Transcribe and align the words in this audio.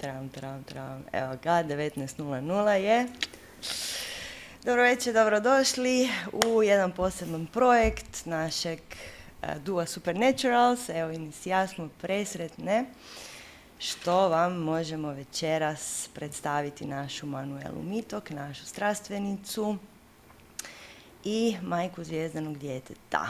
Tram, 0.00 0.28
tram, 0.28 0.64
tram. 0.64 1.04
Evo 1.12 1.36
ga, 1.42 1.64
19.00 1.64 2.70
je. 2.70 3.06
Dobro 4.64 4.82
večer, 4.82 5.14
dobrodošli 5.14 6.08
u 6.46 6.62
jedan 6.62 6.92
poseban 6.92 7.46
projekt 7.46 8.26
našeg 8.26 8.78
uh, 9.42 9.62
Dua 9.62 9.86
Supernaturals. 9.86 10.88
Evo 10.88 11.12
ja 11.44 11.66
smo 11.66 11.88
presretne 12.00 12.84
što 13.78 14.28
vam 14.28 14.56
možemo 14.56 15.08
večeras 15.12 16.08
predstaviti 16.14 16.86
našu 16.86 17.26
Manuelu 17.26 17.82
Mitok, 17.82 18.30
našu 18.30 18.66
strastvenicu 18.66 19.76
i 21.24 21.56
majku 21.62 22.04
zvijezdanog 22.04 22.58
djeteta. 22.58 23.26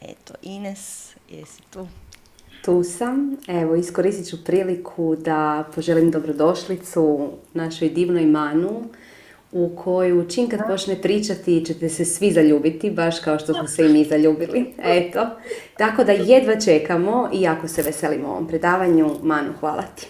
Eto, 0.00 0.34
Ines, 0.42 1.14
jesi 1.28 1.62
tu? 1.70 1.88
Tu 2.70 2.84
sam. 2.84 3.36
Evo, 3.48 3.76
iskoristit 3.76 4.28
ću 4.28 4.44
priliku 4.44 5.16
da 5.16 5.64
poželim 5.74 6.10
dobrodošlicu 6.10 7.28
našoj 7.54 7.88
divnoj 7.88 8.26
Manu, 8.26 8.82
u 9.52 9.76
koju 9.76 10.28
čim 10.28 10.48
kad 10.48 10.60
počne 10.66 11.02
pričati 11.02 11.64
ćete 11.64 11.88
se 11.88 12.04
svi 12.04 12.32
zaljubiti, 12.32 12.90
baš 12.90 13.20
kao 13.20 13.38
što 13.38 13.54
smo 13.54 13.66
se 13.66 13.86
i 13.86 13.92
mi 13.92 14.04
zaljubili. 14.04 14.74
Eto, 14.78 15.26
tako 15.76 16.04
da 16.04 16.12
jedva 16.12 16.60
čekamo 16.60 17.30
i 17.32 17.40
jako 17.40 17.68
se 17.68 17.82
veselimo 17.82 18.28
ovom 18.28 18.48
predavanju. 18.48 19.16
Manu, 19.22 19.52
hvala 19.60 19.82
ti. 19.82 20.06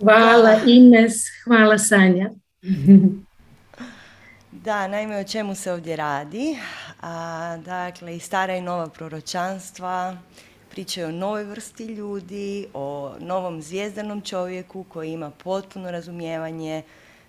Hvala 0.00 0.60
Ines, 0.66 1.14
hvala 1.44 1.78
Sanja. 1.78 2.30
Da, 4.64 4.88
naime 4.88 5.18
o 5.18 5.24
čemu 5.24 5.54
se 5.54 5.72
ovdje 5.72 5.96
radi. 5.96 6.56
A, 7.00 7.56
dakle, 7.64 8.16
i 8.16 8.20
stara 8.20 8.56
i 8.56 8.60
nova 8.60 8.86
proročanstva 8.86 10.16
pričaju 10.74 11.08
o 11.08 11.12
novoj 11.12 11.44
vrsti 11.44 11.84
ljudi, 11.84 12.66
o 12.74 13.14
novom 13.20 13.62
zvijezdanom 13.62 14.20
čovjeku 14.20 14.84
koji 14.88 15.12
ima 15.12 15.30
potpuno 15.30 15.90
razumijevanje 15.90 16.82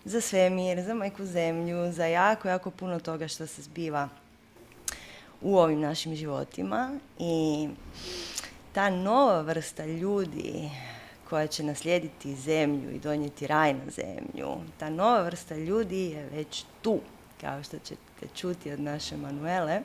za 0.06 0.22
svemir, 0.22 0.82
za 0.82 0.94
majku 0.94 1.26
zemlju, 1.26 1.92
za 1.92 2.06
jako, 2.06 2.48
jako 2.48 2.72
puno 2.72 3.00
toga 3.00 3.28
što 3.28 3.48
se 3.48 3.62
zbiva 3.62 4.10
u 5.42 5.58
ovim 5.58 5.80
našim 5.80 6.16
životima. 6.16 7.00
I 7.20 7.68
ta 8.74 8.90
nova 8.90 9.42
vrsta 9.42 9.86
ljudi 9.86 10.70
koja 11.30 11.48
će 11.48 11.64
naslijediti 11.64 12.36
zemlju 12.36 12.92
i 12.92 13.00
donijeti 13.00 13.48
raj 13.48 13.74
na 13.74 13.92
zemlju, 13.92 14.48
ta 14.78 14.90
nova 14.90 15.22
vrsta 15.22 15.56
ljudi 15.56 16.02
je 16.06 16.30
već 16.30 16.66
tu 16.82 17.00
kao 17.42 17.64
što 17.64 17.80
ćete 17.80 18.28
čuti 18.36 18.72
od 18.72 18.80
naše 18.80 19.18
Manuele, 19.18 19.82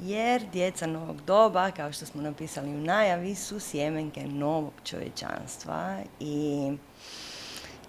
jer 0.00 0.42
djeca 0.52 0.86
novog 0.86 1.20
doba, 1.22 1.70
kao 1.70 1.92
što 1.92 2.06
smo 2.06 2.22
napisali 2.22 2.68
u 2.68 2.80
najavi, 2.80 3.34
su 3.34 3.60
sjemenke 3.60 4.26
novog 4.26 4.72
čovječanstva 4.84 5.96
i 6.20 6.72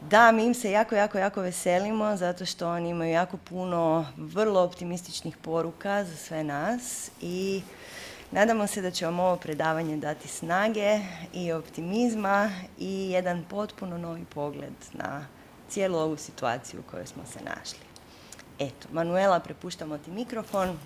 da, 0.02 0.32
mi 0.32 0.46
im 0.46 0.54
se 0.54 0.72
jako, 0.72 0.96
jako, 0.96 1.18
jako 1.18 1.42
veselimo 1.42 2.16
zato 2.18 2.46
što 2.46 2.70
oni 2.70 2.90
imaju 2.90 3.12
jako 3.12 3.38
puno 3.38 4.06
vrlo 4.18 4.62
optimističnih 4.62 5.38
poruka 5.38 6.04
za 6.04 6.16
sve 6.16 6.44
nas 6.44 7.12
i 7.22 7.62
nadamo 8.32 8.68
se 8.68 8.82
da 8.82 8.92
će 8.92 9.06
vam 9.06 9.20
ovo 9.20 9.36
predavanje 9.36 9.98
dati 9.98 10.28
snage 10.28 11.00
i 11.34 11.52
optimizma 11.52 12.52
i 12.78 13.10
jedan 13.12 13.46
potpuno 13.50 13.98
novi 13.98 14.26
pogled 14.26 14.74
na 14.94 15.28
cijelu 15.70 15.98
ovu 15.98 16.18
situaciju 16.18 16.80
u 16.80 16.92
kojoj 16.92 17.08
smo 17.08 17.24
se 17.26 17.40
našli. 17.44 17.90
Eto, 18.60 18.88
Manuela, 18.92 19.40
prepuštamo 19.40 19.98
ti 19.98 20.12
mikrofon. 20.12 20.78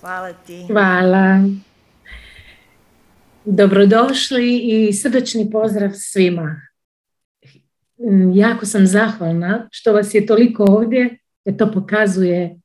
Hvala 0.00 0.32
ti. 0.32 0.66
Hvala. 0.66 1.44
Dobrodošli 3.44 4.58
i 4.58 4.92
srdečni 4.92 5.50
pozdrav 5.50 5.90
svima. 5.94 6.60
Jako 8.34 8.66
sam 8.66 8.86
zahvalna 8.86 9.68
što 9.70 9.92
vas 9.92 10.14
je 10.14 10.26
toliko 10.26 10.64
ovdje, 10.64 11.18
jer 11.44 11.56
to 11.56 11.72
pokazuje 11.72 12.60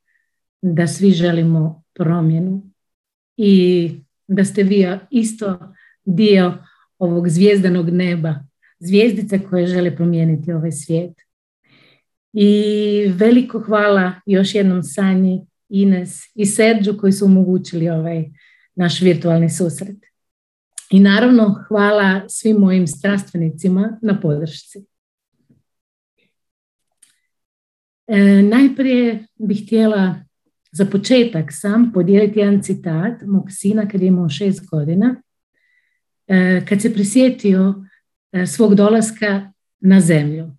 da 0.61 0.87
svi 0.87 1.11
želimo 1.11 1.83
promjenu 1.93 2.63
i 3.37 3.91
da 4.27 4.45
ste 4.45 4.63
vi 4.63 4.87
isto 5.09 5.59
dio 6.05 6.53
ovog 6.99 7.29
zvijezdanog 7.29 7.89
neba, 7.89 8.35
zvijezdice 8.79 9.39
koje 9.49 9.67
žele 9.67 9.95
promijeniti 9.95 10.53
ovaj 10.53 10.71
svijet. 10.71 11.13
I 12.33 13.13
veliko 13.15 13.59
hvala 13.59 14.13
još 14.25 14.55
jednom 14.55 14.83
Sanji, 14.83 15.41
Ines 15.69 16.21
i 16.35 16.45
Serđu 16.45 16.97
koji 16.97 17.13
su 17.13 17.25
omogućili 17.25 17.89
ovaj 17.89 18.25
naš 18.75 19.01
virtualni 19.01 19.49
susret. 19.49 19.97
I 20.91 20.99
naravno 20.99 21.63
hvala 21.67 22.29
svim 22.29 22.57
mojim 22.57 22.87
strastvenicima 22.87 23.99
na 24.01 24.19
podršci. 24.19 24.85
E, 28.07 28.41
najprije 28.41 29.27
bih 29.35 29.65
htjela 29.65 30.15
za 30.71 30.85
početak 30.85 31.45
sam 31.51 31.91
podijeliti 31.93 32.39
jedan 32.39 32.63
citat 32.63 33.21
mog 33.21 33.45
sina 33.49 33.87
kad 33.87 34.01
je 34.01 34.07
imao 34.07 34.29
šest 34.29 34.69
godina, 34.69 35.21
e, 36.27 36.65
kad 36.69 36.81
se 36.81 36.93
prisjetio 36.93 37.85
e, 38.31 38.45
svog 38.45 38.75
dolaska 38.75 39.51
na 39.79 40.01
zemlju. 40.01 40.51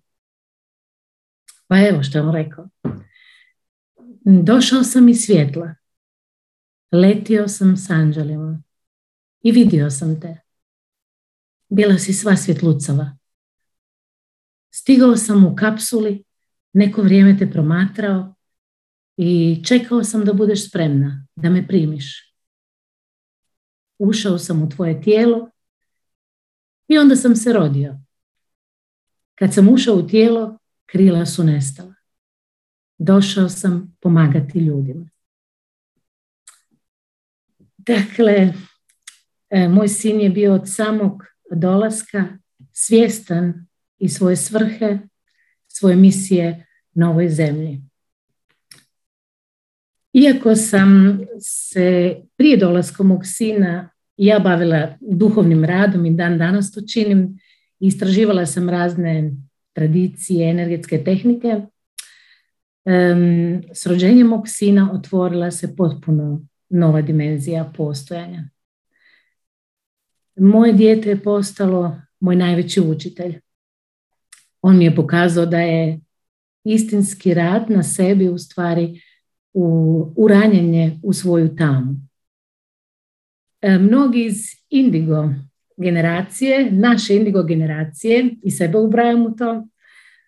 Pa 1.67 1.87
evo 1.87 2.03
što 2.03 2.17
je 2.17 2.21
on 2.21 2.33
rekao. 2.33 2.69
Došao 4.29 4.83
sam 4.83 5.09
iz 5.09 5.21
svjetla. 5.25 5.75
Letio 6.91 7.47
sam 7.47 7.77
s 7.77 7.89
anđelima. 7.89 8.63
I 9.41 9.51
vidio 9.51 9.89
sam 9.89 10.21
te. 10.21 10.39
Bila 11.69 11.97
si 11.97 12.13
sva 12.13 12.35
svjetlucava. 12.35 13.17
Stigao 14.73 15.17
sam 15.17 15.45
u 15.45 15.55
kapsuli, 15.55 16.23
neko 16.73 17.01
vrijeme 17.01 17.37
te 17.37 17.51
promatrao 17.51 18.35
i 19.17 19.61
čekao 19.65 20.03
sam 20.03 20.25
da 20.25 20.33
budeš 20.33 20.69
spremna, 20.69 21.27
da 21.35 21.49
me 21.49 21.67
primiš. 21.67 22.35
Ušao 23.97 24.37
sam 24.37 24.63
u 24.63 24.69
tvoje 24.69 25.01
tijelo 25.01 25.51
i 26.87 26.97
onda 26.97 27.15
sam 27.15 27.35
se 27.35 27.53
rodio. 27.53 27.99
Kad 29.35 29.53
sam 29.53 29.69
ušao 29.69 29.95
u 29.95 30.07
tijelo, 30.07 30.57
krila 30.85 31.25
su 31.25 31.43
nestala. 31.43 31.86
Došao 32.97 33.49
sam 33.49 33.95
pomagati 33.99 34.59
ljudima. 34.59 35.09
Dakle, 37.77 38.53
e, 39.49 39.67
moj 39.67 39.87
sin 39.87 40.21
je 40.21 40.29
bio 40.29 40.53
od 40.53 40.61
samog 40.65 41.23
dolaska 41.51 42.37
svjestan 42.71 43.67
i 43.99 44.09
svoje 44.09 44.35
svrhe, 44.35 44.99
svoje 45.67 45.95
misije 45.95 46.65
na 46.93 47.09
ovoj 47.09 47.29
zemlji. 47.29 47.81
Iako 50.13 50.55
sam 50.55 51.19
se 51.39 52.15
prije 52.37 52.57
dolaska 52.57 53.03
mog 53.03 53.21
sina 53.25 53.89
ja 54.17 54.39
bavila 54.39 54.97
duhovnim 55.01 55.63
radom 55.63 56.05
i 56.05 56.15
dan 56.15 56.37
danas 56.37 56.71
to 56.71 56.81
činim, 56.81 57.39
istraživala 57.79 58.45
sam 58.45 58.69
razne 58.69 59.31
tradicije, 59.73 60.49
energetske 60.49 61.03
tehnike, 61.03 61.61
s 63.73 63.85
rođenjem 63.85 64.27
mog 64.27 64.43
sina 64.47 64.91
otvorila 64.93 65.51
se 65.51 65.75
potpuno 65.75 66.45
nova 66.69 67.01
dimenzija 67.01 67.73
postojanja. 67.77 68.49
Moje 70.35 70.73
dijete 70.73 71.09
je 71.09 71.23
postalo 71.23 72.01
moj 72.19 72.35
najveći 72.35 72.81
učitelj. 72.81 73.39
On 74.61 74.77
mi 74.77 74.85
je 74.85 74.95
pokazao 74.95 75.45
da 75.45 75.59
je 75.59 75.99
istinski 76.63 77.33
rad 77.33 77.69
na 77.69 77.83
sebi 77.83 78.29
u 78.29 78.37
stvari 78.37 79.01
u, 79.53 80.13
uranjenje 80.17 80.99
u 81.03 81.13
svoju 81.13 81.55
tamu. 81.55 81.95
mnogi 83.79 84.25
iz 84.25 84.35
indigo 84.69 85.29
generacije, 85.77 86.71
naše 86.71 87.15
indigo 87.15 87.43
generacije, 87.43 88.35
i 88.43 88.51
sebe 88.51 88.77
ubrajam 88.77 89.25
u 89.25 89.35
to, 89.35 89.67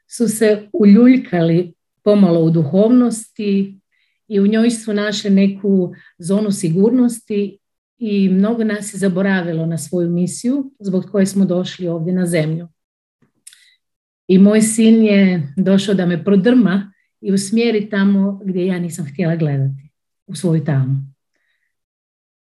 su 0.07 0.27
se 0.27 0.69
uljuljkali 0.73 1.73
pomalo 2.09 2.39
u 2.39 2.49
duhovnosti 2.49 3.79
i 4.27 4.39
u 4.39 4.47
njoj 4.47 4.69
su 4.69 4.93
našli 4.93 5.29
neku 5.29 5.93
zonu 6.17 6.51
sigurnosti 6.51 7.59
i 7.97 8.29
mnogo 8.29 8.63
nas 8.63 8.93
je 8.93 8.97
zaboravilo 8.97 9.65
na 9.65 9.77
svoju 9.77 10.09
misiju 10.09 10.71
zbog 10.79 11.05
koje 11.11 11.25
smo 11.25 11.45
došli 11.45 11.87
ovdje 11.87 12.13
na 12.13 12.25
zemlju. 12.25 12.67
I 14.27 14.37
moj 14.37 14.61
sin 14.61 15.03
je 15.03 15.53
došao 15.57 15.95
da 15.95 16.05
me 16.05 16.23
prodrma 16.23 16.93
i 17.21 17.31
usmjeri 17.31 17.89
tamo 17.89 18.41
gdje 18.45 18.65
ja 18.65 18.79
nisam 18.79 19.05
htjela 19.05 19.35
gledati, 19.35 19.91
u 20.27 20.35
svoju 20.35 20.63
tamu. 20.63 20.95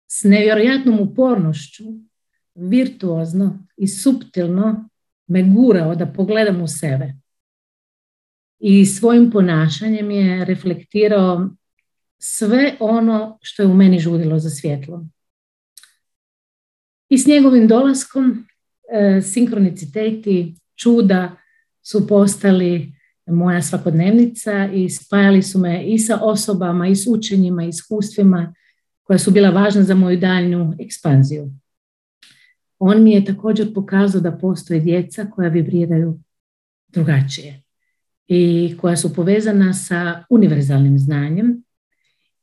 S 0.08 0.24
nevjerojatnom 0.24 1.00
upornošću 1.00 1.84
virtuozno 2.56 3.68
i 3.78 3.88
suptilno 3.88 4.90
me 5.28 5.44
gurao 5.44 5.96
da 5.96 6.06
pogledam 6.06 6.62
u 6.62 6.68
sebe. 6.68 7.21
I 8.64 8.86
svojim 8.86 9.32
ponašanjem 9.32 10.12
je 10.12 10.46
reflektirao 10.46 11.50
sve 12.18 12.76
ono 12.80 13.38
što 13.42 13.64
je 13.64 13.68
u 13.68 13.74
meni 13.74 14.00
žudilo 14.00 14.40
za 14.40 14.50
svjetlo. 14.50 15.06
I 17.10 17.18
s 17.18 17.28
njegovim 17.28 17.68
dolaskom 17.68 18.48
e, 18.92 19.22
sinkroniciteti, 19.22 20.56
čuda 20.76 21.36
su 21.84 22.08
postali 22.08 22.94
moja 23.26 23.62
svakodnevnica 23.62 24.70
i 24.74 24.90
spajali 24.90 25.42
su 25.42 25.60
me 25.60 25.84
i 25.86 26.00
sa 26.00 26.20
osobama, 26.22 26.88
i 26.88 26.96
s 26.96 27.08
učenjima, 27.08 27.64
i 27.64 27.70
iskustvima 27.70 28.54
koja 29.04 29.20
su 29.20 29.32
bila 29.32 29.50
važna 29.50 29.84
za 29.84 29.96
moju 29.96 30.20
daljnju 30.20 30.74
ekspanziju. 30.80 31.52
On 32.80 33.04
mi 33.04 33.12
je 33.12 33.26
također 33.26 33.74
pokazao 33.74 34.22
da 34.22 34.38
postoje 34.38 34.80
djeca 34.80 35.26
koja 35.26 35.50
vibriraju 35.50 36.20
drugačije 36.88 37.62
i 38.34 38.78
koja 38.82 38.98
su 38.98 39.14
povezana 39.14 39.74
sa 39.74 40.24
univerzalnim 40.30 41.00
znanjem. 41.00 41.64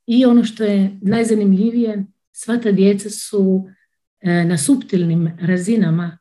I 0.07 0.25
ono 0.25 0.45
što 0.45 0.65
je 0.65 0.99
najzanimljivije, 1.03 2.05
sva 2.33 2.57
ta 2.59 2.73
djeca 2.73 3.11
su 3.11 3.69
e, 4.21 4.45
na 4.45 4.59
suptilnim 4.59 5.31
razinama 5.41 6.19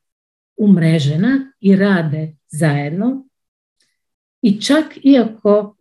umrežena 0.58 1.54
i 1.60 1.76
rade 1.76 2.36
zajedno. 2.48 3.28
I 4.42 4.62
čak 4.62 4.86
iako 5.04 5.76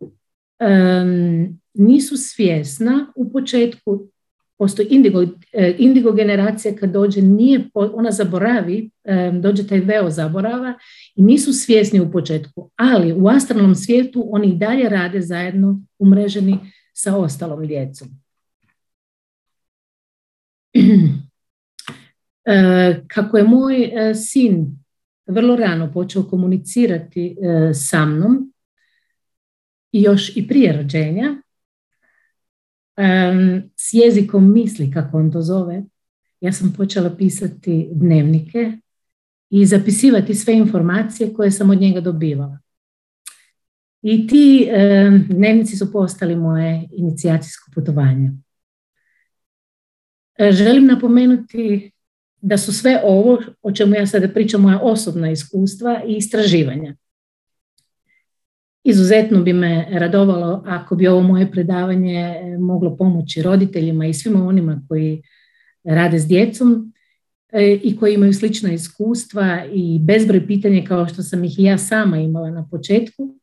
nisu 1.73 2.17
svjesna 2.17 3.13
u 3.15 3.31
početku 3.31 4.09
postoji 4.57 4.87
indigo, 4.91 5.23
e, 5.53 5.75
indigo 5.77 6.11
generacija 6.11 6.75
kad 6.75 6.91
dođe, 6.91 7.21
nije, 7.21 7.69
ona 7.73 8.11
zaboravi, 8.11 8.89
e, 9.03 9.31
dođe 9.41 9.67
taj 9.67 9.79
veo 9.79 10.09
zaborava 10.09 10.73
i 11.15 11.21
nisu 11.21 11.53
svjesni 11.53 11.99
u 11.99 12.11
početku, 12.11 12.71
ali 12.75 13.13
u 13.13 13.27
astralnom 13.27 13.75
svijetu 13.75 14.27
oni 14.31 14.47
i 14.47 14.57
dalje 14.57 14.89
rade 14.89 15.21
zajedno 15.21 15.81
umreženi 15.99 16.57
sa 16.93 17.17
ostalom 17.17 17.67
djecom. 17.67 18.07
E, 22.49 23.03
kako 23.07 23.37
je 23.37 23.43
moj 23.43 23.91
sin 24.15 24.79
vrlo 25.25 25.55
rano 25.55 25.91
počeo 25.93 26.23
komunicirati 26.23 27.35
sa 27.73 28.05
mnom, 28.05 28.53
još 29.91 30.37
i 30.37 30.47
prije 30.47 30.77
rođenja, 30.77 31.41
s 33.75 33.93
jezikom 33.93 34.53
misli, 34.53 34.91
kako 34.91 35.17
on 35.17 35.31
to 35.31 35.41
zove, 35.41 35.83
ja 36.41 36.53
sam 36.53 36.73
počela 36.77 37.15
pisati 37.15 37.89
dnevnike 37.91 38.71
i 39.49 39.65
zapisivati 39.65 40.35
sve 40.35 40.53
informacije 40.53 41.33
koje 41.33 41.51
sam 41.51 41.69
od 41.69 41.81
njega 41.81 42.01
dobivala. 42.01 42.59
I 44.01 44.27
ti 44.27 44.67
dnevnici 45.29 45.77
su 45.77 45.91
postali 45.91 46.35
moje 46.35 46.87
inicijacijsko 46.91 47.71
putovanje. 47.75 48.31
E, 50.39 50.51
želim 50.51 50.85
napomenuti 50.85 51.91
da 52.41 52.57
su 52.57 52.73
sve 52.73 53.01
ovo 53.03 53.41
o 53.61 53.71
čemu 53.71 53.95
ja 53.95 54.07
sada 54.07 54.29
pričam 54.29 54.61
moja 54.61 54.79
osobna 54.79 55.31
iskustva 55.31 56.01
i 56.07 56.15
istraživanja. 56.15 56.95
Izuzetno 58.89 59.43
bi 59.43 59.53
me 59.53 59.87
radovalo 59.91 60.63
ako 60.65 60.95
bi 60.95 61.07
ovo 61.07 61.21
moje 61.21 61.51
predavanje 61.51 62.15
e, 62.15 62.57
moglo 62.57 62.97
pomoći 62.97 63.41
roditeljima 63.41 64.05
i 64.05 64.13
svima 64.13 64.47
onima 64.47 64.81
koji 64.87 65.21
rade 65.83 66.19
s 66.19 66.27
djecom 66.27 66.93
e, 67.51 67.79
i 67.83 67.97
koji 67.97 68.13
imaju 68.13 68.33
slična 68.33 68.73
iskustva 68.73 69.65
i 69.73 69.99
bezbroj 69.99 70.47
pitanja 70.47 70.83
kao 70.87 71.07
što 71.07 71.23
sam 71.23 71.43
ih 71.43 71.59
i 71.59 71.63
ja 71.63 71.77
sama 71.77 72.17
imala 72.17 72.51
na 72.51 72.67
početku. 72.71 73.35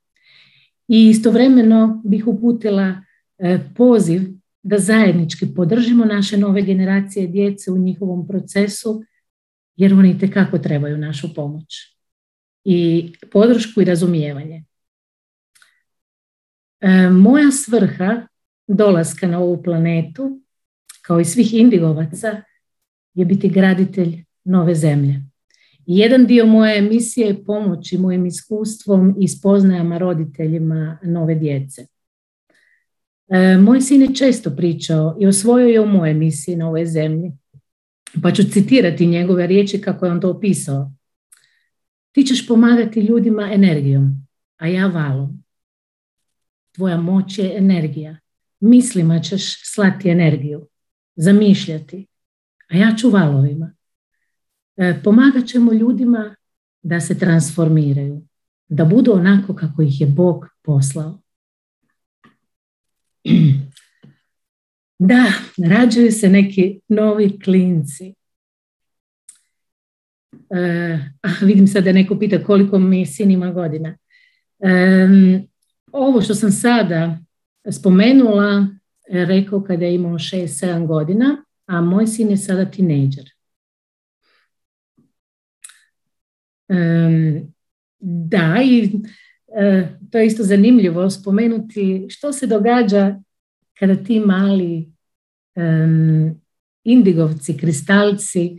I 0.89 1.09
istovremeno 1.09 2.03
bih 2.05 2.27
uputila 2.27 2.95
e, 3.39 3.59
poziv 3.77 4.23
da 4.63 4.79
zajednički 4.79 5.55
podržimo 5.55 6.05
naše 6.05 6.39
nove 6.39 6.63
generacije 6.63 7.27
djece 7.27 7.71
u 7.71 7.79
njihovom 7.79 8.27
procesu, 8.27 9.03
jer 9.77 9.95
oni 9.95 10.19
tekako 10.19 10.59
trebaju 10.59 10.99
našu 10.99 11.35
pomoć 11.35 11.99
i 12.65 13.13
podršku 13.33 13.83
i 13.83 13.85
razumijevanje. 13.85 14.65
E, 16.85 17.11
moja 17.11 17.51
svrha 17.51 18.27
dolaska 18.67 19.27
na 19.27 19.39
ovu 19.39 19.63
planetu, 19.63 20.41
kao 21.03 21.21
i 21.21 21.25
svih 21.25 21.55
indigovaca, 21.55 22.43
je 23.15 23.25
biti 23.25 23.49
graditelj 23.49 24.25
nove 24.45 24.75
zemlje. 24.75 25.23
Jedan 25.87 26.27
dio 26.27 26.47
moje 26.47 26.83
misije 26.83 27.27
je 27.27 27.45
pomoći 27.45 27.99
mojim 27.99 28.27
iskustvom 28.27 29.17
i 29.21 29.29
spoznajama 29.29 29.99
roditeljima 29.99 30.99
nove 31.03 31.35
djece. 31.35 31.87
E, 33.29 33.59
moj 33.59 33.81
sin 33.81 34.03
je 34.03 34.15
često 34.15 34.51
pričao 34.57 35.17
i 35.21 35.27
osvojio 35.27 35.69
je 35.69 35.81
u 35.81 35.87
moje 35.87 36.15
misije 36.15 36.57
na 36.57 36.69
ovoj 36.69 36.87
zemlji. 36.87 37.33
Pa 38.23 38.31
ću 38.31 38.43
citirati 38.51 39.07
njegove 39.07 39.47
riječi 39.47 39.81
kako 39.81 40.07
je 40.07 40.13
on 40.13 40.21
to 40.21 40.31
opisao. 40.31 40.93
Ti 42.13 42.23
ćeš 42.23 42.49
pomagati 42.49 43.01
ljudima 43.01 43.53
energijom, 43.53 44.27
a 44.57 44.67
ja 44.67 44.87
valom. 44.87 45.44
Tvoja 46.75 46.97
moć 46.97 47.39
je 47.39 47.57
energija. 47.57 48.17
Mislima 48.61 49.21
ćeš 49.21 49.73
slati 49.75 50.09
energiju, 50.09 50.69
zamišljati, 51.17 52.07
a 52.69 52.77
ja 52.77 52.95
ću 52.99 53.11
valovima. 53.11 53.75
E, 54.77 55.01
pomagat 55.05 55.47
ćemo 55.47 55.73
ljudima 55.73 56.37
da 56.83 57.01
se 57.01 57.19
transformiraju, 57.19 58.23
da 58.69 58.85
budu 58.85 59.13
onako 59.13 59.55
kako 59.55 59.83
ih 59.83 60.01
je 60.01 60.07
Bog 60.07 60.47
poslao. 60.63 61.21
Da, 64.99 65.33
rađaju 65.69 66.13
se 66.13 66.29
neki 66.29 66.81
novi 66.89 67.41
klinci. 67.41 68.15
E, 70.51 70.99
vidim 71.43 71.67
sad 71.67 71.85
da 71.85 71.93
neko 71.93 72.19
pita 72.19 72.45
koliko 72.45 72.79
mi 72.79 73.07
sin 73.07 73.31
ima 73.31 73.51
godina. 73.51 73.97
Ovo 75.95 76.23
što 76.23 76.35
sam 76.35 76.51
sada 76.51 77.19
spomenula, 77.71 78.67
e, 79.09 79.25
rekao 79.25 79.63
kada 79.63 79.85
je 79.85 79.95
imao 79.95 80.13
6-7 80.13 80.87
godina, 80.87 81.45
a 81.67 81.81
moj 81.81 82.07
sin 82.07 82.31
je 82.31 82.37
sada 82.37 82.65
tinejdžer. 82.65 83.31
da, 88.01 88.57
i 88.65 88.91
e, 89.57 89.89
to 90.11 90.19
je 90.19 90.27
isto 90.27 90.43
zanimljivo 90.43 91.11
spomenuti 91.11 92.07
što 92.09 92.33
se 92.33 92.47
događa 92.47 93.17
kada 93.79 93.95
ti 93.95 94.21
mali 94.21 94.93
indigovci, 96.85 97.57
kristalci 97.57 98.57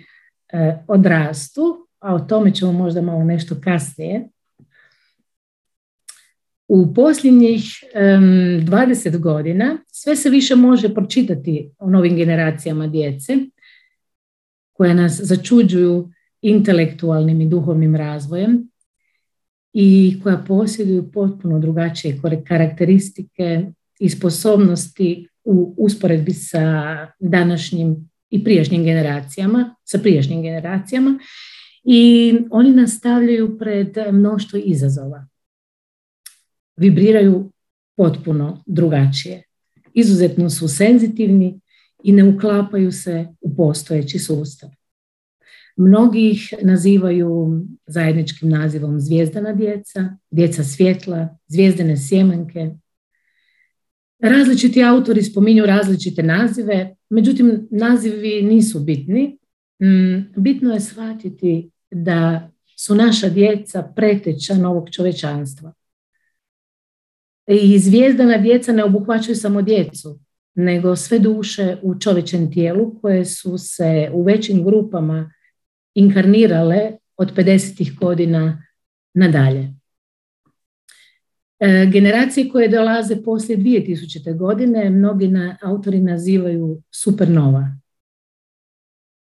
e, 0.53 0.77
odrastu, 0.87 1.87
a 1.99 2.13
o 2.15 2.19
tome 2.19 2.53
ćemo 2.53 2.71
možda 2.71 3.01
malo 3.01 3.23
nešto 3.23 3.55
kasnije. 3.63 4.29
U 6.67 6.93
posljednjih 6.93 7.63
um, 7.83 8.23
20 8.65 9.17
godina 9.17 9.77
sve 9.87 10.15
se 10.15 10.29
više 10.29 10.55
može 10.55 10.93
pročitati 10.93 11.71
o 11.79 11.89
novim 11.89 12.15
generacijama 12.15 12.87
djece 12.87 13.37
koje 14.73 14.93
nas 14.93 15.19
začuđuju 15.23 16.11
intelektualnim 16.41 17.41
i 17.41 17.49
duhovnim 17.49 17.95
razvojem 17.95 18.69
i 19.73 20.19
koja 20.23 20.37
posjeduju 20.37 21.11
potpuno 21.11 21.59
drugačije 21.59 22.19
karakteristike 22.47 23.65
i 23.99 24.09
sposobnosti 24.09 25.27
u 25.43 25.75
usporedbi 25.77 26.33
sa 26.33 26.97
današnjim 27.19 28.09
i 28.29 28.43
prijašnjim 28.43 28.83
generacijama, 28.83 29.75
sa 29.83 29.97
prijašnjim 29.97 30.41
generacijama 30.41 31.19
i 31.83 32.33
oni 32.51 32.69
nastavljaju 32.69 33.57
pred 33.57 33.97
mnoštvo 34.11 34.59
izazova 34.63 35.27
vibriraju 36.77 37.51
potpuno 37.97 38.63
drugačije. 38.65 39.43
Izuzetno 39.93 40.49
su 40.49 40.67
senzitivni 40.67 41.59
i 42.03 42.11
ne 42.11 42.23
uklapaju 42.23 42.91
se 42.91 43.27
u 43.41 43.55
postojeći 43.55 44.19
sustav. 44.19 44.69
Mnogi 45.77 46.29
ih 46.29 46.53
nazivaju 46.61 47.61
zajedničkim 47.87 48.49
nazivom 48.49 48.99
zvijezdana 48.99 49.53
djeca, 49.53 50.17
djeca 50.31 50.63
svjetla, 50.63 51.37
zvijezdane 51.47 51.97
sjemenke. 51.97 52.69
Različiti 54.19 54.83
autori 54.83 55.23
spominju 55.23 55.65
različite 55.65 56.23
nazive, 56.23 56.95
međutim 57.09 57.67
nazivi 57.71 58.41
nisu 58.41 58.79
bitni. 58.79 59.37
Mm, 59.83 60.41
bitno 60.41 60.73
je 60.73 60.79
shvatiti 60.79 61.69
da 61.91 62.51
su 62.77 62.95
naša 62.95 63.29
djeca 63.29 63.91
preteča 63.95 64.53
novog 64.53 64.89
čovečanstva. 64.91 65.73
I 67.47 67.79
zvijezdana 67.79 68.37
djeca 68.37 68.71
ne 68.71 68.83
obuhvaćaju 68.83 69.35
samo 69.35 69.61
djecu, 69.61 70.19
nego 70.55 70.95
sve 70.95 71.19
duše 71.19 71.77
u 71.81 71.99
čovječem 71.99 72.51
tijelu 72.51 72.99
koje 73.01 73.25
su 73.25 73.57
se 73.57 74.09
u 74.13 74.23
većim 74.23 74.65
grupama 74.65 75.31
inkarnirale 75.93 76.91
od 77.17 77.35
50. 77.35 77.99
godina 77.99 78.63
nadalje. 79.13 79.73
E, 81.59 81.85
generacije 81.91 82.49
koje 82.49 82.67
dolaze 82.67 83.23
poslije 83.23 83.57
2000. 83.57 84.37
godine 84.37 84.89
mnogi 84.89 85.27
na, 85.27 85.57
autori 85.61 85.99
nazivaju 85.99 86.81
supernova. 86.91 87.77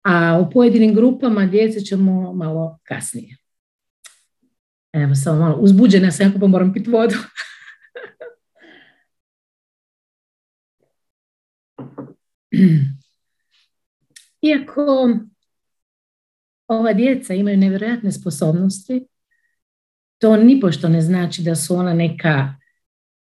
a 0.04 0.40
o 0.40 0.50
pojedinim 0.50 0.96
grupama 0.96 1.46
djece 1.46 1.80
ćemo 1.80 2.34
malo 2.34 2.80
kasnije. 2.84 3.38
Evo, 4.94 5.16
samo 5.16 5.40
malo 5.40 5.58
uzbuđena 5.58 6.12
sam, 6.12 6.28
jako 6.28 6.40
pa 6.40 6.48
moram 6.48 6.74
piti 6.74 6.90
vodu. 6.90 7.16
Iako 14.42 15.18
ova 16.68 16.94
djeca 16.94 17.34
imaju 17.34 17.58
nevjerojatne 17.58 18.12
sposobnosti, 18.12 19.08
to 20.18 20.38
nipošto 20.38 20.90
ne 20.90 21.02
znači 21.02 21.42
da 21.42 21.56
su 21.56 21.76
ona 21.76 21.94
neka 21.94 22.56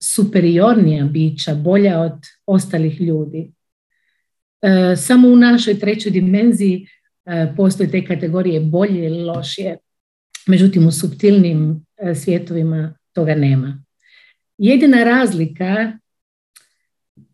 superiornija 0.04 1.06
bića, 1.06 1.56
bolja 1.56 2.00
od 2.00 2.20
ostalih 2.46 3.02
ljudi. 3.02 3.52
E, 4.62 4.96
samo 4.96 5.28
u 5.28 5.36
našoj 5.36 5.80
trećoj 5.80 6.12
dimenziji 6.12 6.88
e, 7.26 7.54
postoje 7.58 7.92
te 7.92 8.06
kategorije 8.06 8.60
bolje 8.60 9.06
ili 9.06 9.24
lošije. 9.24 9.78
Međutim, 10.48 10.88
u 10.88 10.92
subtilnim 10.92 11.86
e, 11.98 12.16
svjetovima 12.16 12.94
toga 13.14 13.36
nema. 13.36 13.84
Jedina 14.58 15.04
razlika 15.04 15.92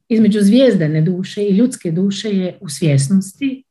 između 0.10 0.40
zvijezdane 0.42 1.02
duše 1.02 1.44
i 1.44 1.58
ljudske 1.58 1.92
duše 1.92 2.30
je 2.30 2.58
u 2.62 2.70
svjesnosti 2.70 3.64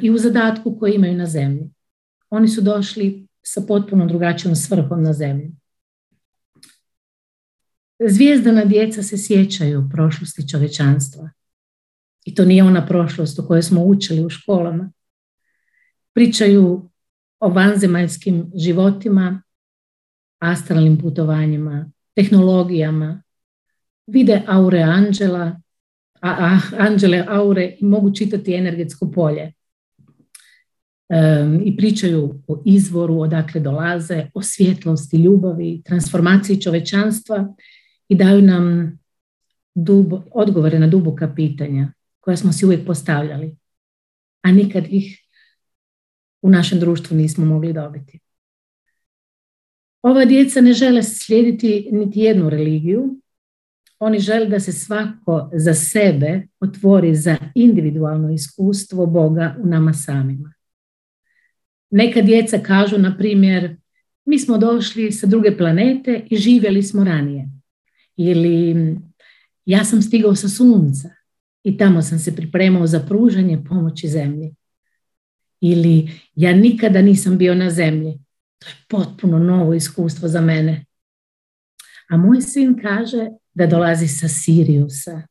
i 0.00 0.10
u 0.10 0.18
zadatku 0.18 0.78
koji 0.78 0.94
imaju 0.94 1.14
na 1.14 1.26
zemlji. 1.26 1.70
Oni 2.30 2.48
su 2.48 2.60
došli 2.60 3.26
sa 3.42 3.60
potpuno 3.60 4.06
drugačijom 4.06 4.56
svrhom 4.56 5.02
na 5.02 5.12
zemlji. 5.12 5.52
Zvijezdana 7.98 8.64
djeca 8.64 9.02
se 9.02 9.18
sjećaju 9.18 9.88
prošlosti 9.92 10.48
čovečanstva. 10.48 11.30
I 12.24 12.34
to 12.34 12.44
nije 12.44 12.64
ona 12.64 12.86
prošlost 12.86 13.38
o 13.38 13.46
kojoj 13.46 13.62
smo 13.62 13.84
učili 13.84 14.24
u 14.24 14.28
školama. 14.28 14.92
Pričaju 16.12 16.90
o 17.40 17.48
vanzemaljskim 17.48 18.50
životima, 18.54 19.42
astralnim 20.38 20.98
putovanjima, 20.98 21.90
tehnologijama, 22.14 23.22
vide 24.06 24.42
aure 24.46 24.82
anđela, 24.82 25.60
a, 26.20 26.30
a 26.30 26.60
anđele 26.78 27.24
aure 27.28 27.76
i 27.80 27.84
mogu 27.84 28.14
čitati 28.14 28.54
energetsko 28.54 29.10
polje. 29.10 29.52
I 31.64 31.76
pričaju 31.76 32.42
o 32.46 32.62
izvoru, 32.66 33.20
odakle 33.20 33.60
dolaze, 33.60 34.26
o 34.34 34.42
svjetlosti, 34.42 35.16
ljubavi, 35.16 35.82
transformaciji 35.84 36.60
čovečanstva 36.60 37.54
i 38.08 38.14
daju 38.14 38.42
nam 38.42 38.98
dubo, 39.74 40.22
odgovore 40.30 40.78
na 40.78 40.86
duboka 40.86 41.32
pitanja 41.34 41.92
koja 42.20 42.36
smo 42.36 42.52
si 42.52 42.66
uvijek 42.66 42.86
postavljali, 42.86 43.56
a 44.42 44.52
nikad 44.52 44.84
ih 44.90 45.26
u 46.42 46.50
našem 46.50 46.80
društvu 46.80 47.16
nismo 47.16 47.46
mogli 47.46 47.72
dobiti. 47.72 48.20
Ova 50.02 50.24
djeca 50.24 50.60
ne 50.60 50.72
žele 50.72 51.02
slijediti 51.02 51.88
niti 51.92 52.20
jednu 52.20 52.50
religiju, 52.50 53.20
oni 53.98 54.18
žele 54.18 54.46
da 54.46 54.60
se 54.60 54.72
svako 54.72 55.50
za 55.54 55.74
sebe 55.74 56.46
otvori 56.60 57.14
za 57.14 57.36
individualno 57.54 58.32
iskustvo 58.32 59.06
Boga 59.06 59.56
u 59.62 59.66
nama 59.66 59.92
samima. 59.92 60.52
Neka 61.90 62.22
djeca 62.22 62.58
kažu, 62.58 62.98
na 62.98 63.16
primjer, 63.18 63.76
mi 64.24 64.38
smo 64.38 64.58
došli 64.58 65.12
sa 65.12 65.26
druge 65.26 65.56
planete 65.56 66.26
i 66.30 66.36
živjeli 66.36 66.82
smo 66.82 67.04
ranije. 67.04 67.48
Ili 68.16 68.76
ja 69.64 69.84
sam 69.84 70.02
stigao 70.02 70.34
sa 70.34 70.48
sunca 70.48 71.08
i 71.62 71.78
tamo 71.78 72.02
sam 72.02 72.18
se 72.18 72.36
pripremao 72.36 72.86
za 72.86 73.00
pružanje 73.00 73.64
pomoći 73.68 74.08
zemlji. 74.08 74.54
Ili 75.60 76.10
ja 76.34 76.52
nikada 76.52 77.02
nisam 77.02 77.38
bio 77.38 77.54
na 77.54 77.70
zemlji. 77.70 78.18
To 78.58 78.68
je 78.68 78.74
potpuno 78.88 79.38
novo 79.38 79.74
iskustvo 79.74 80.28
za 80.28 80.40
mene. 80.40 80.84
A 82.08 82.16
moj 82.16 82.40
sin 82.40 82.78
kaže 82.82 83.28
da 83.56 83.66
dolazi 83.66 84.08
sa 84.08 84.28
Siriusa. 84.28 85.22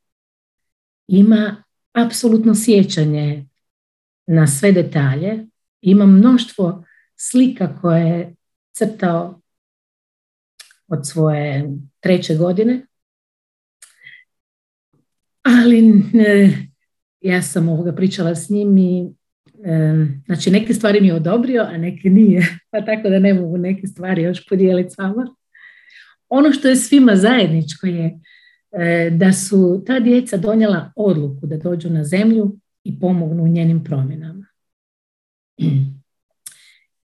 Ima 1.07 1.63
apsolutno 1.93 2.55
sjećanje 2.55 3.45
na 4.27 4.47
sve 4.47 4.71
detalje. 4.71 5.45
Ima 5.81 6.05
mnoštvo 6.05 6.85
slika 7.15 7.77
koje 7.81 8.07
je 8.07 8.35
crtao 8.71 9.41
od 10.87 11.07
svoje 11.07 11.69
treće 11.99 12.35
godine 12.35 12.85
ali 15.45 16.03
ja 17.21 17.41
sam 17.41 17.69
ovoga 17.69 17.91
pričala 17.91 18.35
s 18.35 18.49
njim 18.49 18.77
i 18.77 19.09
znači 20.25 20.51
neke 20.51 20.73
stvari 20.73 21.01
mi 21.01 21.07
je 21.07 21.13
odobrio, 21.13 21.61
a 21.61 21.77
neke 21.77 22.09
nije, 22.09 22.47
pa 22.71 22.85
tako 22.85 23.09
da 23.09 23.19
ne 23.19 23.33
mogu 23.33 23.57
neke 23.57 23.87
stvari 23.87 24.21
još 24.21 24.47
podijeliti 24.49 24.89
s 24.89 24.97
vama. 24.97 25.35
Ono 26.29 26.51
što 26.51 26.67
je 26.67 26.75
svima 26.75 27.15
zajedničko 27.15 27.87
je 27.87 28.19
e, 28.71 29.09
da 29.09 29.33
su 29.33 29.83
ta 29.85 29.99
djeca 29.99 30.37
donijela 30.37 30.91
odluku 30.95 31.47
da 31.47 31.57
dođu 31.57 31.89
na 31.89 32.03
zemlju 32.03 32.57
i 32.83 32.99
pomognu 32.99 33.43
u 33.43 33.47
njenim 33.47 33.83
promjenama. 33.83 34.45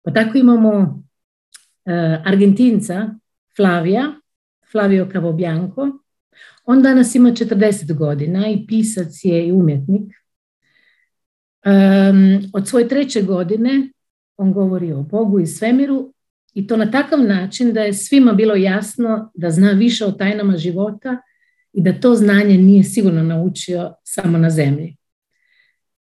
Pa 0.02 0.12
tako 0.12 0.38
imamo 0.38 1.02
e, 1.84 1.92
Argentinca 2.24 3.08
Flavija, 3.56 4.04
Flavio 4.72 5.08
Cavobjanco, 5.12 5.98
on 6.64 6.82
danas 6.82 7.14
ima 7.14 7.28
40 7.30 7.94
godina 7.94 8.48
i 8.48 8.66
pisac 8.66 9.24
je 9.24 9.46
i 9.46 9.52
umjetnik. 9.52 10.12
od 12.52 12.68
svoje 12.68 12.88
treće 12.88 13.22
godine 13.22 13.92
on 14.36 14.52
govori 14.52 14.92
o 14.92 15.02
Bogu 15.02 15.40
i 15.40 15.46
svemiru 15.46 16.14
i 16.56 16.66
to 16.66 16.76
na 16.76 16.90
takav 16.90 17.22
način 17.22 17.72
da 17.72 17.80
je 17.80 17.94
svima 17.94 18.32
bilo 18.32 18.54
jasno 18.54 19.30
da 19.34 19.50
zna 19.50 19.70
više 19.70 20.04
o 20.04 20.12
tajnama 20.12 20.56
života 20.56 21.22
i 21.72 21.82
da 21.82 22.00
to 22.00 22.14
znanje 22.14 22.58
nije 22.58 22.84
sigurno 22.84 23.22
naučio 23.22 23.94
samo 24.04 24.38
na 24.38 24.50
zemlji. 24.50 24.96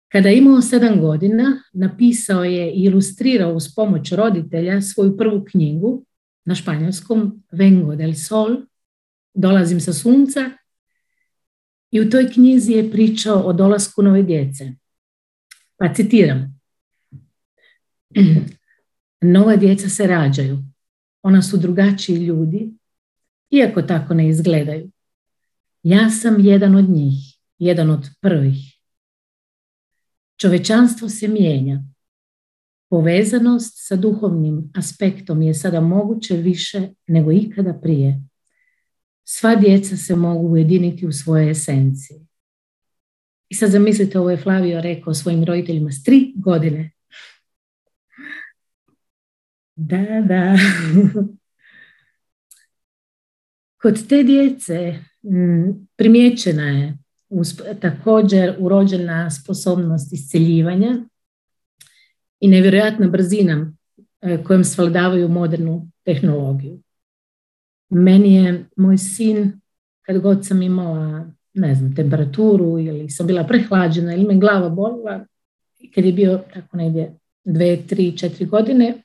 Kada 0.08 0.30
je 0.30 0.38
imao 0.38 0.62
sedam 0.62 1.00
godina, 1.00 1.64
napisao 1.74 2.44
je 2.44 2.72
i 2.72 2.84
ilustrirao 2.84 3.54
uz 3.54 3.76
pomoć 3.76 4.12
roditelja 4.12 4.82
svoju 4.82 5.18
prvu 5.18 5.46
knjigu 5.52 6.06
na 6.46 6.56
španjolskom 6.56 7.44
Vengo 7.52 7.96
del 7.96 8.14
Sol, 8.14 8.58
Dolazim 9.34 9.80
sa 9.80 9.94
sunca 9.94 10.50
i 11.92 12.02
u 12.02 12.10
toj 12.10 12.32
knjizi 12.32 12.72
je 12.72 12.92
pričao 12.92 13.42
o 13.42 13.54
dolasku 13.54 14.04
nove 14.04 14.24
djece. 14.24 14.72
Pa 15.78 15.94
citiram. 15.94 16.60
Nova 19.22 19.56
djeca 19.56 19.90
se 19.90 20.08
rađaju. 20.08 20.58
Ona 21.24 21.42
su 21.42 21.58
drugačiji 21.58 22.16
ljudi, 22.16 22.74
iako 23.50 23.82
tako 23.82 24.14
ne 24.14 24.30
izgledaju. 24.30 24.92
Ja 25.84 26.10
sam 26.10 26.46
jedan 26.46 26.76
od 26.76 26.90
njih, 26.90 27.38
jedan 27.60 27.90
od 27.90 28.10
prvih. 28.22 28.78
Čovečanstvo 30.38 31.10
se 31.10 31.28
mijenja. 31.28 31.82
Povezanost 32.90 33.74
sa 33.88 33.96
duhovnim 33.96 34.72
aspektom 34.76 35.42
je 35.42 35.54
sada 35.54 35.82
moguće 35.82 36.38
više 36.38 36.90
nego 37.08 37.32
ikada 37.32 37.74
prije 37.74 38.22
sva 39.34 39.56
djeca 39.56 39.98
se 39.98 40.16
mogu 40.16 40.48
ujediniti 40.48 41.08
u 41.08 41.12
svojoj 41.12 41.52
esenciji. 41.52 42.28
I 43.50 43.56
sad 43.56 43.70
zamislite, 43.70 44.20
ovo 44.20 44.32
je 44.32 44.38
Flavio 44.38 44.82
rekao 44.82 45.14
svojim 45.14 45.44
roditeljima 45.44 45.92
s 45.92 46.04
tri 46.04 46.34
godine. 46.36 46.92
Da, 49.84 50.22
da. 50.28 50.56
Kod 53.82 54.08
te 54.08 54.24
djece 54.24 55.00
primjećena 55.96 56.64
je 56.64 56.98
također 57.82 58.56
urođena 58.60 59.32
sposobnost 59.32 60.14
isceljivanja 60.14 61.06
i 62.40 62.48
nevjerojatna 62.48 63.08
brzina 63.08 63.74
e, 64.22 64.44
kojom 64.44 64.64
svladavaju 64.64 65.30
modernu 65.30 65.88
tehnologiju. 66.06 66.80
Meni 67.90 68.36
je 68.36 68.66
moj 68.78 68.98
sin, 68.98 69.62
kad 70.02 70.20
god 70.20 70.46
sam 70.46 70.62
imala, 70.62 71.32
ne 71.54 71.76
znam, 71.76 71.96
temperaturu 71.96 72.80
ili 72.80 73.10
sam 73.10 73.28
bila 73.28 73.44
prehlađena 73.44 74.16
ili 74.16 74.24
me 74.24 74.40
glava 74.40 74.70
bolila, 74.70 75.26
kad 75.96 76.06
je 76.06 76.14
bio 76.14 76.42
tako 76.54 76.78
negdje 76.78 77.18
dve, 77.44 77.78
tri, 77.88 78.18
četiri 78.18 78.46
godine, 78.46 79.04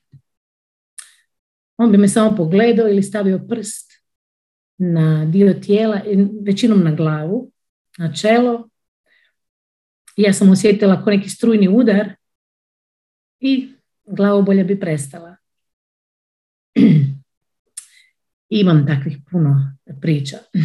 on 1.76 1.92
bi 1.92 1.98
me 1.98 2.08
samo 2.08 2.36
pogledao 2.36 2.88
ili 2.88 3.02
stavio 3.02 3.40
prst 3.48 3.92
na 4.78 5.24
dio 5.24 5.54
tijela, 5.54 6.00
većinom 6.46 6.84
na 6.84 6.94
glavu, 6.94 7.52
na 7.98 8.12
čelo. 8.12 8.68
Ja 10.16 10.32
sam 10.32 10.50
osjetila 10.50 11.04
kao 11.04 11.12
neki 11.12 11.28
strujni 11.28 11.68
udar 11.68 12.12
i 13.40 13.68
glavobolja 14.06 14.64
bi 14.64 14.80
prestala. 14.80 15.36
Imam 18.48 18.86
takvih 18.86 19.16
puno 19.30 19.76
priča. 20.00 20.36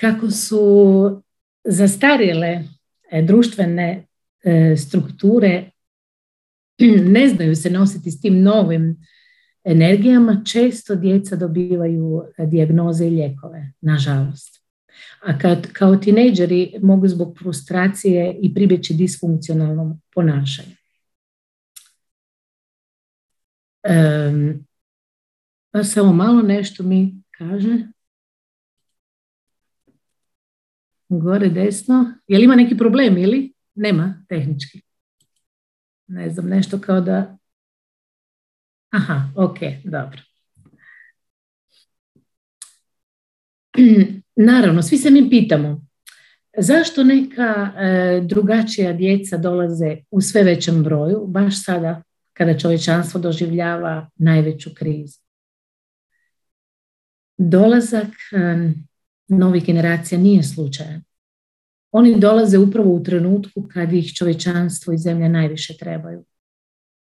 Kako 0.00 0.30
su 0.30 1.22
zastarjele 1.64 2.64
e, 3.10 3.22
društvene 3.22 4.06
strukture 4.76 5.70
ne 7.16 7.28
znaju 7.28 7.56
se 7.56 7.70
nositi 7.70 8.10
s 8.10 8.20
tim 8.20 8.42
novim 8.42 8.96
energijama, 9.64 10.42
često 10.44 10.94
djeca 10.94 11.36
dobivaju 11.36 12.22
dijagnoze 12.46 13.06
i 13.06 13.10
lijekove, 13.10 13.72
nažalost. 13.80 14.56
A 15.22 15.38
kad, 15.38 15.72
kao 15.72 15.96
tinejdžeri 15.96 16.74
mogu 16.82 17.08
zbog 17.08 17.38
frustracije 17.38 18.38
i 18.42 18.54
pribjeći 18.54 18.94
disfunkcionalnom 18.94 20.00
ponašanju. 20.14 20.76
Um, 23.88 24.66
pa 25.70 25.84
samo 25.84 26.12
malo 26.12 26.42
nešto 26.42 26.82
mi 26.82 27.22
kaže. 27.30 27.86
Gore 31.08 31.48
desno. 31.48 32.12
Je 32.28 32.38
li 32.38 32.44
ima 32.44 32.54
neki 32.54 32.76
problem 32.76 33.18
ili? 33.18 33.52
Nema 33.74 34.24
tehnički. 34.28 34.85
Ne 36.06 36.30
znam, 36.30 36.48
nešto 36.48 36.80
kao 36.80 37.00
da... 37.00 37.36
Aha, 38.90 39.30
ok, 39.36 39.58
dobro. 39.84 40.18
Naravno, 44.36 44.82
svi 44.82 44.96
se 44.96 45.10
mi 45.10 45.30
pitamo 45.30 45.86
zašto 46.58 47.04
neka 47.04 47.72
e, 47.76 48.20
drugačija 48.24 48.92
djeca 48.92 49.36
dolaze 49.36 49.96
u 50.10 50.20
sve 50.20 50.42
većem 50.42 50.82
broju, 50.82 51.26
baš 51.26 51.64
sada 51.64 52.02
kada 52.32 52.58
čovječanstvo 52.58 53.20
doživljava 53.20 54.10
najveću 54.14 54.70
krizu. 54.74 55.18
Dolazak 57.38 58.08
e, 58.32 58.72
novih 59.28 59.66
generacija 59.66 60.20
nije 60.20 60.42
slučajan. 60.42 61.02
Oni 61.98 62.20
dolaze 62.20 62.58
upravo 62.58 62.94
u 62.94 63.02
trenutku 63.02 63.68
kad 63.72 63.92
ih 63.92 64.14
čovječanstvo 64.14 64.92
i 64.92 64.98
zemlja 64.98 65.28
najviše 65.28 65.76
trebaju. 65.76 66.24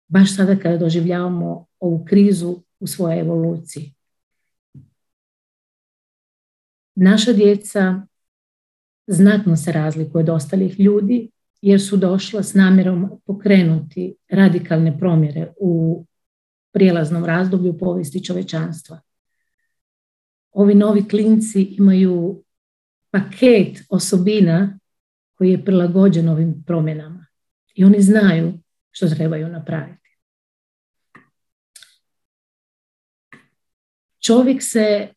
Baš 0.08 0.36
sada 0.36 0.56
kada 0.56 0.78
doživljavamo 0.78 1.66
ovu 1.80 2.06
krizu 2.06 2.58
u 2.80 2.88
svojoj 2.88 3.20
evoluciji. 3.20 3.94
Naša 6.96 7.34
djeca 7.34 8.02
znatno 9.08 9.56
se 9.56 9.72
razlikuje 9.72 10.24
od 10.24 10.30
ostalih 10.30 10.80
ljudi 10.80 11.32
jer 11.62 11.82
su 11.82 11.98
došla 11.98 12.44
s 12.44 12.54
namjerom 12.54 13.10
pokrenuti 13.26 14.16
radikalne 14.30 15.00
promjere 15.00 15.54
u 15.60 16.06
prijelaznom 16.72 17.26
razdoblju 17.26 17.78
povijesti 17.78 18.24
čovečanstva. 18.24 19.00
Ovi 20.52 20.76
novi 20.76 21.08
klinci 21.08 21.62
imaju 21.62 22.44
paket 23.18 23.84
osobina 23.90 24.80
koji 25.36 25.52
je 25.52 25.66
prilagođen 25.66 26.30
ovim 26.30 26.64
promjenama 26.64 27.26
i 27.76 27.84
oni 27.84 28.02
znaju 28.02 28.54
što 28.92 29.10
trebaju 29.10 29.48
napraviti. 29.48 30.10
Čovjek 34.26 34.64
se 34.64 35.08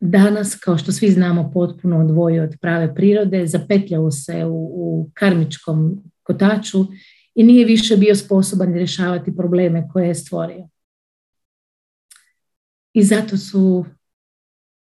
danas, 0.00 0.54
kao 0.54 0.78
što 0.78 0.92
svi 0.92 1.10
znamo, 1.10 1.50
potpuno 1.54 2.00
odvojio 2.00 2.42
od 2.42 2.56
prave 2.60 2.94
prirode, 2.94 3.46
zapetljao 3.46 4.10
se 4.10 4.44
u, 4.44 4.70
u 4.74 5.10
karmičkom 5.14 6.02
kotaču 6.22 6.86
i 7.34 7.42
nije 7.42 7.66
više 7.66 7.96
bio 7.96 8.14
sposoban 8.14 8.74
rješavati 8.74 9.36
probleme 9.36 9.88
koje 9.92 10.08
je 10.08 10.14
stvorio. 10.14 10.68
I 12.92 13.02
zato 13.02 13.36
su 13.36 13.84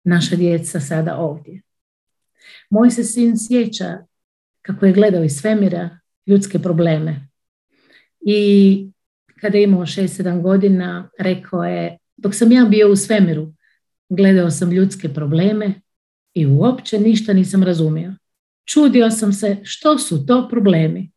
naša 0.03 0.35
djeca 0.35 0.79
sada 0.79 1.17
ovdje. 1.17 1.61
Moj 2.69 2.91
se 2.91 3.03
sin 3.03 3.37
sjeća 3.37 3.97
kako 4.61 4.85
je 4.85 4.93
gledao 4.93 5.23
iz 5.23 5.31
svemira 5.31 5.99
ljudske 6.25 6.59
probleme. 6.59 7.27
I 8.21 8.87
kada 9.41 9.57
je 9.57 9.63
imao 9.63 9.81
6-7 9.81 10.41
godina, 10.41 11.09
rekao 11.19 11.63
je, 11.63 11.97
dok 12.17 12.35
sam 12.35 12.51
ja 12.51 12.65
bio 12.65 12.91
u 12.91 12.95
svemiru, 12.95 13.53
Gledao 14.09 14.51
sam 14.51 14.71
ljudske 14.71 15.13
probleme 15.13 15.81
i 16.33 16.45
uopće 16.45 16.99
ništa 16.99 17.33
nisam 17.33 17.63
razumio. 17.63 18.15
Čudio 18.65 19.11
sam 19.11 19.33
se 19.33 19.57
što 19.63 19.97
su 19.97 20.25
to 20.25 20.47
problemi. 20.49 21.11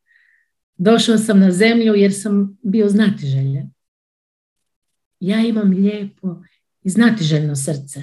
Došao 0.76 1.18
sam 1.18 1.40
na 1.40 1.50
zemlju 1.50 1.94
jer 1.94 2.14
sam 2.14 2.58
bio 2.62 2.88
znatiželjen. 2.88 3.70
Ja 5.20 5.40
imam 5.40 5.70
lijepo 5.70 6.42
i 6.82 6.88
znatiželjno 6.88 7.56
srce. 7.56 8.02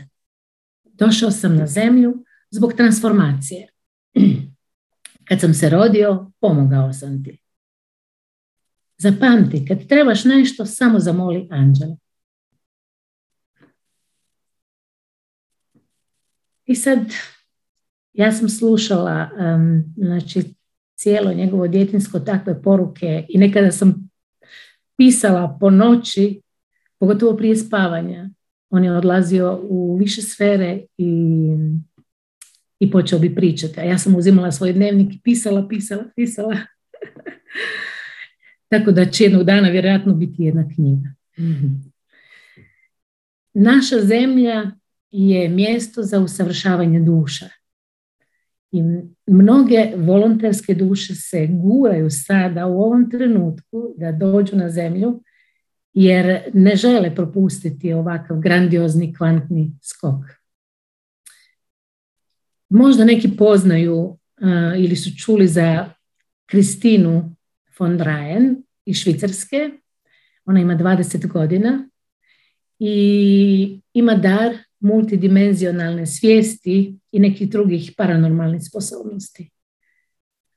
Došao 0.84 1.32
sam 1.32 1.56
na 1.56 1.68
zemlju 1.68 2.26
zbog 2.52 2.74
transformacije. 2.74 3.68
Kad 5.28 5.40
sam 5.40 5.54
se 5.54 5.70
rodio, 5.70 6.32
pomogao 6.40 6.94
sam 6.94 7.24
ti. 7.24 7.40
Zapamti, 8.98 9.66
kad 9.68 9.88
trebaš 9.88 10.26
nešto, 10.26 10.66
samo 10.66 11.00
zamoli 11.00 11.48
anđele. 11.52 11.96
I 16.66 16.76
sad, 16.76 17.00
ja 18.14 18.32
sam 18.32 18.50
slušala 18.50 19.30
znači, 19.96 20.44
cijelo 20.96 21.34
njegovo 21.34 21.68
djetinsko 21.68 22.20
takve 22.20 22.62
poruke 22.62 23.26
i 23.30 23.38
nekada 23.38 23.72
sam 23.72 24.10
pisala 24.98 25.58
po 25.60 25.70
noći, 25.70 26.42
pogotovo 27.00 27.38
prije 27.38 27.56
spavanja. 27.56 28.30
On 28.70 28.84
je 28.84 28.98
odlazio 28.98 29.60
u 29.64 29.98
više 29.98 30.22
sfere 30.22 30.82
i, 30.98 31.08
i 32.80 32.92
počeo 32.92 33.20
bi 33.20 33.36
pričati. 33.36 33.80
A 33.80 33.84
ja 33.84 33.98
sam 33.98 34.16
uzimala 34.16 34.52
svoj 34.52 34.74
dnevnik 34.74 35.16
i 35.16 35.20
pisala, 35.24 35.68
pisala, 35.68 36.04
pisala. 36.16 36.56
Tako 38.70 38.92
da 38.92 39.06
će 39.06 39.24
jednog 39.24 39.44
dana 39.44 39.70
vjerojatno 39.70 40.14
biti 40.14 40.44
jedna 40.44 40.70
knjiga. 40.76 41.10
Naša 43.54 44.00
zemlja 44.02 44.72
je 45.12 45.50
mjesto 45.50 46.04
za 46.04 46.20
usavršavanje 46.20 47.00
duša. 47.00 47.50
I 48.72 48.84
mnoge 49.28 49.92
volonterske 49.96 50.74
duše 50.74 51.16
se 51.16 51.48
guraju 51.52 52.10
sada 52.10 52.68
u 52.68 52.82
ovom 52.82 53.10
trenutku 53.12 53.94
da 53.98 54.12
dođu 54.12 54.56
na 54.56 54.70
zemlju 54.70 55.24
jer 55.94 56.42
ne 56.54 56.76
žele 56.76 57.16
propustiti 57.16 57.94
ovakav 57.94 58.40
grandiozni 58.40 59.14
kvantni 59.14 59.72
skok. 59.82 60.39
Možda 62.70 63.06
neki 63.06 63.38
poznaju 63.38 64.18
ili 64.78 64.96
su 64.96 65.10
čuli 65.18 65.48
za 65.48 65.90
Kristinu 66.46 67.36
von 67.80 68.00
Dreyen 68.00 68.56
iz 68.86 68.96
Švicarske. 68.96 69.70
Ona 70.46 70.60
ima 70.60 70.76
20 70.76 71.28
godina 71.28 71.90
i 72.80 73.82
ima 73.94 74.16
dar 74.16 74.58
multidimenzionalne 74.80 76.06
svijesti 76.06 77.00
i 77.12 77.20
nekih 77.20 77.50
drugih 77.50 77.94
paranormalnih 77.98 78.62
sposobnosti. 78.64 79.50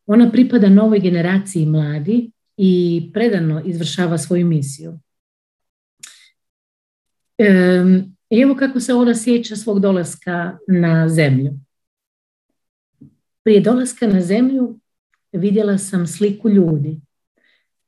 Ona 0.06 0.30
pripada 0.30 0.68
novoj 0.68 1.00
generaciji 1.00 1.66
mladi 1.66 2.30
i 2.56 3.10
predano 3.14 3.62
izvršava 3.66 4.18
svoju 4.18 4.46
misiju. 4.46 4.98
I 8.30 8.40
evo 8.40 8.54
kako 8.54 8.80
se 8.80 8.94
ona 8.94 9.14
sjeća 9.14 9.56
svog 9.56 9.80
dolaska 9.80 10.58
na 10.68 11.08
zemlju. 11.08 11.52
Prije 13.44 13.60
dolaska 13.60 14.06
na 14.06 14.20
zemlju 14.20 14.80
vidjela 15.32 15.78
sam 15.78 16.06
sliku 16.06 16.48
ljudi. 16.50 17.00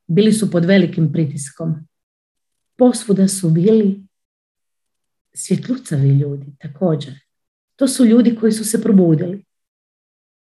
Bili 0.07 0.33
su 0.33 0.51
pod 0.51 0.65
velikim 0.65 1.13
pritiskom. 1.13 1.75
Posvuda 2.77 3.29
su 3.29 3.51
bili 3.51 4.07
svjetlucavi 5.35 6.09
ljudi 6.09 6.47
također. 6.59 7.15
To 7.77 7.89
su 7.89 8.05
ljudi 8.05 8.37
koji 8.41 8.53
su 8.53 8.65
se 8.65 8.83
probudili. 8.83 9.45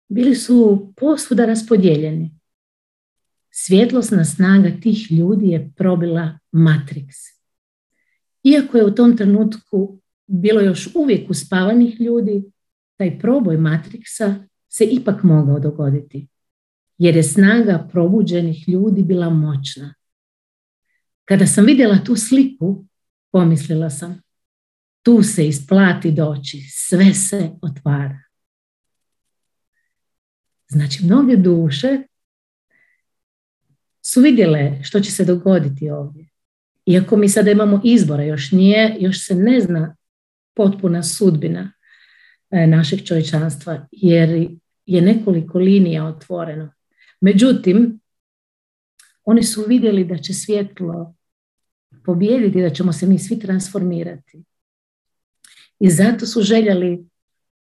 Bili 0.08 0.34
su 0.34 0.88
posvuda 0.96 1.46
raspodijeljeni. 1.46 2.38
Svjetlosna 3.50 4.24
snaga 4.24 4.70
tih 4.82 5.12
ljudi 5.12 5.48
je 5.48 5.72
probila 5.76 6.38
Matrix. 6.52 7.38
Iako 8.42 8.76
je 8.76 8.84
u 8.84 8.94
tom 8.94 9.16
trenutku 9.16 10.00
bilo 10.26 10.61
još 10.61 10.88
uvijek 10.94 11.30
uspavanih 11.30 12.00
ljudi, 12.00 12.42
taj 12.96 13.18
proboj 13.18 13.56
Matrixa 13.56 14.47
se 14.68 14.85
ipak 14.85 15.22
mogao 15.22 15.59
dogoditi. 15.61 16.28
Jer 16.98 17.16
je 17.16 17.22
snaga 17.22 17.88
probuđenih 17.92 18.68
ljudi 18.68 19.02
bila 19.02 19.31
moćna. 19.31 19.94
Kada 21.24 21.46
sam 21.46 21.64
vidjela 21.64 21.98
tu 22.04 22.16
sliku, 22.16 22.85
pomislila 23.31 23.90
sam, 23.90 24.20
tu 25.02 25.22
se 25.22 25.48
isplati 25.48 26.11
doći, 26.11 26.61
sve 26.70 27.14
se 27.14 27.50
otvara. 27.62 28.22
Znači, 30.68 31.04
mnoge 31.04 31.37
duše 31.37 32.02
su 34.02 34.20
vidjele 34.20 34.81
što 34.83 35.00
će 35.00 35.11
se 35.11 35.24
dogoditi 35.24 35.90
ovdje. 35.90 36.28
Iako 36.87 37.16
mi 37.16 37.28
sada 37.28 37.50
imamo 37.50 37.81
izbora, 37.85 38.24
još 38.24 38.52
nije, 38.52 38.96
još 39.00 39.26
se 39.26 39.35
ne 39.35 39.61
zna 39.61 39.96
potpuna 40.54 41.02
sudbina 41.02 41.72
našeg 42.50 43.04
čovječanstva, 43.06 43.87
jer 43.90 44.48
je 44.87 45.02
nekoliko 45.02 45.58
linija 45.58 46.04
otvoreno. 46.04 46.72
Međutim, 47.20 48.00
oni 49.24 49.42
su 49.42 49.64
vidjeli 49.68 50.04
da 50.04 50.18
će 50.18 50.34
svjetlo 50.34 51.14
pobijediti, 52.04 52.62
da 52.62 52.70
ćemo 52.70 52.92
se 52.92 53.06
mi 53.06 53.18
svi 53.18 53.38
transformirati. 53.38 54.44
I 55.80 55.90
zato 55.90 56.26
su 56.26 56.42
željeli 56.42 57.04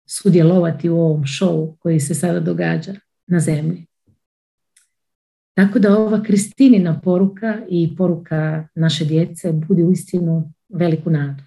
sudjelovati 0.06 0.90
u 0.90 1.00
ovom 1.00 1.26
šovu 1.26 1.78
koji 1.80 2.00
se 2.00 2.16
sada 2.16 2.40
događa 2.40 2.94
na 3.28 3.40
zemlji. 3.40 3.86
Tako 5.54 5.80
da 5.80 5.98
ova 5.98 6.24
Kristinina 6.24 7.02
poruka 7.02 7.62
i 7.70 7.96
poruka 7.96 8.68
naše 8.76 9.06
djece 9.06 9.52
budi 9.52 9.84
uistinu 9.84 10.54
veliku 10.70 11.10
nadu. 11.10 11.44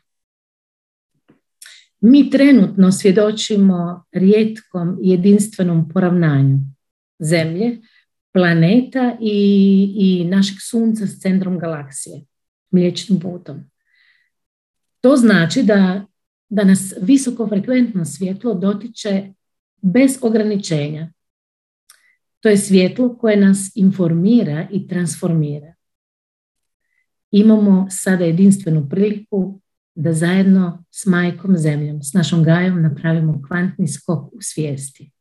Mi 2.05 2.31
trenutno 2.31 2.93
svjedočimo 2.93 4.05
rijetkom 4.13 4.99
jedinstvenom 5.01 5.89
poravnanju 5.89 6.59
zemlje, 7.19 7.79
planeta 8.33 9.17
i, 9.21 9.93
i 9.97 10.25
našeg 10.25 10.57
sunca 10.71 11.07
s 11.07 11.21
centrom 11.21 11.59
galaksije, 11.59 12.25
mliječnim 12.71 13.21
putom. 13.21 13.71
To 15.01 15.17
znači 15.17 15.63
da, 15.63 16.07
da 16.49 16.65
nas 16.65 16.95
visokofrekventno 17.01 18.05
svjetlo 18.05 18.55
dotiče 18.55 19.33
bez 19.81 20.19
ograničenja. 20.21 21.13
To 22.41 22.49
je 22.49 22.57
svjetlo 22.57 23.17
koje 23.19 23.37
nas 23.37 23.73
informira 23.75 24.69
i 24.73 24.89
transformira. 24.89 25.75
Imamo 27.31 27.87
sada 27.91 28.25
jedinstvenu 28.25 28.89
priliku 28.89 29.62
da 29.95 30.13
zajedno 30.13 30.85
s 30.91 31.07
majkom 31.07 31.57
zemljom, 31.57 32.03
s 32.03 32.13
našom 32.13 32.45
gajom 32.45 32.83
napravimo 32.83 33.43
kvantni 33.49 33.89
skok 33.89 34.33
u 34.33 34.39
svijesti. 34.41 35.13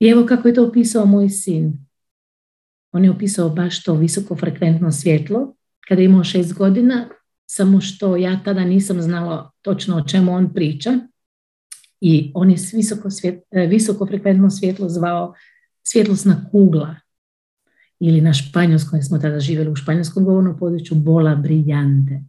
I 0.00 0.08
evo 0.08 0.26
kako 0.26 0.48
je 0.48 0.54
to 0.54 0.66
opisao 0.66 1.06
moj 1.06 1.28
sin. 1.28 1.86
On 2.92 3.04
je 3.04 3.10
opisao 3.10 3.48
baš 3.48 3.84
to 3.84 3.94
visokofrekventno 3.94 4.92
svjetlo 4.92 5.54
kada 5.88 6.00
je 6.00 6.04
imao 6.04 6.24
šest 6.24 6.54
godina, 6.54 7.08
samo 7.46 7.80
što 7.80 8.16
ja 8.16 8.40
tada 8.44 8.64
nisam 8.64 9.02
znala 9.02 9.50
točno 9.62 9.96
o 9.96 10.08
čemu 10.08 10.32
on 10.32 10.54
priča. 10.54 10.98
I 12.00 12.32
on 12.34 12.50
je 12.50 12.56
visoko, 12.72 13.10
svjet, 13.10 13.42
e, 13.50 13.66
visokofrekventno 13.66 14.50
svjetlo 14.50 14.88
zvao 14.88 15.34
svjetlosna 15.82 16.48
kugla 16.50 16.96
ili 18.00 18.20
na 18.20 18.32
španjolskom, 18.32 19.02
smo 19.02 19.18
tada 19.18 19.40
živjeli 19.40 19.70
u 19.70 19.76
španjolskom 19.76 20.24
govornom 20.24 20.58
području, 20.58 20.96
bola 20.96 21.34
briljante. 21.34 22.22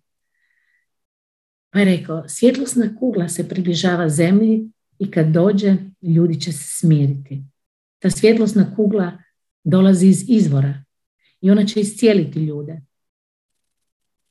Pa 1.73 1.79
je 1.79 1.85
rekao, 1.85 2.23
svjetlosna 2.27 2.95
kugla 2.99 3.29
se 3.29 3.49
približava 3.49 4.09
zemlji 4.09 4.69
i 4.99 5.11
kad 5.11 5.27
dođe, 5.27 5.75
ljudi 6.01 6.41
će 6.41 6.51
se 6.51 6.63
smiriti. 6.79 7.43
Ta 7.99 8.09
svjetlosna 8.09 8.75
kugla 8.75 9.17
dolazi 9.63 10.07
iz 10.07 10.25
izvora 10.29 10.83
i 11.41 11.51
ona 11.51 11.65
će 11.65 11.79
iscijeliti 11.79 12.39
ljude. 12.39 12.81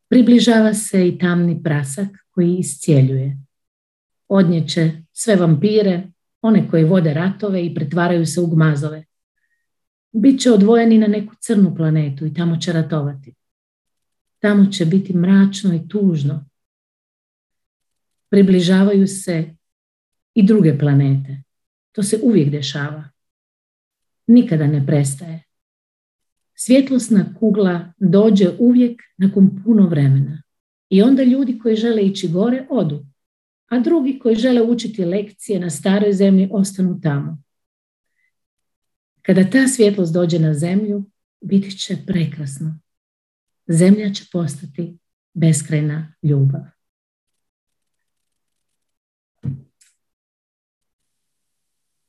Približava 0.08 0.74
se 0.74 1.08
i 1.08 1.18
tamni 1.18 1.62
prasak 1.62 2.08
koji 2.30 2.56
iscijeljuje. 2.56 3.38
Odnjeće 4.28 4.90
sve 5.12 5.36
vampire, 5.36 6.02
one 6.42 6.70
koji 6.70 6.84
vode 6.84 7.14
ratove 7.14 7.66
i 7.66 7.74
pretvaraju 7.74 8.26
se 8.26 8.40
u 8.40 8.46
gmazove. 8.46 9.04
Biće 10.12 10.50
odvojeni 10.50 10.98
na 10.98 11.06
neku 11.06 11.34
crnu 11.40 11.74
planetu 11.76 12.26
i 12.26 12.34
tamo 12.34 12.56
će 12.56 12.72
ratovati. 12.72 13.34
Tamo 14.38 14.66
će 14.66 14.86
biti 14.86 15.16
mračno 15.16 15.74
i 15.74 15.88
tužno. 15.88 16.51
Približavaju 18.32 19.06
se 19.06 19.54
i 20.34 20.42
druge 20.42 20.78
planete. 20.78 21.42
To 21.92 22.02
se 22.02 22.20
uvijek 22.22 22.50
dešava. 22.50 23.10
Nikada 24.26 24.66
ne 24.66 24.86
prestaje. 24.86 25.42
Svjetlosna 26.54 27.34
kugla 27.38 27.92
dođe 27.98 28.50
uvijek 28.58 29.02
nakon 29.16 29.62
puno 29.64 29.88
vremena. 29.88 30.42
I 30.88 31.02
onda 31.02 31.22
ljudi 31.22 31.58
koji 31.58 31.76
žele 31.76 32.02
ići 32.02 32.28
gore 32.28 32.66
odu, 32.70 33.06
a 33.66 33.78
drugi 33.78 34.18
koji 34.18 34.36
žele 34.36 34.62
učiti 34.62 35.04
lekcije 35.04 35.60
na 35.60 35.70
staroj 35.70 36.12
zemlji 36.12 36.48
ostanu 36.52 37.00
tamo. 37.00 37.42
Kada 39.22 39.50
ta 39.50 39.68
svjetlost 39.68 40.12
dođe 40.12 40.38
na 40.38 40.54
zemlju, 40.54 41.04
biti 41.40 41.78
će 41.78 41.96
prekrasno. 42.06 42.78
Zemlja 43.66 44.12
će 44.12 44.24
postati 44.32 44.98
beskrajna 45.34 46.14
ljubav. 46.22 46.81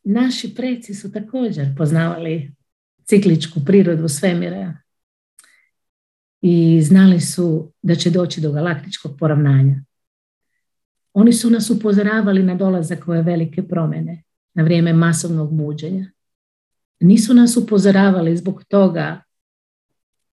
Naši 0.04 0.56
preci 0.56 0.94
su 0.94 1.12
također 1.12 1.76
poznavali 1.78 2.52
cikličku 3.04 3.60
prirodu 3.66 4.08
svemira 4.08 4.78
i 6.42 6.82
znali 6.82 7.22
su 7.22 7.72
da 7.82 7.96
će 7.96 8.10
doći 8.10 8.42
do 8.42 8.52
galaktičkog 8.52 9.18
poravnanja. 9.20 9.84
Oni 11.14 11.34
su 11.34 11.50
nas 11.50 11.70
upozoravali 11.70 12.44
na 12.44 12.56
dolazak 12.56 13.08
ove 13.08 13.22
velike 13.22 13.68
promjene 13.68 14.24
na 14.54 14.64
vrijeme 14.64 14.94
masovnog 14.94 15.54
buđenja. 15.54 16.12
Nisu 17.00 17.34
nas 17.34 17.58
upozoravali 17.58 18.38
zbog 18.38 18.64
toga 18.64 19.22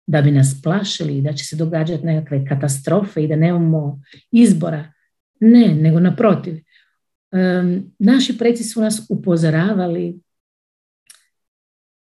da 0.06 0.22
bi 0.22 0.30
nas 0.30 0.60
plašili 0.62 1.18
i 1.18 1.22
da 1.22 1.32
će 1.32 1.44
se 1.44 1.56
događati 1.56 2.06
nekakve 2.06 2.46
katastrofe 2.46 3.24
i 3.24 3.28
da 3.28 3.36
nemamo 3.36 4.00
izbora. 4.30 4.92
Ne, 5.40 5.74
nego 5.74 6.00
naprotiv. 6.00 6.54
Naši 7.98 8.38
preci 8.38 8.64
su 8.64 8.80
nas 8.80 9.06
upozoravali 9.08 10.20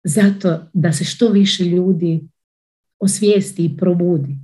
zato 0.05 0.67
da 0.73 0.93
se 0.93 1.05
što 1.05 1.29
više 1.29 1.65
ljudi 1.65 2.29
osvijesti 2.99 3.65
i 3.65 3.77
probudi. 3.77 4.37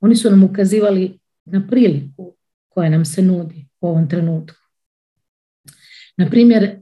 Oni 0.00 0.16
su 0.16 0.30
nam 0.30 0.44
ukazivali 0.44 1.18
na 1.44 1.66
priliku 1.70 2.34
koja 2.68 2.90
nam 2.90 3.04
se 3.04 3.22
nudi 3.22 3.68
u 3.80 3.88
ovom 3.88 4.08
trenutku. 4.08 4.56
Na 6.16 6.30
primjer, 6.30 6.80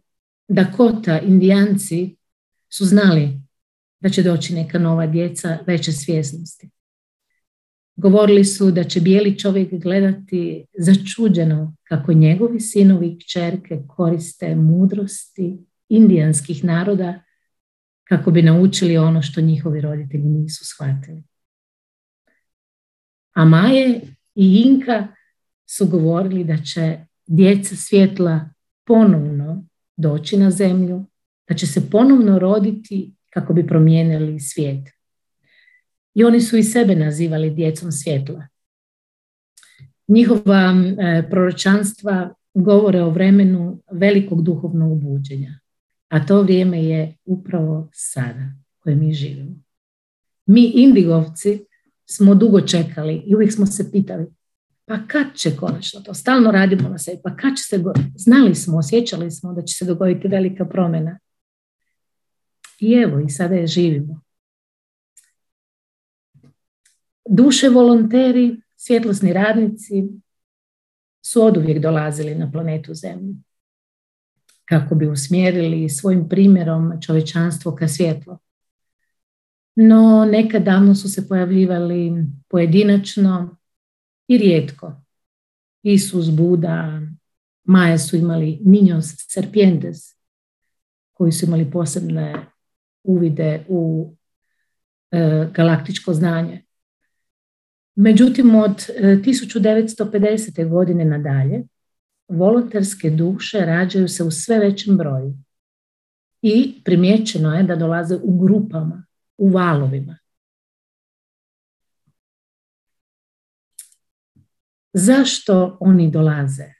Dakota, 0.49 1.21
indijanci 1.21 2.17
su 2.69 2.85
znali 2.85 3.41
da 4.01 4.09
će 4.09 4.23
doći 4.23 4.55
neka 4.55 4.79
nova 4.79 5.07
djeca 5.07 5.59
veće 5.67 5.93
svjesnosti. 5.93 6.71
Govorili 7.99 8.45
su 8.45 8.71
da 8.71 8.85
će 8.85 9.01
bijeli 9.01 9.39
čovjek 9.39 9.75
gledati 9.75 10.67
začuđeno 10.79 11.77
kako 11.85 12.13
njegovi 12.13 12.61
sinovi 12.61 13.09
i 13.09 13.19
kćerke 13.19 13.79
koriste 13.89 14.55
mudrosti 14.55 15.59
indijanskih 15.89 16.65
naroda 16.65 17.23
kako 18.05 18.31
bi 18.31 18.43
naučili 18.43 18.99
ono 18.99 19.23
što 19.23 19.41
njihovi 19.41 19.81
roditelji 19.81 20.25
nisu 20.25 20.65
shvatili. 20.65 21.23
A 23.35 23.45
Maje 23.45 24.01
i 24.35 24.63
Inka 24.67 25.09
su 25.67 25.87
govorili 25.87 26.45
da 26.45 26.57
će 26.57 26.99
djeca 27.27 27.77
svjetla 27.77 28.51
ponovno 28.87 29.65
doći 29.97 30.37
na 30.37 30.51
zemlju, 30.51 31.05
da 31.49 31.55
će 31.55 31.67
se 31.67 31.91
ponovno 31.91 32.39
roditi 32.39 33.15
kako 33.31 33.53
bi 33.53 33.67
promijenili 33.67 34.41
svijet. 34.41 34.98
I 36.18 36.24
oni 36.24 36.40
su 36.40 36.57
i 36.57 36.62
sebe 36.62 36.94
nazivali 36.94 37.50
djecom 37.50 37.92
svjetla. 37.92 38.46
Njihova 40.09 40.74
e, 40.74 41.28
proročanstva 41.31 42.35
govore 42.54 43.02
o 43.02 43.11
vremenu 43.11 43.83
velikog 43.92 44.42
duhovnog 44.42 45.02
buđenja. 45.02 45.59
A 46.09 46.26
to 46.26 46.42
vrijeme 46.42 46.85
je 46.85 47.16
upravo 47.24 47.88
sada 47.92 48.52
koje 48.78 48.96
mi 48.96 49.12
živimo. 49.12 49.57
Mi 50.46 50.72
indigovci 50.74 51.64
smo 52.07 52.35
dugo 52.35 52.61
čekali 52.61 53.22
i 53.26 53.35
uvijek 53.35 53.52
smo 53.52 53.66
se 53.66 53.90
pitali 53.92 54.26
pa 54.85 54.98
kad 55.07 55.26
će 55.35 55.57
konačno 55.57 56.00
to? 56.00 56.14
Stalno 56.14 56.50
radimo 56.50 56.88
na 56.88 56.98
sebi. 56.98 57.20
Pa 57.24 57.37
kad 57.37 57.57
će 57.57 57.62
se... 57.62 57.83
Znali 58.16 58.54
smo, 58.54 58.78
osjećali 58.78 59.31
smo 59.31 59.52
da 59.52 59.62
će 59.62 59.74
se 59.74 59.85
dogoditi 59.85 60.28
velika 60.28 60.64
promjena. 60.64 61.18
I 62.81 62.92
evo, 62.92 63.20
i 63.20 63.31
sada 63.31 63.54
je 63.54 63.66
živimo. 63.66 64.28
Duše 67.29 67.69
volonteri, 67.69 68.61
svjetlosni 68.77 69.33
radnici 69.33 70.09
su 71.23 71.43
oduvijek 71.43 71.83
dolazili 71.83 72.35
na 72.35 72.51
planetu 72.51 72.95
Zemlju 72.95 73.35
kako 74.69 74.95
bi 74.95 75.07
usmjerili 75.07 75.88
svojim 75.88 76.29
primjerom 76.29 76.93
čovečanstvo 77.07 77.75
ka 77.75 77.88
svjetlo. 77.88 78.38
No, 79.77 80.29
nekad 80.33 80.62
davno 80.62 80.95
su 80.95 81.09
se 81.09 81.29
pojavljivali 81.29 82.12
pojedinačno 82.49 83.57
i 84.29 84.38
rijetko. 84.38 84.93
Isus, 85.83 86.31
Buda, 86.31 87.01
Maja 87.64 87.99
su 87.99 88.17
imali 88.17 88.61
Niños 88.64 89.25
Serpientes, 89.29 90.17
koji 91.12 91.33
su 91.33 91.47
imali 91.47 91.71
posebne 91.71 92.47
uvide 93.03 93.64
u 93.69 94.12
e, 95.11 95.49
galaktičko 95.55 96.14
znanje. 96.14 96.64
Međutim, 98.01 98.55
od 98.55 98.77
1950. 99.01 100.61
E, 100.61 100.65
godine 100.65 101.05
nadalje 101.05 101.63
volonterske 102.29 103.11
duše 103.11 103.59
rađaju 103.59 104.09
se 104.09 104.25
u 104.25 104.31
sve 104.31 104.59
većem 104.59 104.97
broju. 104.97 105.35
i 106.43 106.83
primjećeno 106.85 107.55
je 107.55 107.63
da 107.63 107.77
dolaze 107.77 108.17
u 108.23 108.39
grupama, 108.39 109.07
u 109.37 109.49
valovima. 109.49 110.19
Zašto 114.93 115.77
oni 115.81 116.11
dolaze? 116.11 116.73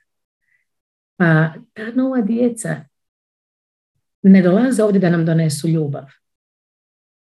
Pa 1.17 1.53
ta 1.73 1.91
nova 1.95 2.21
djeca 2.21 2.85
ne 4.23 4.43
dolaze 4.43 4.83
ovdje 4.83 5.01
da 5.01 5.11
nam 5.11 5.27
donesu 5.27 5.69
ljubav. 5.69 6.05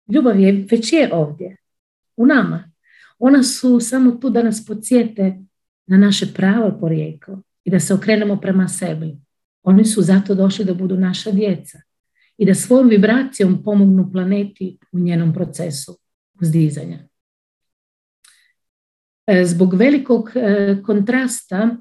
Ljubav 0.08 0.40
je, 0.40 0.66
već 0.70 0.92
je 0.92 1.10
ovdje, 1.12 1.56
u 2.16 2.26
nama. 2.26 2.75
Ona 3.18 3.42
su 3.42 3.80
samo 3.80 4.12
tu 4.12 4.30
da 4.30 4.42
nas 4.42 4.66
podsjete 4.66 5.38
na 5.86 5.96
naše 5.96 6.26
pravo 6.34 6.78
porijeklo 6.80 7.42
i 7.64 7.70
da 7.70 7.80
se 7.80 7.94
okrenemo 7.94 8.40
prema 8.40 8.68
sebi. 8.68 9.16
Oni 9.62 9.84
su 9.84 10.02
zato 10.02 10.34
došli 10.34 10.64
da 10.64 10.74
budu 10.74 10.96
naša 10.96 11.30
djeca 11.30 11.78
i 12.38 12.46
da 12.46 12.54
svojom 12.54 12.88
vibracijom 12.88 13.62
pomognu 13.64 14.12
planeti 14.12 14.78
u 14.92 14.98
njenom 14.98 15.34
procesu 15.34 15.98
uzdizanja. 16.40 16.98
E, 19.26 19.44
zbog 19.44 19.74
velikog 19.74 20.30
e, 20.34 20.76
kontrasta 20.86 21.76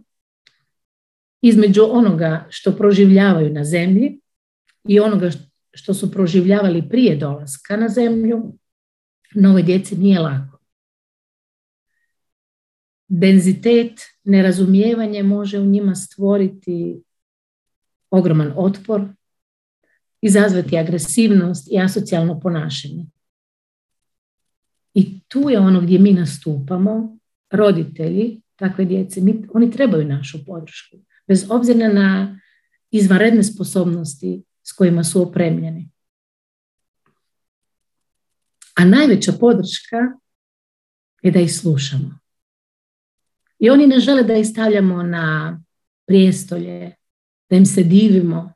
između 1.41 1.81
onoga 1.89 2.47
što 2.49 2.75
proživljavaju 2.75 3.53
na 3.53 3.63
zemlji 3.63 4.19
i 4.87 4.99
onoga 4.99 5.29
što 5.73 5.93
su 5.93 6.11
proživljavali 6.11 6.89
prije 6.89 7.15
dolaska 7.15 7.77
na 7.77 7.89
zemlju, 7.89 8.53
nove 9.35 9.61
djeci 9.61 9.95
nije 9.95 10.19
lako. 10.19 10.54
Denzitet, 13.07 14.01
nerazumijevanje 14.23 15.23
može 15.23 15.59
u 15.59 15.65
njima 15.65 15.95
stvoriti 15.95 17.03
ogroman 18.09 18.53
otpor, 18.55 19.07
izazvati 20.21 20.77
agresivnost 20.77 21.67
i 21.71 21.79
asocijalno 21.79 22.39
ponašanje. 22.39 23.05
I 24.93 25.19
tu 25.27 25.49
je 25.49 25.59
ono 25.59 25.81
gdje 25.81 25.99
mi 25.99 26.13
nastupamo, 26.13 27.17
roditelji 27.49 28.41
takve 28.55 28.85
djece, 28.85 29.21
oni 29.53 29.71
trebaju 29.71 30.07
našu 30.07 30.45
podršku, 30.45 30.97
bez 31.27 31.45
obzira 31.49 31.93
na 31.93 32.39
izvanredne 32.91 33.43
sposobnosti 33.43 34.43
s 34.63 34.71
kojima 34.71 35.03
su 35.03 35.21
opremljeni. 35.21 35.89
A 38.75 38.85
najveća 38.85 39.31
podrška 39.31 39.97
je 41.21 41.31
da 41.31 41.39
ih 41.39 41.55
slušamo. 41.55 42.24
I 43.59 43.69
oni 43.69 43.87
ne 43.87 43.99
žele 43.99 44.23
da 44.23 44.33
ih 44.33 44.47
stavljamo 44.47 45.03
na 45.03 45.59
prijestolje, 46.07 46.95
da 47.49 47.55
im 47.55 47.65
se 47.65 47.83
divimo. 47.83 48.53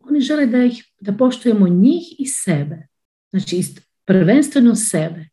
oni 0.00 0.20
žele 0.20 0.46
da, 0.46 0.64
ih, 0.64 0.84
da 1.00 1.12
poštujemo 1.12 1.68
njih 1.68 2.20
i 2.20 2.26
sebe. 2.26 2.86
Znači, 3.30 3.62
prvenstveno 4.04 4.74
sebe. 4.74 5.28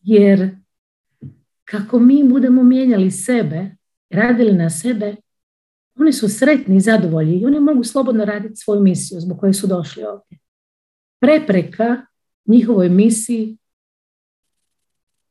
Jer 0.00 0.56
kako 1.64 1.98
mi 1.98 2.24
budemo 2.24 2.62
mijenjali 2.62 3.10
sebe, 3.10 3.76
radili 4.10 4.52
na 4.52 4.70
sebe, 4.70 5.16
oni 5.98 6.12
su 6.12 6.28
sretni 6.28 6.76
i 6.76 6.80
zadovoljni 6.80 7.38
i 7.38 7.46
oni 7.46 7.60
mogu 7.60 7.84
slobodno 7.84 8.24
raditi 8.24 8.56
svoju 8.56 8.80
misiju 8.80 9.20
zbog 9.20 9.38
koje 9.38 9.52
su 9.52 9.66
došli 9.66 10.02
ovdje. 10.04 10.38
Prepreka 11.20 12.06
njihovoj 12.46 12.88
misiji 12.88 13.58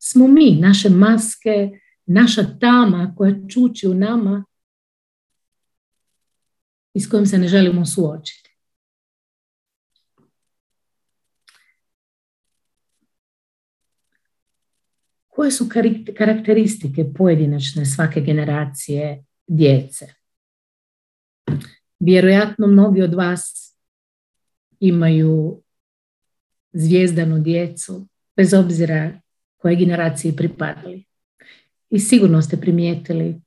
smo 0.05 0.27
mi, 0.27 0.57
naše 0.61 0.89
maske, 0.89 1.79
naša 2.05 2.43
tama 2.59 3.13
koja 3.17 3.35
čuči 3.49 3.87
u 3.87 3.93
nama 3.93 4.45
i 6.93 6.99
s 6.99 7.09
kojim 7.09 7.25
se 7.25 7.37
ne 7.37 7.47
želimo 7.47 7.85
suočiti. 7.85 8.57
Koje 15.27 15.51
su 15.51 15.69
karakteristike 16.17 17.05
pojedinačne 17.17 17.85
svake 17.85 18.21
generacije 18.21 19.25
djece? 19.47 20.13
Vjerojatno 21.99 22.67
mnogi 22.67 23.01
od 23.01 23.13
vas 23.13 23.75
imaju 24.79 25.61
zvijezdanu 26.73 27.39
djecu, 27.39 28.07
bez 28.35 28.53
obzira 28.53 29.22
koje 29.63 29.75
generaciji 29.75 30.35
pripadali. 30.35 31.03
I 31.89 31.99
sigurno 31.99 32.41
ste 32.41 32.57
primijetili 32.57 33.41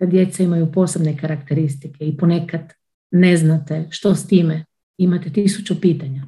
da 0.00 0.06
djeca 0.06 0.42
imaju 0.42 0.72
posebne 0.72 1.18
karakteristike 1.18 2.04
i 2.04 2.16
ponekad 2.16 2.72
ne 3.10 3.36
znate 3.36 3.86
što 3.90 4.14
s 4.14 4.26
time. 4.26 4.64
Imate 4.98 5.32
tisuću 5.32 5.80
pitanja. 5.80 6.22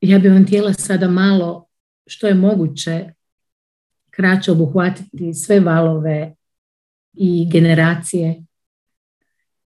Ja 0.00 0.18
bih 0.18 0.32
vam 0.32 0.46
htjela 0.46 0.72
sada 0.72 1.08
malo 1.08 1.66
što 2.06 2.26
je 2.26 2.34
moguće 2.34 3.12
kraće 4.10 4.52
obuhvatiti 4.52 5.34
sve 5.34 5.60
valove 5.60 6.34
i 7.12 7.48
generacije 7.52 8.44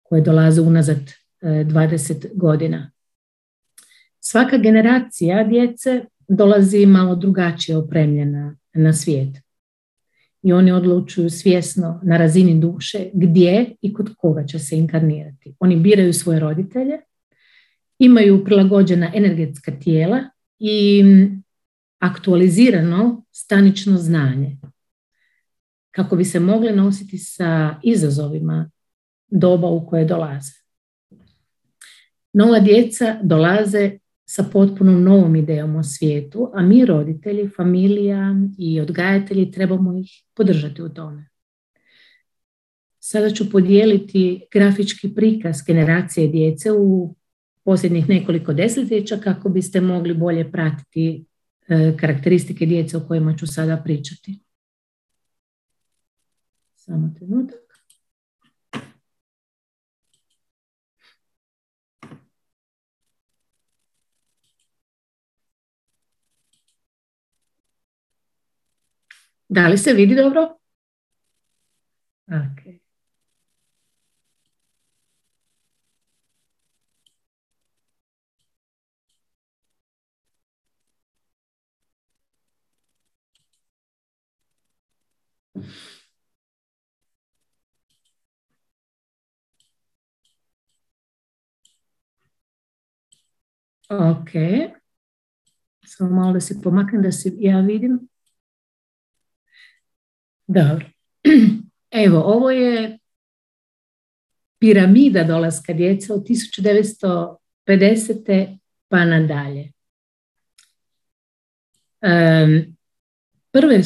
koje 0.03 0.23
dolaze 0.23 0.61
unazad 0.61 1.13
20 1.43 2.25
e, 2.25 2.31
godina. 2.35 2.91
Svaka 4.31 4.59
generacija 4.59 5.45
djece 5.45 6.05
dolazi 6.29 6.87
malo 6.87 7.15
drugačije 7.15 7.77
opremljena 7.77 8.57
na 8.73 8.93
svijet. 8.93 9.37
I 10.43 10.53
oni 10.53 10.73
odlučuju 10.73 11.31
svjesno 11.31 12.01
na 12.03 12.17
razini 12.17 12.61
duše 12.61 13.11
gdje 13.13 13.75
i 13.81 13.93
kod 13.93 14.15
koga 14.19 14.45
će 14.47 14.59
se 14.59 14.77
inkarnirati. 14.77 15.55
Oni 15.61 15.77
biraju 15.77 16.13
svoje 16.13 16.41
roditelje, 16.41 16.99
imaju 17.99 18.45
prilagođena 18.45 19.13
energetska 19.15 19.73
tijela 19.81 20.19
i 20.59 21.05
aktualizirano 21.99 23.25
stanično 23.33 23.97
znanje 23.97 24.57
kako 25.91 26.17
bi 26.17 26.25
se 26.25 26.41
mogli 26.41 26.73
nositi 26.73 27.19
sa 27.19 27.81
izazovima 27.83 28.71
doba 29.29 29.69
u 29.69 29.87
koje 29.87 30.05
dolaze. 30.05 30.53
Nova 32.33 32.61
djeca 32.61 33.17
dolaze 33.23 33.99
sa 34.31 34.45
potpuno 34.53 34.93
novom 34.93 35.37
idejom 35.37 35.77
o 35.77 35.83
svijetu, 35.83 36.51
a 36.55 36.63
mi 36.63 36.85
roditelji, 36.85 37.49
familija 37.49 38.35
i 38.59 38.81
odgajatelji 38.81 39.51
trebamo 39.51 39.99
ih 39.99 40.11
podržati 40.35 40.83
u 40.83 40.89
tome. 40.89 41.29
Sada 42.99 43.31
ću 43.31 43.51
podijeliti 43.51 44.47
grafički 44.53 45.15
prikaz 45.15 45.57
generacije 45.67 46.29
djece 46.29 46.73
u 46.73 47.15
posljednjih 47.65 48.09
nekoliko 48.09 48.53
desetljeća 48.53 49.17
kako 49.17 49.49
biste 49.49 49.81
mogli 49.81 50.15
bolje 50.15 50.53
pratiti 50.53 51.25
e, 51.69 51.97
karakteristike 51.97 52.67
djece 52.67 52.97
o 52.97 53.07
kojima 53.09 53.37
ću 53.37 53.47
sada 53.47 53.77
pričati. 53.85 54.39
Samo 56.75 57.15
trenutak. 57.19 57.68
Da 69.49 69.69
li 69.69 69.79
se 69.79 69.93
vidi 69.95 70.15
dobro? 70.15 70.59
Ok. 72.29 72.81
Ok. 93.91 94.33
Samo 95.87 96.11
malo 96.11 96.33
da 96.33 96.41
se 96.41 96.61
pomaknem 96.63 97.03
da 97.03 97.13
se 97.13 97.33
ja 97.39 97.61
vidim. 97.61 98.09
Dobro. 100.49 100.87
Evo, 102.05 102.19
ovo 102.19 102.51
je 102.51 102.99
piramida 104.59 105.25
dolaska 105.25 105.73
djeca 105.73 106.15
od 106.15 106.27
1950. 107.67 108.59
pa 108.89 109.05
nadalje. 109.05 109.73
prve 113.53 113.83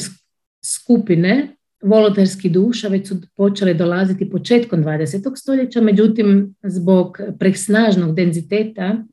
skupine 0.65 1.55
volonterskih 1.81 2.51
duša 2.51 2.87
već 2.87 3.07
su 3.07 3.21
počele 3.35 3.73
dolaziti 3.73 4.29
početkom 4.29 4.83
20. 4.83 5.35
stoljeća, 5.35 5.81
međutim 5.81 6.55
zbog 6.63 7.17
presnažnog 7.39 8.15
denziteta 8.15 9.03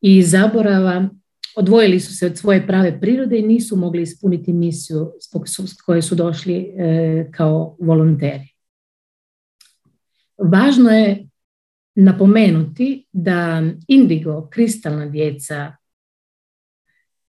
i 0.00 0.22
zaborava 0.22 1.08
odvojili 1.56 2.00
su 2.00 2.16
se 2.16 2.26
od 2.26 2.38
svoje 2.38 2.66
prave 2.66 3.00
prirode 3.00 3.38
i 3.38 3.46
nisu 3.46 3.76
mogli 3.76 4.02
ispuniti 4.02 4.52
misiju 4.52 5.12
zbog 5.28 5.44
koje 5.86 6.02
su 6.02 6.14
došli 6.14 6.54
e, 6.56 7.30
kao 7.32 7.76
volonteri. 7.80 8.48
Važno 10.38 10.90
je 10.90 11.28
napomenuti 11.94 13.06
da 13.12 13.62
indigo, 13.88 14.48
kristalna 14.50 15.06
djeca 15.06 15.72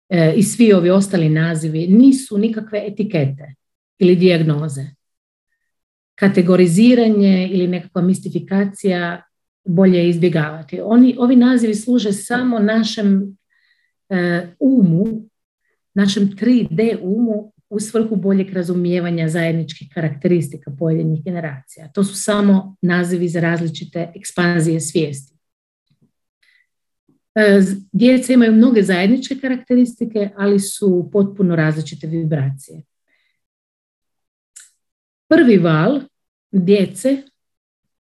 e, 0.08 0.34
i 0.36 0.42
svi 0.42 0.72
ovi 0.72 0.90
ostali 0.90 1.28
nazivi 1.28 1.86
nisu 1.86 2.38
nikakve 2.38 2.82
etikete 2.86 3.54
ili 3.98 4.16
dijagnoze. 4.16 4.84
Kategoriziranje 6.14 7.48
ili 7.52 7.68
nekakva 7.68 8.02
mistifikacija 8.02 9.22
bolje 9.64 9.98
je 9.98 10.08
izbjegavati. 10.08 10.80
Oni, 10.84 11.16
ovi 11.18 11.36
nazivi 11.36 11.74
služe 11.74 12.12
samo 12.12 12.58
našem 12.58 13.36
umu, 14.58 15.06
našem 15.94 16.28
3D 16.28 16.98
umu 17.02 17.52
u 17.70 17.80
svrhu 17.80 18.16
boljeg 18.16 18.52
razumijevanja 18.52 19.28
zajedničkih 19.28 19.88
karakteristika 19.94 20.72
pojedinih 20.78 21.24
generacija. 21.24 21.88
To 21.88 22.04
su 22.04 22.22
samo 22.22 22.76
nazivi 22.82 23.28
za 23.28 23.40
različite 23.40 24.12
ekspanzije 24.14 24.80
svijesti. 24.80 25.36
E, 27.34 27.60
djeca 27.92 28.32
imaju 28.32 28.52
mnoge 28.52 28.82
zajedničke 28.82 29.36
karakteristike, 29.40 30.30
ali 30.36 30.60
su 30.60 31.08
potpuno 31.12 31.56
različite 31.56 32.06
vibracije. 32.06 32.82
Prvi 35.28 35.58
val 35.58 36.00
djece 36.50 37.22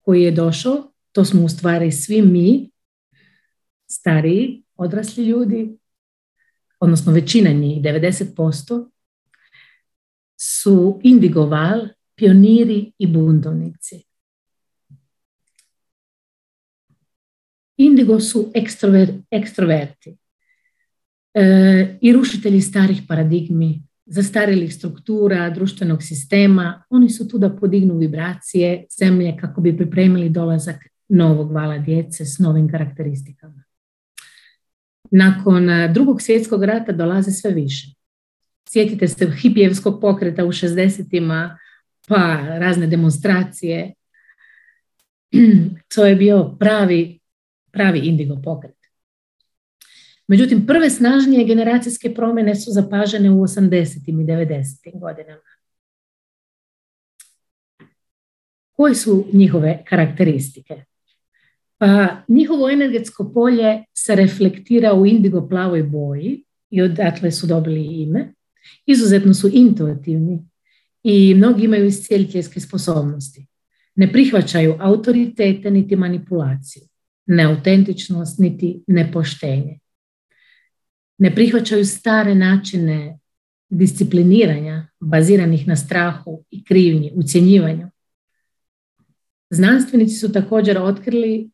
koji 0.00 0.22
je 0.22 0.31
došao, 0.31 0.92
to 1.12 1.24
smo 1.24 1.44
u 1.44 1.48
stvari 1.48 1.92
svi 1.92 2.22
mi, 2.22 2.70
stariji, 3.87 4.62
odrasli 4.76 5.24
ljudi, 5.24 5.79
odnosno 6.80 7.12
većina 7.12 7.50
njih, 7.50 7.82
90%, 7.82 8.90
su 10.40 11.00
indigoval, 11.02 11.88
pioniri 12.14 12.92
i 12.98 13.06
buntovnici. 13.06 14.04
Indigo 17.76 18.20
su 18.20 18.52
ekstroverti 19.30 20.16
e, 21.34 21.98
i 22.00 22.12
rušitelji 22.12 22.60
starih 22.60 23.02
paradigmi, 23.08 23.82
zastarilih 24.06 24.74
struktura, 24.74 25.50
društvenog 25.50 26.02
sistema. 26.02 26.82
Oni 26.90 27.10
su 27.10 27.28
tu 27.28 27.38
da 27.38 27.56
podignu 27.56 27.98
vibracije 27.98 28.86
zemlje 28.98 29.36
kako 29.40 29.60
bi 29.60 29.76
pripremili 29.76 30.28
dolazak 30.28 30.76
novog 31.08 31.52
vala 31.52 31.78
djece 31.78 32.24
s 32.24 32.38
novim 32.38 32.68
karakteristikama. 32.68 33.69
Nakon 35.10 35.68
drugog 35.92 36.22
svjetskog 36.22 36.64
rata 36.64 36.92
dolaze 36.92 37.30
sve 37.30 37.50
više. 37.50 37.94
Sjetite 38.68 39.08
se 39.08 39.32
hipijevskog 39.42 40.00
pokreta 40.00 40.44
u 40.44 40.48
60 40.48 41.56
pa 42.08 42.40
razne 42.58 42.86
demonstracije. 42.86 43.94
To 45.94 46.06
je 46.06 46.16
bio 46.16 46.56
pravi, 46.58 47.20
pravi 47.72 47.98
indigo 47.98 48.40
pokret. 48.44 48.76
Međutim, 50.26 50.66
prve 50.66 50.90
snažnije 50.90 51.44
generacijske 51.44 52.14
promjene 52.14 52.54
su 52.54 52.70
zapažene 52.72 53.30
u 53.30 53.34
80. 53.34 54.08
i 54.08 54.12
90. 54.12 55.00
godinama. 55.00 55.42
Koje 58.72 58.94
su 58.94 59.26
njihove 59.32 59.84
karakteristike? 59.88 60.84
Pa 61.80 62.22
njihovo 62.28 62.70
energetsko 62.70 63.32
polje 63.34 63.84
se 63.94 64.14
reflektira 64.14 64.94
u 64.94 65.06
indigo 65.06 65.48
plavoj 65.48 65.82
boji 65.82 66.44
i 66.70 66.82
odatle 66.82 67.30
su 67.32 67.46
dobili 67.46 68.02
ime. 68.02 68.34
Izuzetno 68.86 69.34
su 69.34 69.50
intuitivni 69.52 70.44
i 71.02 71.34
mnogi 71.34 71.64
imaju 71.64 71.86
iscijeliteljske 71.86 72.60
sposobnosti. 72.60 73.46
Ne 73.94 74.12
prihvaćaju 74.12 74.76
autoritete 74.80 75.70
niti 75.70 75.96
manipulaciju, 75.96 76.82
neautentičnost 77.26 78.38
niti 78.38 78.82
nepoštenje. 78.86 79.78
Ne 81.18 81.34
prihvaćaju 81.34 81.84
stare 81.84 82.34
načine 82.34 83.18
discipliniranja 83.68 84.88
baziranih 85.00 85.68
na 85.68 85.76
strahu 85.76 86.44
i 86.50 86.64
krivnji, 86.64 87.12
ucjenjivanju. 87.14 87.90
Znanstvenici 89.50 90.14
su 90.14 90.32
također 90.32 90.78
otkrili 90.78 91.50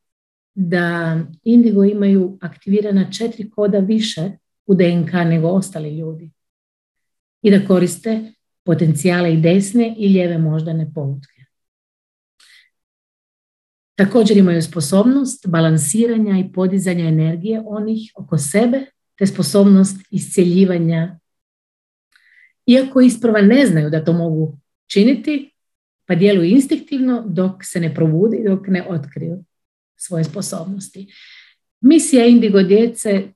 da 0.58 1.18
indigo 1.44 1.84
imaju 1.84 2.38
aktivirana 2.40 3.10
četiri 3.10 3.50
koda 3.50 3.78
više 3.78 4.30
u 4.66 4.74
DNK 4.74 5.12
nego 5.12 5.48
ostali 5.48 5.98
ljudi 5.98 6.30
i 7.42 7.50
da 7.50 7.66
koriste 7.66 8.32
potencijale 8.64 9.34
i 9.34 9.40
desne 9.40 9.94
i 9.98 10.08
lijeve 10.08 10.38
moždane 10.38 10.92
polutke. 10.94 11.42
Također 13.94 14.36
imaju 14.36 14.62
sposobnost 14.62 15.46
balansiranja 15.48 16.38
i 16.38 16.52
podizanja 16.52 17.04
energije 17.04 17.62
onih 17.66 18.12
oko 18.16 18.38
sebe, 18.38 18.86
te 19.18 19.26
sposobnost 19.26 19.96
iscjeljivanja. 20.10 21.18
Iako 22.66 23.00
isprva 23.00 23.40
ne 23.40 23.66
znaju 23.66 23.90
da 23.90 24.04
to 24.04 24.12
mogu 24.12 24.58
činiti, 24.86 25.52
pa 26.06 26.14
djeluju 26.14 26.50
instinktivno 26.50 27.24
dok 27.28 27.64
se 27.64 27.80
ne 27.80 27.94
probudi, 27.94 28.44
dok 28.48 28.66
ne 28.66 28.86
otkriju 28.88 29.44
svoje 29.96 30.24
sposobnosti. 30.24 31.14
Misija 31.80 32.26
Indigo 32.26 32.62
djece 32.62 33.28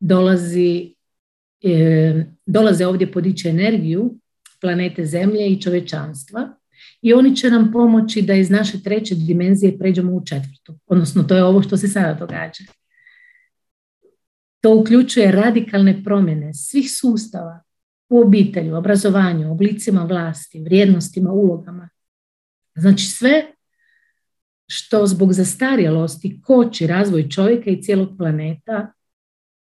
dolazi 0.00 0.94
E, 1.66 2.24
dolaze 2.46 2.86
ovdje 2.86 3.12
podići 3.12 3.48
energiju 3.48 4.18
planete 4.60 5.06
Zemlje 5.06 5.48
i 5.48 5.60
čovečanstva 5.60 6.56
i 7.02 7.12
oni 7.12 7.36
će 7.36 7.50
nam 7.50 7.72
pomoći 7.72 8.22
da 8.22 8.34
iz 8.34 8.50
naše 8.50 8.82
treće 8.82 9.14
dimenzije 9.14 9.78
pređemo 9.78 10.12
u 10.12 10.24
četvrtu. 10.24 10.78
Odnosno, 10.86 11.22
to 11.22 11.36
je 11.36 11.44
ovo 11.44 11.62
što 11.62 11.76
se 11.76 11.88
sada 11.88 12.14
događa. 12.14 12.64
To 14.60 14.76
uključuje 14.76 15.32
radikalne 15.32 16.04
promjene 16.04 16.54
svih 16.54 16.90
sustava 16.90 17.62
u 18.08 18.20
obitelju, 18.20 18.76
obrazovanju, 18.76 19.52
oblicima 19.52 20.04
vlasti, 20.04 20.60
vrijednostima, 20.60 21.32
ulogama. 21.32 21.88
Znači 22.74 23.04
sve 23.04 23.53
što 24.76 25.06
zbog 25.06 25.32
zastarjelosti 25.32 26.40
koči 26.42 26.86
razvoj 26.86 27.28
čovjeka 27.28 27.70
i 27.70 27.82
cijelog 27.82 28.08
planeta, 28.18 28.92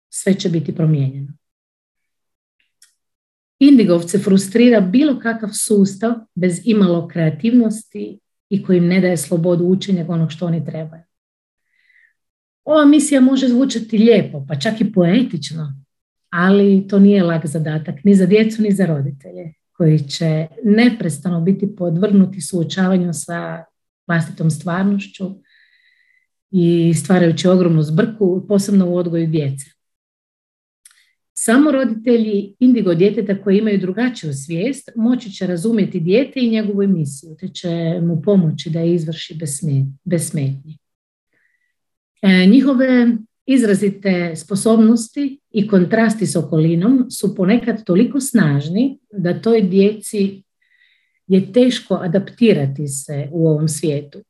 sve 0.10 0.34
će 0.34 0.50
biti 0.50 0.76
promijenjeno. 0.76 1.34
Indigovce 3.60 4.20
frustrira 4.20 4.82
bilo 4.82 5.20
kakav 5.20 5.50
sustav 5.54 6.14
bez 6.36 6.62
imalo 6.64 7.08
kreativnosti 7.08 8.20
i 8.50 8.64
koji 8.64 8.78
im 8.78 8.88
ne 8.88 9.02
daje 9.02 9.18
slobodu 9.18 9.66
učenja 9.66 10.06
onog 10.08 10.32
što 10.32 10.46
oni 10.46 10.66
trebaju. 10.66 11.04
Ova 12.64 12.86
misija 12.86 13.22
može 13.22 13.48
zvučati 13.48 13.98
lijepo, 13.98 14.46
pa 14.48 14.56
čak 14.56 14.82
i 14.82 14.92
poetično, 14.92 15.84
ali 16.30 16.88
to 16.88 17.00
nije 17.00 17.24
lak 17.24 17.46
zadatak 17.46 18.04
ni 18.04 18.16
za 18.16 18.26
djecu 18.26 18.62
ni 18.62 18.72
za 18.72 18.86
roditelje 18.86 19.54
koji 19.72 20.00
će 20.00 20.48
neprestano 20.64 21.42
biti 21.42 21.76
podvrnuti 21.76 22.42
suočavanju 22.42 23.14
sa 23.14 23.64
vlastitom 24.12 24.52
stvarnošću 24.52 25.26
i 26.52 26.94
stvarajući 26.94 27.48
ogromnu 27.48 27.84
zbrku, 27.84 28.46
posebno 28.48 28.90
u 28.90 28.96
odgoju 28.96 29.28
djece. 29.28 29.66
Samo 31.34 31.72
roditelji 31.72 32.56
indigo 32.60 32.94
djeteta 32.94 33.42
koji 33.44 33.58
imaju 33.58 33.80
drugačiju 33.80 34.34
svijest 34.34 34.90
moći 34.96 35.32
će 35.32 35.48
razumjeti 35.48 36.00
dijete 36.00 36.40
i 36.40 36.50
njegovu 36.50 36.84
emisiju, 36.84 37.36
te 37.40 37.48
će 37.48 38.00
mu 38.02 38.22
pomoći 38.22 38.70
da 38.70 38.80
je 38.80 38.94
izvrši 38.94 39.38
bez 40.04 40.30
smetnji. 40.30 40.78
E, 42.22 42.46
njihove 42.46 43.18
izrazite 43.46 44.36
sposobnosti 44.36 45.40
i 45.52 45.68
kontrasti 45.68 46.28
s 46.28 46.36
okolinom 46.36 47.12
su 47.12 47.36
ponekad 47.36 47.84
toliko 47.84 48.20
snažni 48.20 49.00
da 49.12 49.42
toj 49.42 49.62
djeci 49.62 50.44
je 51.32 51.54
teško 51.54 51.94
adaptirati 51.96 52.88
se 52.88 53.28
u 53.32 53.48
ovom 53.48 53.68
svijetu. 53.68 54.24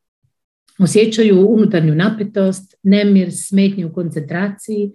Osjećaju 0.80 1.47
unutarnju 1.47 1.95
napetost, 1.95 2.75
nemir, 2.84 3.30
smetnju 3.32 3.88
u 3.88 3.93
koncentraciji, 3.93 4.91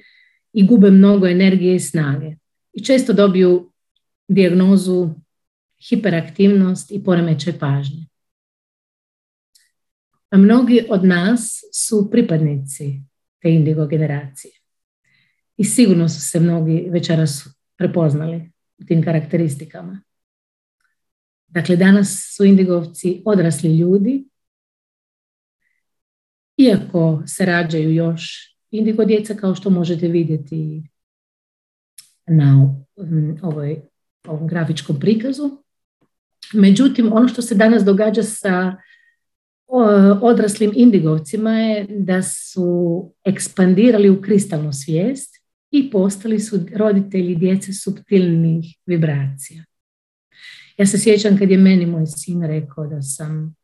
i 0.52 0.66
gube 0.66 0.90
mnogo 0.90 1.26
energije 1.26 1.74
i 1.74 1.80
snage. 1.80 2.36
I 2.72 2.84
često 2.84 3.12
dobiju 3.12 3.72
dijagnozu 4.28 5.10
hiperaktivnost 5.88 6.90
i 6.90 7.04
poremećaj 7.04 7.58
pažnje. 7.58 8.06
A 10.30 10.36
mnogi 10.36 10.86
od 10.88 11.04
nas 11.04 11.60
su 11.72 12.10
pripadnici 12.10 13.02
te 13.42 13.50
indigo 13.50 13.86
generacije. 13.86 14.52
I 15.56 15.64
sigurno 15.64 16.08
su 16.08 16.20
se 16.20 16.40
mnogi 16.40 16.86
večeras 16.90 17.48
prepoznali 17.76 18.52
u 18.78 18.84
tim 18.84 19.04
karakteristikama. 19.04 20.02
Dakle, 21.56 21.76
danas 21.76 22.34
su 22.36 22.44
indigovci 22.44 23.22
odrasli 23.24 23.78
ljudi, 23.78 24.24
iako 26.56 27.22
se 27.26 27.46
rađaju 27.46 27.94
još 27.94 28.54
indigo 28.70 29.04
djeca 29.04 29.34
kao 29.34 29.54
što 29.54 29.70
možete 29.70 30.08
vidjeti 30.08 30.82
na 32.26 32.76
ovoj, 33.42 33.80
ovom 34.26 34.48
grafičkom 34.48 35.00
prikazu. 35.00 35.50
Međutim, 36.52 37.12
ono 37.12 37.28
što 37.28 37.42
se 37.42 37.54
danas 37.54 37.84
događa 37.84 38.22
sa 38.22 38.76
odraslim 40.22 40.72
indigovcima 40.74 41.58
je 41.58 41.86
da 41.88 42.22
su 42.22 43.12
ekspandirali 43.24 44.10
u 44.10 44.22
kristalnu 44.22 44.72
svijest 44.72 45.34
i 45.70 45.90
postali 45.90 46.40
su 46.40 46.60
roditelji 46.74 47.34
djece 47.34 47.72
subtilnih 47.72 48.64
vibracija. 48.86 49.64
Ja 50.76 50.86
se 50.86 50.98
sjećam 50.98 51.38
kad 51.38 51.50
je 51.50 51.58
meni 51.58 51.86
moj 51.86 52.06
sin 52.06 52.42
rekao 52.42 52.86
da 52.86 53.02
sam 53.02 53.56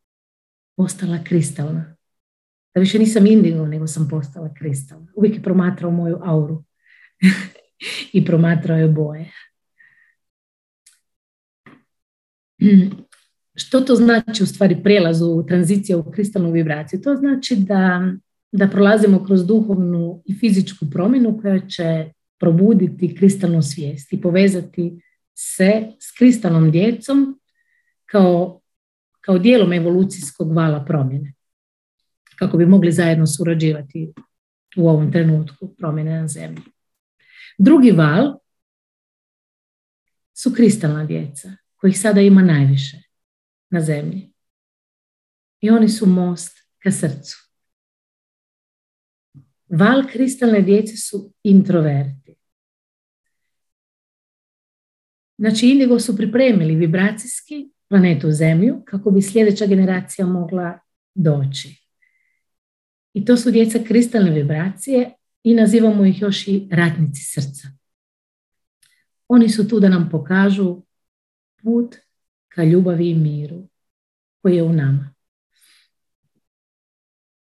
postala 0.76 1.18
kristalna. 1.24 1.96
Da 2.74 2.80
više 2.80 2.98
nisam 2.98 3.26
indigo, 3.26 3.66
nego 3.66 3.86
sam 3.86 4.08
postala 4.08 4.54
kristalna. 4.54 5.12
Uvijek 5.16 5.36
je 5.36 5.42
promatrao 5.42 5.90
moju 5.90 6.18
auru 6.22 6.64
i 8.12 8.24
promatrao 8.24 8.78
je 8.78 8.88
boje. 8.88 9.32
Što 13.54 13.80
to 13.80 13.94
znači 13.94 14.42
u 14.42 14.46
stvari 14.46 14.82
prijelazu 14.82 15.26
u 15.26 15.46
tranziciju 15.46 15.98
u 15.98 16.10
kristalnu 16.10 16.50
vibraciju? 16.52 17.00
To 17.00 17.16
znači 17.16 17.56
da, 17.56 18.12
da 18.52 18.68
prolazimo 18.68 19.24
kroz 19.24 19.46
duhovnu 19.46 20.22
i 20.26 20.34
fizičku 20.34 20.86
promjenu 20.90 21.38
koja 21.42 21.60
će 21.66 22.12
probuditi 22.40 23.14
kristalnu 23.16 23.62
svijest 23.62 24.12
i 24.12 24.20
povezati 24.20 25.02
se 25.34 25.92
s 26.00 26.18
kristalnom 26.18 26.70
djecom 26.70 27.40
kao, 28.06 28.60
kao 29.20 29.38
dijelom 29.38 29.72
evolucijskog 29.72 30.52
vala 30.52 30.84
promjene. 30.84 31.34
Kako 32.38 32.56
bi 32.56 32.66
mogli 32.66 32.92
zajedno 32.92 33.26
surađivati 33.26 34.12
u 34.76 34.88
ovom 34.88 35.12
trenutku 35.12 35.74
promjene 35.74 36.20
na 36.20 36.28
zemlji. 36.28 36.62
Drugi 37.58 37.90
val 37.90 38.38
su 40.34 40.52
kristalna 40.52 41.04
djeca, 41.04 41.52
kojih 41.76 42.00
sada 42.00 42.20
ima 42.20 42.42
najviše 42.42 43.02
na 43.70 43.80
zemlji. 43.80 44.32
I 45.60 45.70
oni 45.70 45.88
su 45.88 46.06
most 46.06 46.58
ka 46.78 46.90
srcu. 46.90 47.36
Val 49.68 50.02
kristalne 50.12 50.62
djece 50.62 50.96
su 50.96 51.32
introverti. 51.42 52.21
Znači, 55.42 55.70
Indigo 55.70 56.00
su 56.00 56.16
pripremili 56.16 56.76
vibracijski 56.76 57.68
planetu 57.88 58.30
Zemlju 58.30 58.82
kako 58.84 59.10
bi 59.10 59.22
sljedeća 59.22 59.66
generacija 59.66 60.26
mogla 60.26 60.78
doći. 61.14 61.86
I 63.14 63.24
to 63.24 63.36
su 63.36 63.50
djeca 63.50 63.78
kristalne 63.86 64.30
vibracije 64.30 65.12
i 65.42 65.54
nazivamo 65.54 66.04
ih 66.04 66.22
još 66.22 66.48
i 66.48 66.68
ratnici 66.70 67.22
srca. 67.24 67.68
Oni 69.28 69.48
su 69.48 69.68
tu 69.68 69.80
da 69.80 69.88
nam 69.88 70.08
pokažu 70.10 70.82
put 71.62 71.96
ka 72.48 72.64
ljubavi 72.64 73.10
i 73.10 73.14
miru 73.14 73.68
koji 74.42 74.56
je 74.56 74.62
u 74.62 74.72
nama. 74.72 75.14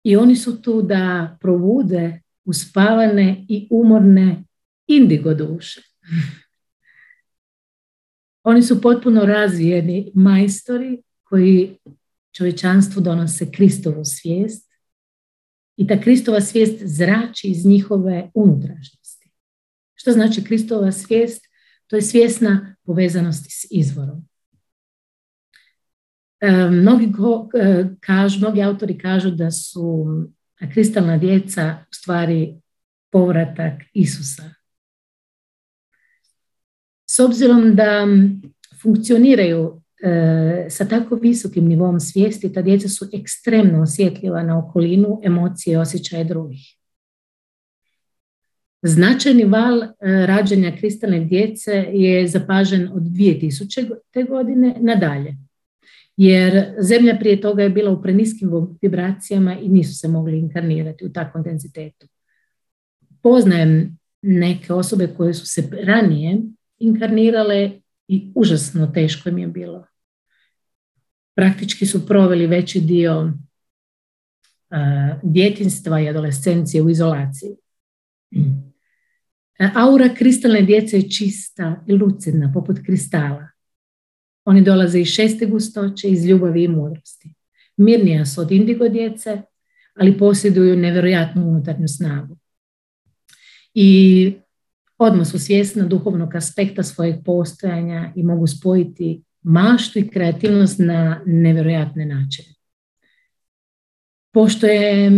I 0.02 0.16
oni 0.16 0.36
su 0.36 0.62
tu 0.62 0.82
da 0.82 1.36
probude 1.40 2.20
uspavane 2.44 3.46
i 3.48 3.68
umorne 3.70 4.44
indigo 4.86 5.34
duše. 5.34 5.80
Oni 8.42 8.62
su 8.62 8.80
potpuno 8.80 9.20
razvijeni 9.20 10.12
majstori 10.14 11.02
koji 11.22 11.78
čovječanstvu 12.36 13.02
donose 13.02 13.50
Kristovu 13.52 14.04
svijest 14.04 14.70
i 15.76 15.86
ta 15.86 16.00
Kristova 16.00 16.40
svijest 16.40 16.74
zrači 16.82 17.48
iz 17.48 17.66
njihove 17.66 18.30
unutrašnjosti. 18.34 19.30
Što 19.94 20.12
znači 20.12 20.44
Kristova 20.44 20.92
svijest? 20.92 21.44
To 21.86 21.96
je 21.96 22.02
svjesna 22.02 22.76
povezanosti 22.84 23.50
s 23.50 23.66
izvorom. 23.70 24.28
E, 26.40 26.50
mnogi, 26.70 27.12
e, 27.54 27.84
kažu, 28.00 28.38
mnogi 28.38 28.62
autori 28.62 28.98
kažu 28.98 29.30
da 29.30 29.50
su 29.50 30.06
kristalna 30.72 31.18
djeca 31.18 31.76
u 31.90 31.94
stvari 31.94 32.60
povratak 33.10 33.82
Isusa. 33.92 34.59
S 37.12 37.18
obzirom 37.18 37.74
da 37.76 38.06
funkcioniraju 38.82 39.82
e, 40.02 40.66
sa 40.70 40.84
tako 40.88 41.14
visokim 41.14 41.64
nivom 41.64 42.00
svijesti, 42.00 42.52
ta 42.52 42.62
djeca 42.62 42.88
su 42.88 43.08
ekstremno 43.12 43.82
osjetljiva 43.82 44.42
na 44.42 44.58
okolinu, 44.58 45.20
emocije 45.24 45.74
i 45.74 45.76
osjećaje 45.76 46.24
drugih. 46.24 46.76
Značajni 48.82 49.44
val 49.44 49.80
rađanja 50.00 50.76
kristalne 50.78 51.24
djece 51.24 51.72
je 51.92 52.28
zapažen 52.28 52.88
od 52.92 53.02
2000. 53.02 54.28
godine 54.28 54.76
nadalje 54.80 55.36
jer 56.16 56.74
zemlja 56.80 57.16
prije 57.20 57.40
toga 57.40 57.62
je 57.62 57.70
bila 57.70 57.90
u 57.90 58.02
preniskim 58.02 58.50
vibracijama 58.82 59.58
i 59.58 59.68
nisu 59.68 59.98
se 59.98 60.08
mogli 60.08 60.38
inkarnirati 60.38 61.04
u 61.04 61.12
takvom 61.12 61.42
densitetu. 61.42 62.06
Poznajem 63.22 63.98
neke 64.22 64.72
osobe 64.72 65.08
koje 65.16 65.34
su 65.34 65.46
se 65.46 65.68
ranije 65.82 66.38
inkarnirale 66.80 67.80
i 68.08 68.32
užasno 68.34 68.86
teško 68.86 69.28
im 69.28 69.38
je 69.38 69.46
bilo. 69.46 69.86
Praktički 71.34 71.86
su 71.86 72.06
proveli 72.06 72.46
veći 72.46 72.80
dio 72.80 73.20
uh, 73.20 73.32
djetinstva 75.22 76.00
i 76.00 76.08
adolescencije 76.08 76.82
u 76.82 76.90
izolaciji. 76.90 77.56
Aura 79.74 80.14
kristalne 80.14 80.62
djece 80.62 80.96
je 80.96 81.10
čista 81.10 81.84
i 81.86 81.92
lucidna, 81.92 82.52
poput 82.54 82.78
kristala. 82.86 83.48
Oni 84.44 84.62
dolaze 84.62 85.00
iz 85.00 85.08
šeste 85.08 85.46
gustoće, 85.46 86.08
iz 86.08 86.26
ljubavi 86.26 86.64
i 86.64 86.68
mudrosti. 86.68 87.34
Mirnija 87.76 88.26
su 88.26 88.40
od 88.40 88.52
indigo 88.52 88.88
djece, 88.88 89.42
ali 89.94 90.18
posjeduju 90.18 90.76
nevjerojatnu 90.76 91.48
unutarnju 91.48 91.88
snagu. 91.88 92.36
I 93.74 94.32
odmah 95.02 95.26
su 95.26 95.38
svjesna 95.38 95.84
duhovnog 95.84 96.34
aspekta 96.34 96.82
svojeg 96.82 97.16
postojanja 97.24 98.12
i 98.16 98.22
mogu 98.22 98.46
spojiti 98.46 99.22
maštu 99.42 99.98
i 99.98 100.08
kreativnost 100.08 100.78
na 100.78 101.22
nevjerojatne 101.26 102.06
načine. 102.06 102.48
Pošto 104.32 104.66
je 104.66 105.10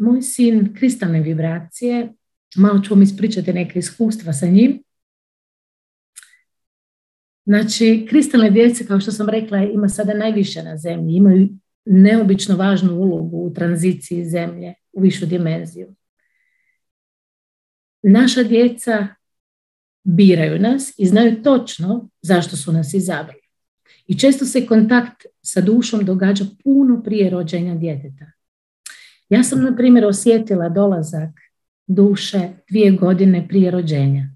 moj 0.00 0.22
sin 0.22 0.74
kristalne 0.74 1.20
vibracije, 1.20 2.12
malo 2.56 2.80
ću 2.80 2.94
vam 2.94 3.02
ispričati 3.02 3.52
neke 3.52 3.78
iskustva 3.78 4.32
sa 4.32 4.46
njim, 4.46 4.82
Znači, 7.46 8.06
kristalne 8.10 8.50
djece, 8.50 8.86
kao 8.86 9.00
što 9.00 9.12
sam 9.12 9.28
rekla, 9.28 9.58
ima 9.58 9.88
sada 9.88 10.14
najviše 10.14 10.62
na 10.62 10.76
zemlji. 10.76 11.16
Imaju 11.16 11.48
neobično 11.84 12.56
važnu 12.56 12.94
ulogu 12.94 13.36
u 13.36 13.52
tranziciji 13.54 14.24
zemlje 14.24 14.74
u 14.92 15.00
višu 15.00 15.26
dimenziju. 15.26 15.94
Naša 18.02 18.42
djeca 18.42 19.06
biraju 20.06 20.58
nas 20.58 20.94
i 20.98 21.06
znaju 21.06 21.42
točno 21.42 22.08
zašto 22.22 22.56
su 22.56 22.72
nas 22.72 22.94
izabrali. 22.94 23.40
I 24.06 24.18
često 24.18 24.44
se 24.44 24.66
kontakt 24.66 25.26
sa 25.42 25.60
dušom 25.60 26.04
događa 26.04 26.44
puno 26.64 27.02
prije 27.02 27.30
rođenja 27.30 27.74
djeteta. 27.74 28.24
Ja 29.28 29.42
sam, 29.42 29.62
na 29.62 29.76
primjer, 29.76 30.04
osjetila 30.04 30.68
dolazak 30.68 31.30
duše 31.86 32.48
dvije 32.70 32.90
godine 32.90 33.48
prije 33.48 33.70
rođenja. 33.70 34.28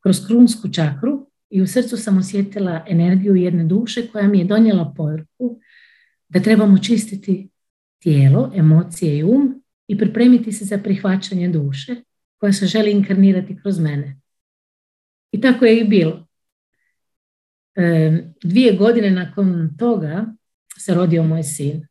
Kroz 0.00 0.26
krunsku 0.26 0.68
čakru 0.72 1.30
i 1.50 1.62
u 1.62 1.66
srcu 1.66 1.96
sam 1.96 2.18
osjetila 2.18 2.84
energiju 2.88 3.36
jedne 3.36 3.64
duše 3.64 4.06
koja 4.06 4.28
mi 4.28 4.38
je 4.38 4.44
donijela 4.44 4.92
poruku 4.96 5.60
da 6.28 6.40
trebamo 6.40 6.78
čistiti 6.78 7.48
tijelo, 7.98 8.50
emocije 8.54 9.18
i 9.18 9.24
um 9.24 9.62
i 9.88 9.98
pripremiti 9.98 10.52
se 10.52 10.64
za 10.64 10.78
prihvaćanje 10.78 11.48
duše 11.48 11.94
koja 12.36 12.52
se 12.52 12.66
želi 12.66 12.90
inkarnirati 12.90 13.56
kroz 13.62 13.78
mene. 13.78 14.23
I 15.34 15.40
tako 15.40 15.64
je 15.64 15.80
i 15.80 15.84
bilo. 15.84 16.26
E, 17.76 18.12
dvije 18.42 18.76
godine 18.76 19.10
nakon 19.10 19.76
toga 19.78 20.26
se 20.78 20.94
rodio 20.94 21.22
moj 21.22 21.42
sin. 21.42 21.86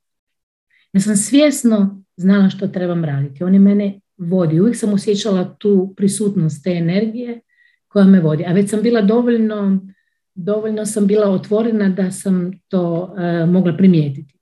Ja 0.94 1.02
sam 1.02 1.16
svjesno 1.16 2.04
znala 2.16 2.50
što 2.50 2.68
trebam 2.68 3.06
raditi. 3.06 3.44
On 3.44 3.54
je 3.54 3.60
mene 3.60 4.00
vodi. 4.18 4.60
Uvijek 4.60 4.78
sam 4.78 4.94
osjećala 4.94 5.56
tu 5.56 5.94
prisutnost 5.98 6.64
te 6.64 6.72
energije 6.72 7.42
koja 7.88 8.06
me 8.06 8.20
vodi. 8.20 8.46
A 8.48 8.54
već 8.54 8.70
sam 8.70 8.82
bila 8.82 9.02
dovoljno, 9.02 9.88
dovoljno 10.34 10.86
sam 10.86 11.08
bila 11.08 11.30
otvorena 11.30 11.90
da 11.90 12.12
sam 12.12 12.52
to 12.68 13.04
uh, 13.04 13.50
mogla 13.50 13.78
primijetiti. 13.78 14.40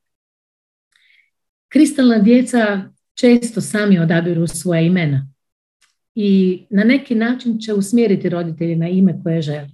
Kristalna 1.68 2.20
djeca 2.20 2.82
često 3.14 3.62
sami 3.62 3.99
odabiru 3.99 4.47
svoje 4.47 4.86
imena 4.86 5.31
i 6.16 6.62
na 6.70 6.84
neki 6.84 7.16
način 7.16 7.59
će 7.59 7.74
usmjeriti 7.74 8.30
roditelji 8.30 8.76
na 8.76 8.88
ime 8.89 9.20
koje 9.24 9.41
želi. 9.41 9.70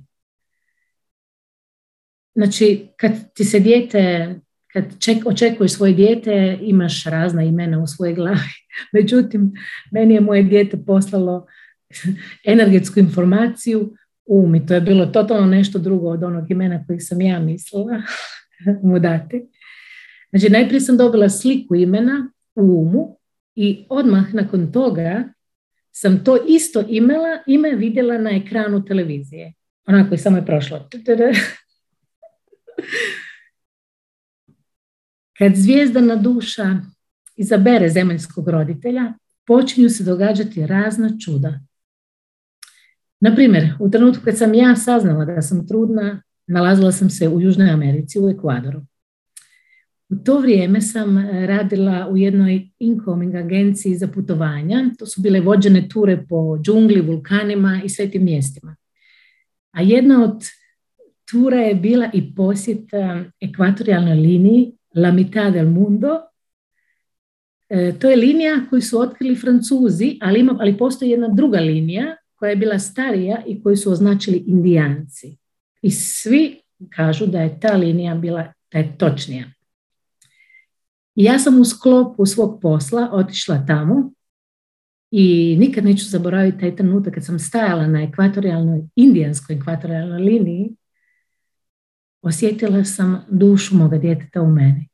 Znači, 2.36 2.88
kad 2.98 3.34
ti 3.34 3.46
se 3.46 3.60
dijete, 3.60 4.34
kad 4.74 5.00
ček, 5.00 5.26
očekuješ 5.26 5.72
svoje 5.72 5.94
dijete, 5.94 6.58
imaš 6.62 7.04
razna 7.04 7.44
imena 7.44 7.80
u 7.80 7.88
svojoj 7.88 8.16
glavi. 8.16 8.58
Međutim, 8.94 9.54
meni 9.92 10.14
je 10.14 10.22
moje 10.22 10.44
dijete 10.44 10.78
poslalo 10.86 11.48
energetsku 12.46 13.00
informaciju 13.00 13.94
um 14.26 14.56
i 14.56 14.66
to 14.66 14.74
je 14.74 14.82
bilo 14.82 15.06
totalno 15.06 15.48
nešto 15.48 15.80
drugo 15.80 16.10
od 16.10 16.24
onog 16.24 16.52
imena 16.52 16.84
kojeg 16.88 17.00
sam 17.04 17.22
ja 17.22 17.40
mislila 17.40 18.02
mu 18.84 19.00
dati. 19.00 19.48
Znači, 20.30 20.50
najprije 20.50 20.80
sam 20.80 20.98
dobila 20.98 21.30
sliku 21.30 21.76
imena 21.76 22.32
u 22.56 22.62
umu 22.62 23.18
i 23.56 23.86
odmah 23.90 24.34
nakon 24.34 24.72
toga 24.72 25.24
sam 26.00 26.24
to 26.24 26.38
isto 26.48 26.84
imela, 26.90 27.44
ime 27.48 27.72
vidjela 27.72 28.18
na 28.18 28.30
ekranu 28.30 28.86
televizije. 28.86 29.54
Onako 29.86 30.16
i 30.16 30.18
samo 30.18 30.38
je 30.38 30.46
prošlo. 30.46 30.90
Kad 35.38 35.56
zvijezdana 35.56 36.16
duša 36.16 36.76
izabere 37.36 37.90
zemaljskog 37.90 38.50
roditelja, 38.50 39.14
počinju 39.48 39.90
se 39.90 40.04
događati 40.04 40.66
razna 40.66 41.10
čuda. 41.26 41.60
Na 43.20 43.36
primjer, 43.36 43.74
u 43.80 43.92
trenutku 43.92 44.24
kad 44.26 44.38
sam 44.38 44.54
ja 44.54 44.76
saznala 44.76 45.26
da 45.26 45.42
sam 45.42 45.68
trudna, 45.68 46.22
nalazila 46.48 46.92
sam 46.92 47.10
se 47.10 47.28
u 47.28 47.42
Južnoj 47.42 47.70
Americi, 47.70 48.20
u 48.20 48.30
Ekvadoru. 48.30 48.82
U 50.10 50.16
to 50.16 50.40
vrijeme 50.40 50.82
sam 50.82 51.18
radila 51.46 52.08
u 52.12 52.18
jednoj 52.18 52.70
incoming 52.80 53.36
agenciji 53.36 53.96
za 53.96 54.08
putovanja. 54.08 54.90
To 55.00 55.06
su 55.06 55.22
bile 55.22 55.40
vođene 55.40 55.90
ture 55.90 56.26
po 56.30 56.58
džungli, 56.62 57.02
vulkanima 57.02 57.82
i 57.86 57.90
svetim 57.90 58.24
mjestima. 58.24 58.76
A 59.72 59.82
jedna 59.82 60.24
od 60.24 60.44
tura 61.32 61.58
je 61.58 61.76
bila 61.76 62.10
i 62.14 62.36
posjet 62.36 62.90
ekvatorijalnoj 63.42 64.16
liniji 64.16 64.78
La 64.96 65.12
mitad 65.12 65.54
del 65.54 65.70
mundo. 65.70 66.22
E, 67.70 67.94
to 68.00 68.10
je 68.10 68.16
linija 68.16 68.66
koju 68.70 68.82
su 68.82 69.00
otkrili 69.00 69.36
Francuzi, 69.36 70.18
ali, 70.22 70.40
ima, 70.40 70.58
ali 70.60 70.78
postoji 70.78 71.12
jedna 71.12 71.28
druga 71.28 71.60
linija 71.60 72.16
koja 72.36 72.50
je 72.50 72.56
bila 72.56 72.80
starija 72.80 73.44
i 73.48 73.64
koju 73.64 73.78
su 73.78 73.92
označili 73.92 74.38
indijanci. 74.38 75.38
I 75.82 75.92
svi 75.92 76.62
kažu 76.90 77.26
da 77.26 77.42
je 77.42 77.60
ta 77.60 77.76
linija 77.76 78.16
bila 78.16 78.54
da 78.72 78.78
je 78.78 78.98
točnija. 78.98 79.57
Ja 81.20 81.40
sam 81.40 81.62
u 81.62 81.66
sklopu 81.66 82.26
svog 82.26 82.60
posla 82.62 83.10
otišla 83.12 83.66
tamo 83.68 84.12
i 85.12 85.58
nikad 85.60 85.84
neću 85.86 86.06
zaboraviti 86.06 86.60
taj 86.60 86.76
trenutak 86.76 87.14
kad 87.14 87.26
sam 87.26 87.40
stajala 87.40 87.88
na 87.88 88.04
ekvatorijalnoj, 88.04 88.82
indijanskoj 88.96 89.56
ekvatorijalnoj 89.56 90.20
liniji, 90.20 90.76
osjetila 92.22 92.84
sam 92.84 93.26
dušu 93.30 93.76
moga 93.76 93.98
djeteta 93.98 94.42
u 94.42 94.52
meni. 94.52 94.90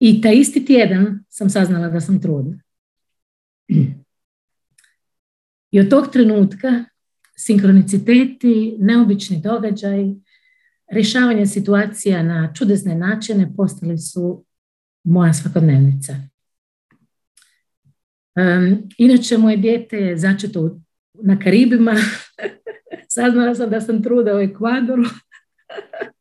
I 0.00 0.20
taj 0.20 0.34
isti 0.34 0.64
tjedan 0.64 1.24
sam 1.28 1.50
saznala 1.50 1.88
da 1.88 2.00
sam 2.00 2.22
trudna. 2.22 2.60
I 5.70 5.80
od 5.80 5.90
tog 5.90 6.12
trenutka 6.12 6.84
sinkroniciteti, 7.36 8.76
neobični 8.78 9.40
događaj, 9.40 10.14
rješavanje 10.90 11.46
situacija 11.46 12.22
na 12.22 12.52
čudesne 12.54 12.94
načine 12.94 13.52
postali 13.56 13.98
su 13.98 14.44
moja 15.04 15.32
svakodnevnica. 15.32 16.14
Um, 18.36 18.88
inače, 18.98 19.38
moje 19.38 19.56
dijete 19.56 19.96
je 19.96 20.18
začeto 20.18 20.80
na 21.14 21.38
Karibima. 21.38 21.94
Saznala 23.14 23.54
sam 23.54 23.70
da 23.70 23.80
sam 23.80 24.02
truda 24.02 24.36
u 24.36 24.40
Ekvadoru. 24.40 25.04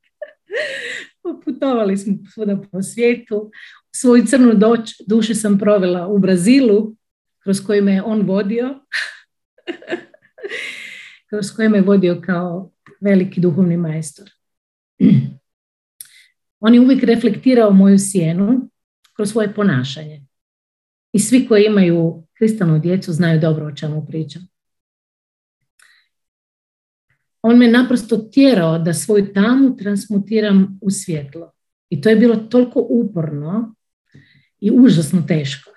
Putovali 1.46 1.98
smo 1.98 2.14
svuda 2.34 2.62
po 2.72 2.82
svijetu. 2.82 3.52
Svoju 3.96 4.26
crnu 4.26 4.54
doć, 4.54 5.02
dušu 5.08 5.36
sam 5.36 5.60
provela 5.60 6.08
u 6.08 6.20
Brazilu, 6.20 6.96
kroz 7.44 7.66
koju 7.66 7.84
me 7.84 7.94
je 7.94 8.04
on 8.04 8.22
vodio. 8.22 8.80
kroz 11.30 11.52
koje 11.56 11.70
me 11.70 11.82
vodio 11.82 12.22
kao 12.26 12.72
veliki 13.02 13.42
duhovni 13.42 13.78
majstor. 13.78 14.39
On 16.60 16.74
je 16.74 16.80
uvijek 16.80 17.04
reflektirao 17.04 17.72
moju 17.72 17.98
sjenu 18.00 18.70
kroz 19.16 19.32
svoje 19.32 19.54
ponašanje. 19.54 20.26
I 21.14 21.20
svi 21.20 21.48
koji 21.48 21.66
imaju 21.66 22.24
kristalnu 22.34 22.80
djecu 22.80 23.14
znaju 23.14 23.40
dobro 23.40 23.66
o 23.66 23.72
čemu 23.72 24.06
pričam. 24.06 24.42
On 27.42 27.58
me 27.58 27.68
naprosto 27.68 28.18
tjerao 28.18 28.80
da 28.80 28.94
svoju 28.94 29.34
tamu 29.34 29.78
transmutiram 29.78 30.80
u 30.82 30.90
svjetlo. 30.90 31.52
I 31.90 32.02
to 32.02 32.10
je 32.10 32.16
bilo 32.16 32.36
toliko 32.36 32.86
uporno 32.90 33.76
i 34.60 34.72
užasno 34.72 35.22
teško. 35.28 35.72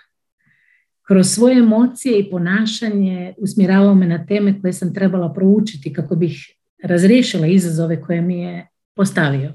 Kroz 1.07 1.27
svoje 1.27 1.59
emocije 1.59 2.18
i 2.18 2.31
ponašanje 2.31 3.35
usmjeravao 3.39 3.95
me 3.95 4.07
na 4.07 4.27
teme 4.27 4.61
koje 4.61 4.73
sam 4.73 4.95
trebala 4.95 5.33
proučiti 5.33 5.93
kako 5.93 6.16
bih 6.16 6.57
razriješila 6.83 7.47
izazove 7.47 8.03
koje 8.03 8.20
mi 8.20 8.41
je 8.41 8.68
postavio. 8.95 9.53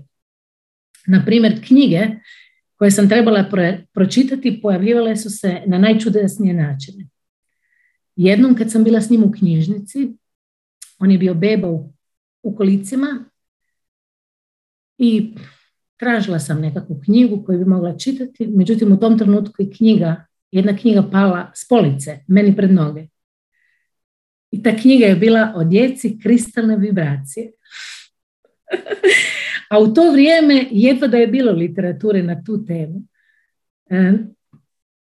Na 1.08 1.24
primjer, 1.26 1.62
knjige 1.68 2.08
koje 2.76 2.92
sam 2.92 3.10
trebala 3.10 3.50
pročitati 3.94 4.60
pojavljivale 4.62 5.16
su 5.16 5.30
se 5.30 5.62
na 5.66 5.78
najčudesnije 5.78 6.54
načine. 6.54 7.08
Jednom 8.16 8.56
kad 8.56 8.72
sam 8.72 8.84
bila 8.84 9.02
s 9.02 9.10
njim 9.10 9.24
u 9.24 9.32
knjižnici, 9.32 10.18
on 11.00 11.12
je 11.12 11.18
bio 11.18 11.34
beba 11.34 11.68
u, 11.68 11.94
u 12.44 12.56
kolicima 12.56 13.26
i 14.98 15.36
tražila 15.98 16.40
sam 16.40 16.62
nekakvu 16.62 17.02
knjigu 17.06 17.44
koju 17.46 17.60
bi 17.60 17.66
mogla 17.66 17.98
čitati, 17.98 18.48
međutim 18.48 18.92
u 18.92 19.00
tom 19.00 19.18
trenutku 19.18 19.62
i 19.62 19.72
knjiga, 19.72 20.26
jedna 20.52 20.78
knjiga 20.78 21.10
pala 21.12 21.52
s 21.56 21.68
police, 21.68 22.20
meni 22.28 22.56
pred 22.56 22.72
noge. 22.72 23.08
I 24.52 24.64
ta 24.64 24.76
knjiga 24.76 25.06
je 25.06 25.16
bila 25.16 25.54
o 25.56 25.64
djeci 25.64 26.20
kristalne 26.24 26.78
vibracije. 26.78 27.52
A 29.70 29.80
u 29.80 29.94
to 29.94 30.12
vrijeme 30.12 30.66
jedva 30.72 31.08
da 31.08 31.18
je 31.18 31.28
bilo 31.28 31.52
literature 31.52 32.24
na 32.24 32.44
tu 32.44 32.66
temu. 32.66 33.02
E, 33.90 34.14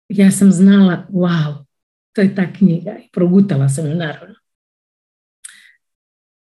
ja 0.08 0.30
sam 0.30 0.52
znala, 0.52 1.06
wow, 1.10 1.64
to 2.12 2.20
je 2.20 2.34
ta 2.34 2.52
knjiga 2.52 2.96
i 3.04 3.08
progutala 3.12 3.68
sam 3.68 3.86
ju 3.86 3.94
naravno. 3.94 4.34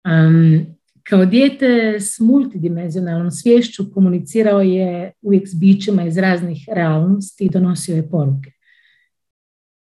Um, 0.04 0.66
kao 1.02 1.24
dijete 1.24 2.00
s 2.00 2.20
multidimenzionalnom 2.20 3.30
svješću 3.30 3.92
komunicirao 3.94 4.60
je 4.60 5.12
uvijek 5.22 5.48
s 5.48 5.54
bićima 5.54 6.04
iz 6.04 6.18
raznih 6.18 6.68
realnosti 6.72 7.44
i 7.44 7.50
donosio 7.50 7.96
je 7.96 8.10
poruke. 8.10 8.52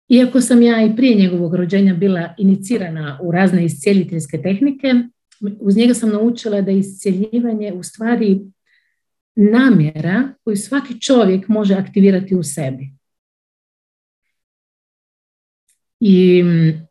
Iako 0.07 0.41
sam 0.41 0.61
ja 0.61 0.85
i 0.85 0.95
prije 0.95 1.15
njegovog 1.15 1.55
rođenja 1.55 1.93
bila 1.93 2.33
inicirana 2.37 3.19
u 3.21 3.31
razne 3.31 3.65
iscijeliteljske 3.65 4.41
tehnike, 4.41 4.93
uz 5.59 5.77
njega 5.77 5.93
sam 5.93 6.09
naučila 6.09 6.61
da 6.61 6.71
je 6.71 6.79
iscjeljivanje 6.79 7.73
u 7.73 7.83
stvari 7.83 8.41
namjera 9.35 10.33
koju 10.43 10.57
svaki 10.57 11.01
čovjek 11.01 11.47
može 11.47 11.73
aktivirati 11.73 12.35
u 12.35 12.43
sebi. 12.43 12.93
I 15.99 16.43
mm, 16.43 16.87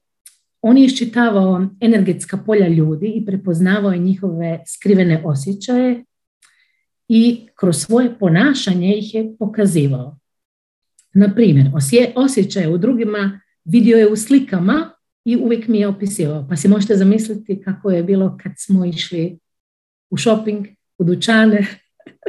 on 0.62 0.78
je 0.78 0.84
iščitavao 0.84 1.66
energetska 1.80 2.36
polja 2.36 2.68
ljudi 2.68 3.12
i 3.14 3.24
prepoznavao 3.26 3.92
je 3.92 3.98
njihove 3.98 4.62
skrivene 4.66 5.22
osjećaje 5.24 6.04
i 7.08 7.46
kroz 7.54 7.76
svoje 7.76 8.18
ponašanje 8.18 8.98
ih 8.98 9.14
je 9.14 9.36
pokazivao. 9.38 10.18
Na 11.14 11.34
primjer, 11.34 11.70
osjećaje 12.14 12.68
u 12.68 12.78
drugima 12.78 13.40
vidio 13.64 13.98
je 13.98 14.08
u 14.08 14.16
slikama 14.16 14.90
i 15.28 15.36
uvijek 15.36 15.68
mi 15.68 15.78
je 15.78 15.88
opisivao. 15.88 16.46
Pa 16.48 16.56
si 16.56 16.68
možete 16.68 16.96
zamisliti 16.96 17.62
kako 17.62 17.90
je 17.90 18.02
bilo 18.02 18.38
kad 18.42 18.52
smo 18.56 18.84
išli 18.84 19.38
u 20.10 20.18
shopping, 20.18 20.66
u 20.98 21.04
dućane, 21.04 21.66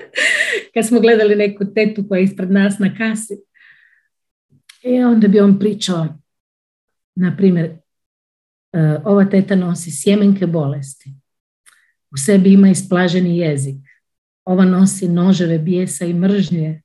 kad 0.73 0.87
smo 0.87 0.99
gledali 0.99 1.35
neku 1.35 1.73
tetu 1.73 2.07
koja 2.07 2.19
je 2.19 2.23
ispred 2.23 2.51
nas 2.51 2.79
na 2.79 2.95
kasi. 2.97 3.33
I 4.83 5.03
onda 5.03 5.27
bi 5.27 5.39
on 5.39 5.59
pričao, 5.59 6.07
na 7.15 7.35
primjer, 7.37 7.65
e, 7.65 7.77
ova 9.05 9.25
teta 9.25 9.55
nosi 9.55 9.91
sjemenke 9.91 10.47
bolesti. 10.47 11.13
U 12.11 12.17
sebi 12.17 12.53
ima 12.53 12.69
isplaženi 12.69 13.37
jezik. 13.37 13.77
Ova 14.45 14.65
nosi 14.65 15.07
noževe 15.07 15.59
bijesa 15.59 16.05
i 16.05 16.13
mržnje. 16.13 16.81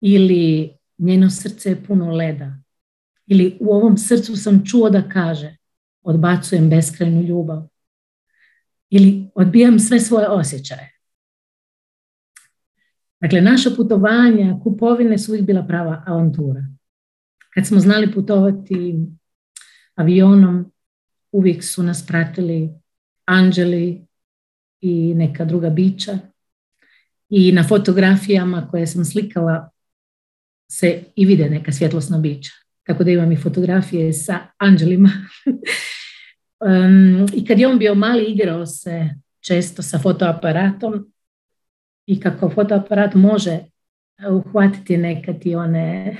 Ili 0.00 0.76
njeno 0.98 1.30
srce 1.30 1.68
je 1.68 1.84
puno 1.84 2.12
leda. 2.12 2.65
Ili 3.26 3.58
u 3.60 3.74
ovom 3.74 3.98
srcu 3.98 4.36
sam 4.36 4.64
čuo 4.66 4.90
da 4.90 5.08
kaže 5.08 5.56
odbacujem 6.02 6.70
beskrajnu 6.70 7.22
ljubav. 7.22 7.68
Ili 8.90 9.30
odbijam 9.34 9.78
sve 9.78 10.00
svoje 10.00 10.28
osjećaje. 10.28 10.92
Dakle, 13.20 13.40
naša 13.40 13.70
putovanja, 13.76 14.60
kupovine 14.62 15.18
su 15.18 15.32
uvijek 15.32 15.46
bila 15.46 15.62
prava 15.62 16.02
avantura. 16.06 16.64
Kad 17.54 17.66
smo 17.66 17.80
znali 17.80 18.12
putovati 18.12 18.94
avionom, 19.94 20.72
uvijek 21.32 21.64
su 21.64 21.82
nas 21.82 22.06
pratili 22.06 22.70
anđeli 23.24 24.06
i 24.80 25.14
neka 25.14 25.44
druga 25.44 25.70
bića. 25.70 26.18
I 27.28 27.52
na 27.52 27.68
fotografijama 27.68 28.68
koje 28.70 28.86
sam 28.86 29.04
slikala 29.04 29.70
se 30.70 31.04
i 31.16 31.26
vide 31.26 31.50
neka 31.50 31.72
svjetlosna 31.72 32.18
bića 32.18 32.65
tako 32.86 33.04
da 33.04 33.10
imam 33.10 33.32
i 33.32 33.36
fotografije 33.36 34.12
sa 34.12 34.38
anđelima. 34.58 35.10
um, 36.66 37.26
I 37.34 37.44
kad 37.46 37.58
je 37.58 37.68
on 37.68 37.78
bio 37.78 37.94
mali, 37.94 38.24
igrao 38.24 38.66
se 38.66 39.10
često 39.40 39.82
sa 39.82 39.98
fotoaparatom 39.98 41.12
i 42.06 42.20
kako 42.20 42.50
fotoaparat 42.50 43.14
može 43.14 43.58
uhvatiti 44.30 44.96
nekad 44.96 45.46
i 45.46 45.54
one 45.54 46.16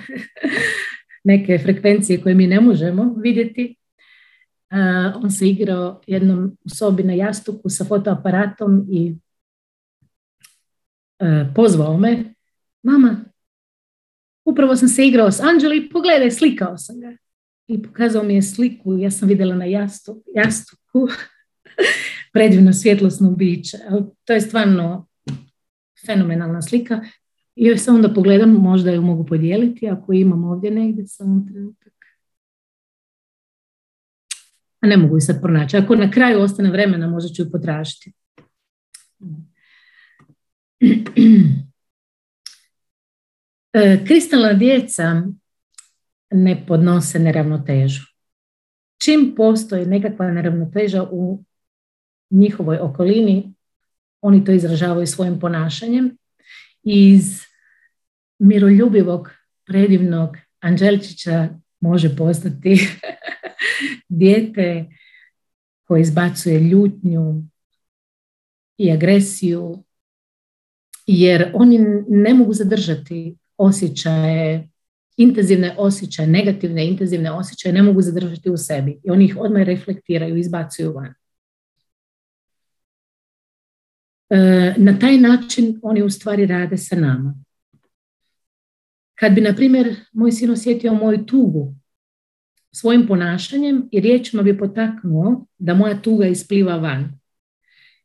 neke 1.24 1.58
frekvencije 1.58 2.20
koje 2.20 2.34
mi 2.34 2.46
ne 2.46 2.60
možemo 2.60 3.14
vidjeti. 3.22 3.76
on 5.14 5.30
se 5.30 5.48
igrao 5.48 6.00
jednom 6.06 6.56
u 6.64 6.68
sobi 6.68 7.02
na 7.02 7.12
jastuku 7.12 7.68
sa 7.68 7.84
fotoaparatom 7.84 8.86
i 8.90 9.16
pozvao 11.54 11.98
me, 11.98 12.24
mama, 12.82 13.24
upravo 14.46 14.76
sam 14.76 14.88
se 14.88 15.06
igrao 15.06 15.32
s 15.32 15.40
Anđeli, 15.40 15.88
pogledaj, 15.88 16.30
slikao 16.30 16.78
sam 16.78 17.00
ga. 17.00 17.16
I 17.68 17.82
pokazao 17.82 18.22
mi 18.22 18.34
je 18.34 18.42
sliku, 18.42 18.98
ja 18.98 19.10
sam 19.10 19.28
vidjela 19.28 19.54
na 19.54 19.64
jastu, 19.64 20.22
jastuku 20.34 21.08
predivno 22.32 22.72
svjetlosno 22.72 23.30
biće. 23.30 23.78
To 24.24 24.32
je 24.32 24.40
stvarno 24.40 25.06
fenomenalna 26.06 26.62
slika. 26.62 27.00
I 27.56 27.64
joj 27.64 27.78
sam 27.78 27.94
onda 27.94 28.14
pogledam, 28.14 28.50
možda 28.50 28.90
ju 28.90 29.02
mogu 29.02 29.26
podijeliti 29.26 29.88
ako 29.88 30.12
imam 30.12 30.44
ovdje 30.44 30.70
negdje 30.70 31.06
samo 31.06 31.46
trenutak. 31.50 31.92
A 34.80 34.86
ne 34.86 34.96
mogu 34.96 35.16
ju 35.16 35.20
sad 35.20 35.40
pronaći. 35.40 35.76
Ako 35.76 35.94
na 35.94 36.10
kraju 36.10 36.40
ostane 36.40 36.70
vremena, 36.70 37.08
možda 37.08 37.34
ću 37.34 37.42
ju 37.42 37.50
potražiti. 37.50 38.12
E, 43.76 44.04
kristalna 44.06 44.52
djeca 44.52 45.22
ne 46.30 46.66
podnose 46.66 47.18
neravnotežu. 47.18 48.02
Čim 49.04 49.34
postoji 49.36 49.86
nekakva 49.86 50.30
neravnoteža 50.30 51.08
u 51.10 51.44
njihovoj 52.30 52.78
okolini, 52.78 53.54
oni 54.20 54.44
to 54.44 54.52
izražavaju 54.52 55.06
svojim 55.06 55.40
ponašanjem. 55.40 56.16
Iz 56.82 57.40
miroljubivog, 58.38 59.30
predivnog 59.66 60.36
Anđelčića 60.60 61.48
može 61.80 62.16
postati 62.16 62.88
dijete 64.08 64.86
koje 65.84 66.00
izbacuje 66.00 66.60
ljutnju 66.60 67.42
i 68.78 68.92
agresiju, 68.92 69.84
jer 71.06 71.50
oni 71.54 71.78
ne 72.08 72.34
mogu 72.34 72.52
zadržati 72.52 73.36
osjećaje, 73.58 74.68
intenzivne 75.16 75.74
osjećaje, 75.78 76.28
negativne 76.28 76.86
intenzivne 76.86 77.30
osjećaje 77.30 77.72
ne 77.72 77.82
mogu 77.82 78.02
zadržati 78.02 78.50
u 78.50 78.56
sebi 78.56 79.00
i 79.04 79.10
oni 79.10 79.24
ih 79.24 79.36
odmah 79.38 79.62
reflektiraju, 79.62 80.36
izbacuju 80.36 80.92
van. 80.92 81.14
E, 84.30 84.74
na 84.76 84.98
taj 84.98 85.18
način 85.18 85.80
oni 85.82 86.02
u 86.02 86.10
stvari 86.10 86.46
rade 86.46 86.76
sa 86.76 86.96
nama. 86.96 87.34
Kad 89.14 89.32
bi, 89.32 89.40
na 89.40 89.54
primjer, 89.54 89.96
moj 90.12 90.32
sin 90.32 90.50
osjetio 90.50 90.94
moju 90.94 91.26
tugu 91.26 91.74
svojim 92.72 93.06
ponašanjem 93.06 93.88
i 93.92 94.00
riječima 94.00 94.42
bi 94.42 94.58
potaknuo 94.58 95.46
da 95.58 95.74
moja 95.74 96.02
tuga 96.02 96.26
ispliva 96.26 96.76
van. 96.76 97.20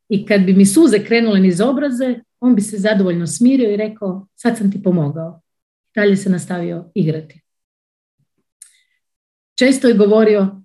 I 0.09 0.25
kad 0.25 0.41
bi 0.41 0.53
mi 0.53 0.65
suze 0.65 1.05
krenule 1.05 1.39
niz 1.39 1.61
obraze, 1.61 2.19
on 2.41 2.55
bi 2.55 2.61
se 2.61 2.77
zadovoljno 2.77 3.27
smirio 3.27 3.73
i 3.73 3.77
rekao, 3.77 4.27
sad 4.35 4.57
sam 4.57 4.71
ti 4.71 4.83
pomogao. 4.83 5.41
Dalje 5.95 6.15
se 6.17 6.29
nastavio 6.29 6.91
igrati. 6.95 7.41
Često 9.57 9.87
je 9.87 9.93
govorio, 9.93 10.61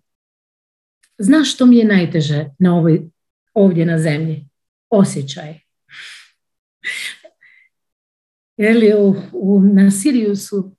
znaš 1.18 1.54
što 1.54 1.66
mi 1.66 1.76
je 1.76 1.84
najteže 1.84 2.48
na 2.58 2.76
ovoj, 2.76 3.10
ovdje 3.54 3.86
na 3.86 3.98
zemlji? 3.98 4.48
Osjećaj. 4.90 5.54
Jer 8.56 8.96
u, 8.98 9.14
u, 9.32 9.60
na 9.60 9.90
Siriju 9.90 10.36
su 10.36 10.76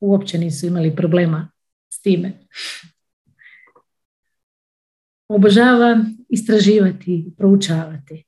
uopće 0.00 0.38
nisu 0.38 0.66
imali 0.66 0.96
problema 0.96 1.52
s 1.88 2.00
time. 2.02 2.32
Obožava 5.28 6.04
istraživati, 6.28 7.34
proučavati. 7.36 8.24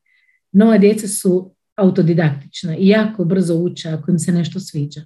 Nova 0.53 0.79
djeca 0.79 1.09
su 1.09 1.55
autodidaktična 1.79 2.77
i 2.77 2.89
jako 2.89 3.25
brzo 3.25 3.55
uče 3.55 3.89
ako 3.89 4.11
im 4.11 4.19
se 4.19 4.33
nešto 4.33 4.61
sviđa. 4.61 5.01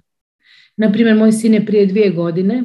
Naprimjer, 0.77 1.15
moj 1.15 1.31
sin 1.31 1.53
je 1.53 1.65
prije 1.65 1.85
dvije 1.85 2.09
godine, 2.09 2.63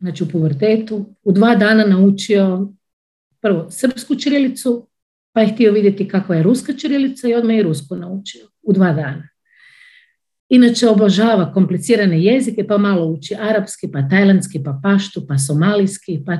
znači 0.00 0.24
u 0.24 0.28
pubertetu, 0.28 1.14
u 1.22 1.32
dva 1.32 1.54
dana 1.56 1.84
naučio 1.84 2.72
prvo 3.40 3.70
srpsku 3.70 4.14
čirilicu, 4.14 4.88
pa 5.32 5.40
je 5.40 5.48
htio 5.48 5.72
vidjeti 5.72 6.08
kakva 6.08 6.36
je 6.36 6.42
ruska 6.42 6.72
čirilica 6.72 7.28
i 7.28 7.34
odmah 7.34 7.56
je 7.56 7.62
rusku 7.62 7.96
naučio 7.96 8.48
u 8.62 8.72
dva 8.72 8.92
dana. 8.92 9.28
Inače 10.48 10.88
obožava 10.88 11.52
komplicirane 11.52 12.22
jezike, 12.22 12.66
pa 12.66 12.78
malo 12.78 13.06
uči 13.06 13.34
arapski, 13.34 13.88
pa 13.92 14.08
tajlandski, 14.08 14.62
pa 14.64 14.80
paštu, 14.82 15.26
pa 15.26 15.38
somalijski, 15.38 16.22
pa 16.26 16.38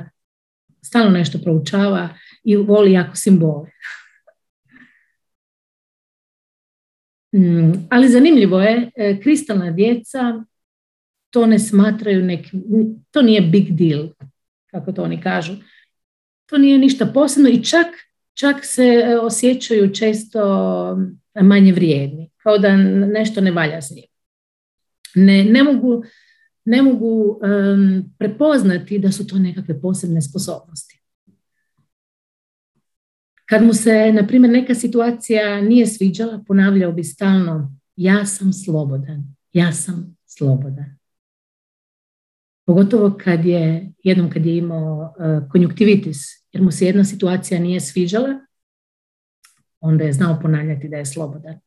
stalno 0.82 1.11
nešto 1.11 1.38
proučava 1.38 2.09
i 2.44 2.56
voli 2.56 2.92
jako 2.92 3.16
simbole. 3.16 3.70
Mm, 7.32 7.72
ali 7.90 8.08
zanimljivo 8.08 8.60
je, 8.60 8.90
e, 8.96 9.20
kristalna 9.20 9.70
djeca 9.70 10.44
to 11.30 11.46
ne 11.46 11.58
smatraju 11.58 12.24
neki, 12.24 12.50
to 13.10 13.22
nije 13.22 13.40
big 13.40 13.70
deal, 13.70 14.08
kako 14.66 14.92
to 14.92 15.02
oni 15.02 15.20
kažu. 15.20 15.52
To 16.46 16.58
nije 16.58 16.78
ništa 16.78 17.06
posebno 17.06 17.48
i 17.48 17.64
čak, 17.64 17.86
čak 18.34 18.64
se 18.64 18.84
e, 18.84 19.18
osjećaju 19.18 19.94
često 19.94 20.40
manje 21.42 21.72
vrijedni, 21.72 22.30
kao 22.36 22.58
da 22.58 22.76
nešto 22.76 23.40
ne 23.40 23.50
valja 23.50 23.82
s 23.82 23.90
njim. 23.90 24.04
Ne, 25.14 25.44
ne 25.44 25.62
mogu, 25.62 26.04
ne 26.64 26.82
mogu 26.82 27.40
prepoznati 28.18 28.98
da 28.98 29.12
su 29.12 29.26
to 29.26 29.38
nekakve 29.38 29.80
posebne 29.80 30.22
sposobnosti. 30.22 30.97
Kad 33.51 33.64
mu 33.64 33.72
se, 33.72 34.12
na 34.12 34.26
primjer, 34.26 34.53
neka 34.53 34.74
situacija 34.74 35.61
nije 35.61 35.86
sviđala, 35.86 36.44
ponavljao 36.46 36.92
bi 36.92 37.05
stalno 37.05 37.78
ja 37.96 38.26
sam 38.26 38.53
slobodan, 38.53 39.24
ja 39.53 39.72
sam 39.72 40.16
slobodan. 40.26 40.99
Pogotovo 42.66 43.18
kad 43.24 43.44
je, 43.44 43.92
jednom 44.05 44.30
kad 44.30 44.46
je 44.46 44.57
imao 44.57 45.14
uh, 45.18 45.51
konjuktivitis, 45.51 46.18
jer 46.53 46.62
mu 46.62 46.70
se 46.70 46.86
jedna 46.86 47.05
situacija 47.05 47.61
nije 47.61 47.80
sviđala, 47.80 48.40
onda 49.80 50.05
je 50.05 50.12
znao 50.12 50.38
ponavljati 50.42 50.88
da 50.88 50.96
je 50.96 51.07
slobodan. 51.07 51.59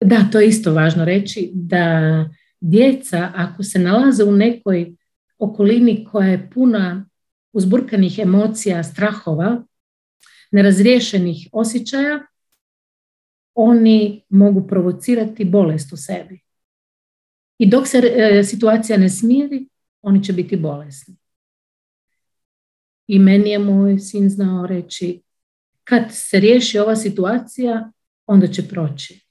Da, 0.00 0.28
to 0.32 0.40
je 0.40 0.48
isto 0.48 0.74
važno 0.74 1.04
reći, 1.04 1.50
da 1.54 2.28
djeca 2.60 3.30
ako 3.34 3.62
se 3.62 3.78
nalaze 3.78 4.24
u 4.24 4.32
nekoj 4.32 4.96
okolini 5.38 6.04
koja 6.10 6.28
je 6.28 6.50
puna 6.50 7.08
uzburkanih 7.52 8.18
emocija, 8.18 8.82
strahova, 8.82 9.64
nerazriješenih 10.52 11.48
osjećaja, 11.52 12.26
oni 13.54 14.24
mogu 14.28 14.66
provocirati 14.68 15.44
bolest 15.44 15.92
u 15.92 15.96
sebi. 15.96 16.40
I 17.58 17.66
dok 17.66 17.88
se 17.88 17.98
e, 17.98 18.44
situacija 18.44 18.98
ne 18.98 19.08
smiri, 19.08 19.68
oni 20.02 20.24
će 20.24 20.32
biti 20.32 20.56
bolesni. 20.56 21.16
I 23.06 23.18
meni 23.18 23.50
je 23.50 23.58
moj 23.58 23.98
sin 23.98 24.30
znao 24.30 24.66
reći, 24.66 25.22
kad 25.84 26.02
se 26.10 26.40
riješi 26.40 26.78
ova 26.78 26.96
situacija, 26.96 27.92
onda 28.26 28.46
će 28.46 28.68
proći. 28.68 29.26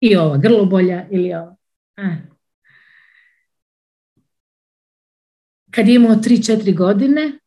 I 0.00 0.16
ova 0.16 0.36
grlobolja 0.36 1.08
ili 1.10 1.34
ova. 1.34 1.56
E. 1.96 2.16
Kad 5.70 5.88
je 5.88 5.94
imao 5.94 6.14
3-4 6.14 6.76
godine, 6.76 7.38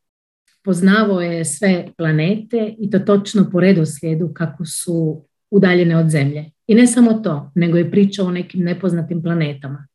poznavao 0.70 1.22
je 1.22 1.46
sve 1.46 1.88
planete 1.98 2.76
i 2.80 2.90
to 2.90 3.00
točno 3.00 3.50
po 3.52 3.60
redoslijedu 3.60 4.32
kako 4.34 4.66
su 4.66 5.26
udaljene 5.52 5.98
od 5.98 6.10
Zemlje. 6.10 6.52
I 6.68 6.76
ne 6.76 6.88
samo 6.88 7.14
to, 7.14 7.52
nego 7.56 7.78
je 7.78 7.92
pričao 7.92 8.26
o 8.26 8.32
nekim 8.32 8.64
nepoznatim 8.64 9.22
planetama. 9.22 9.88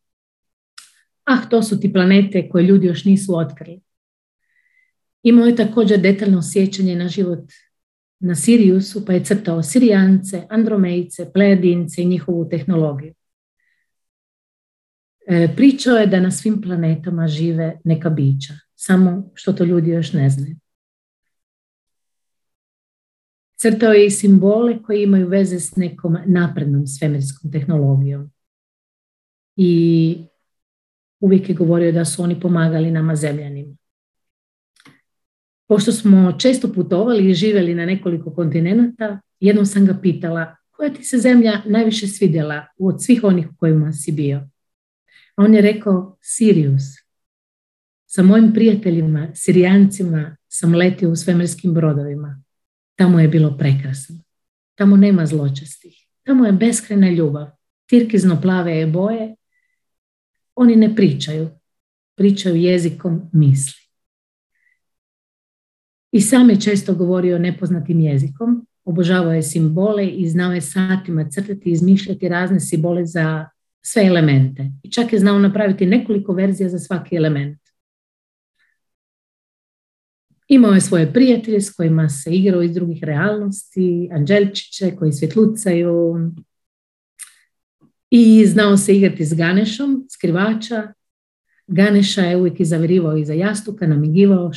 Ah, 1.24 1.48
to 1.50 1.62
su 1.62 1.80
ti 1.80 1.92
planete 1.92 2.48
koje 2.48 2.64
ljudi 2.64 2.86
još 2.86 3.04
nisu 3.04 3.36
otkrili. 3.36 3.80
Imao 5.22 5.46
je 5.46 5.56
također 5.56 6.00
detaljno 6.00 6.42
sjećanje 6.42 6.96
na 6.96 7.08
život 7.08 7.52
na 8.20 8.34
Siriusu, 8.34 9.04
pa 9.04 9.12
je 9.12 9.24
crtao 9.24 9.62
Sirijance, 9.62 10.42
Andromejce, 10.50 11.32
Plejadince 11.32 12.02
i 12.02 12.06
njihovu 12.06 12.48
tehnologiju. 12.48 13.14
E, 15.26 15.48
pričao 15.56 15.96
je 15.96 16.06
da 16.06 16.20
na 16.20 16.30
svim 16.30 16.62
planetama 16.62 17.28
žive 17.28 17.78
neka 17.84 18.10
bića, 18.10 18.54
samo 18.74 19.30
što 19.34 19.52
to 19.52 19.64
ljudi 19.64 19.90
još 19.90 20.12
ne 20.12 20.30
znaju. 20.30 20.56
Crtao 23.56 23.92
je 23.92 24.06
i 24.06 24.10
simbole 24.10 24.82
koji 24.82 25.02
imaju 25.02 25.28
veze 25.28 25.60
s 25.60 25.76
nekom 25.76 26.16
naprednom 26.26 26.86
svemirskom 26.86 27.52
tehnologijom. 27.52 28.30
I 29.56 30.16
uvijek 31.20 31.48
je 31.48 31.54
govorio 31.54 31.92
da 31.92 32.04
su 32.04 32.22
oni 32.22 32.40
pomagali 32.40 32.90
nama 32.90 33.16
zemljanima. 33.16 33.76
Pošto 35.68 35.92
smo 35.92 36.32
često 36.38 36.72
putovali 36.72 37.30
i 37.30 37.34
živjeli 37.34 37.74
na 37.74 37.86
nekoliko 37.86 38.34
kontinenta, 38.34 39.20
jednom 39.40 39.66
sam 39.66 39.86
ga 39.86 39.98
pitala 40.02 40.56
koja 40.70 40.92
ti 40.92 41.04
se 41.04 41.18
zemlja 41.18 41.62
najviše 41.66 42.06
svidjela 42.06 42.66
od 42.78 43.02
svih 43.02 43.24
onih 43.24 43.50
u 43.50 43.56
kojima 43.56 43.92
si 43.92 44.12
bio? 44.12 44.38
A 45.36 45.42
on 45.42 45.54
je 45.54 45.60
rekao, 45.60 46.16
Sirius. 46.20 46.82
Sa 48.06 48.22
mojim 48.22 48.52
prijateljima, 48.52 49.28
Sirijancima, 49.34 50.36
sam 50.48 50.74
letio 50.74 51.10
u 51.10 51.16
svemirskim 51.16 51.74
brodovima. 51.74 52.43
Tamo 52.94 53.20
je 53.20 53.28
bilo 53.28 53.56
prekrasno. 53.58 54.16
Tamo 54.74 54.96
nema 54.96 55.26
zločestih. 55.26 55.94
Tamo 56.22 56.46
je 56.46 56.52
beskrena 56.52 57.10
ljubav. 57.10 57.46
Tirkizno 57.86 58.40
plave 58.40 58.76
je 58.76 58.86
boje. 58.86 59.34
Oni 60.54 60.76
ne 60.76 60.94
pričaju. 60.96 61.48
Pričaju 62.16 62.56
jezikom 62.56 63.30
misli. 63.32 63.84
I 66.12 66.20
sam 66.20 66.50
je 66.50 66.60
često 66.60 66.94
govorio 66.94 67.38
nepoznatim 67.38 68.00
jezikom, 68.00 68.66
obožavao 68.84 69.32
je 69.32 69.42
simbole 69.42 70.06
i 70.06 70.28
znao 70.28 70.52
je 70.52 70.60
satima 70.60 71.30
crtati 71.30 71.68
i 71.68 71.72
izmišljati 71.72 72.28
razne 72.28 72.60
simbole 72.60 73.06
za 73.06 73.48
sve 73.82 74.06
elemente. 74.06 74.70
I 74.82 74.90
čak 74.90 75.12
je 75.12 75.18
znao 75.18 75.38
napraviti 75.38 75.86
nekoliko 75.86 76.32
verzija 76.32 76.68
za 76.68 76.78
svaki 76.78 77.16
element. 77.16 77.58
Imao 80.48 80.72
je 80.72 80.80
svoje 80.80 81.12
prijatelje 81.12 81.60
s 81.60 81.72
kojima 81.72 82.08
se 82.08 82.30
igrao 82.30 82.62
iz 82.62 82.74
drugih 82.74 83.04
realnosti, 83.04 84.08
anđelčiće 84.12 84.96
koji 84.96 85.12
svjetlucaju 85.12 86.14
i 88.10 88.46
znao 88.46 88.76
se 88.76 88.96
igrati 88.96 89.24
s 89.24 89.34
Ganešom, 89.34 90.06
skrivača. 90.10 90.92
Ganeša 91.66 92.22
je 92.22 92.36
uvijek 92.36 92.60
izavirivao 92.60 93.16
iza 93.16 93.32
jastuka, 93.32 93.86
namigivao, 93.86 94.50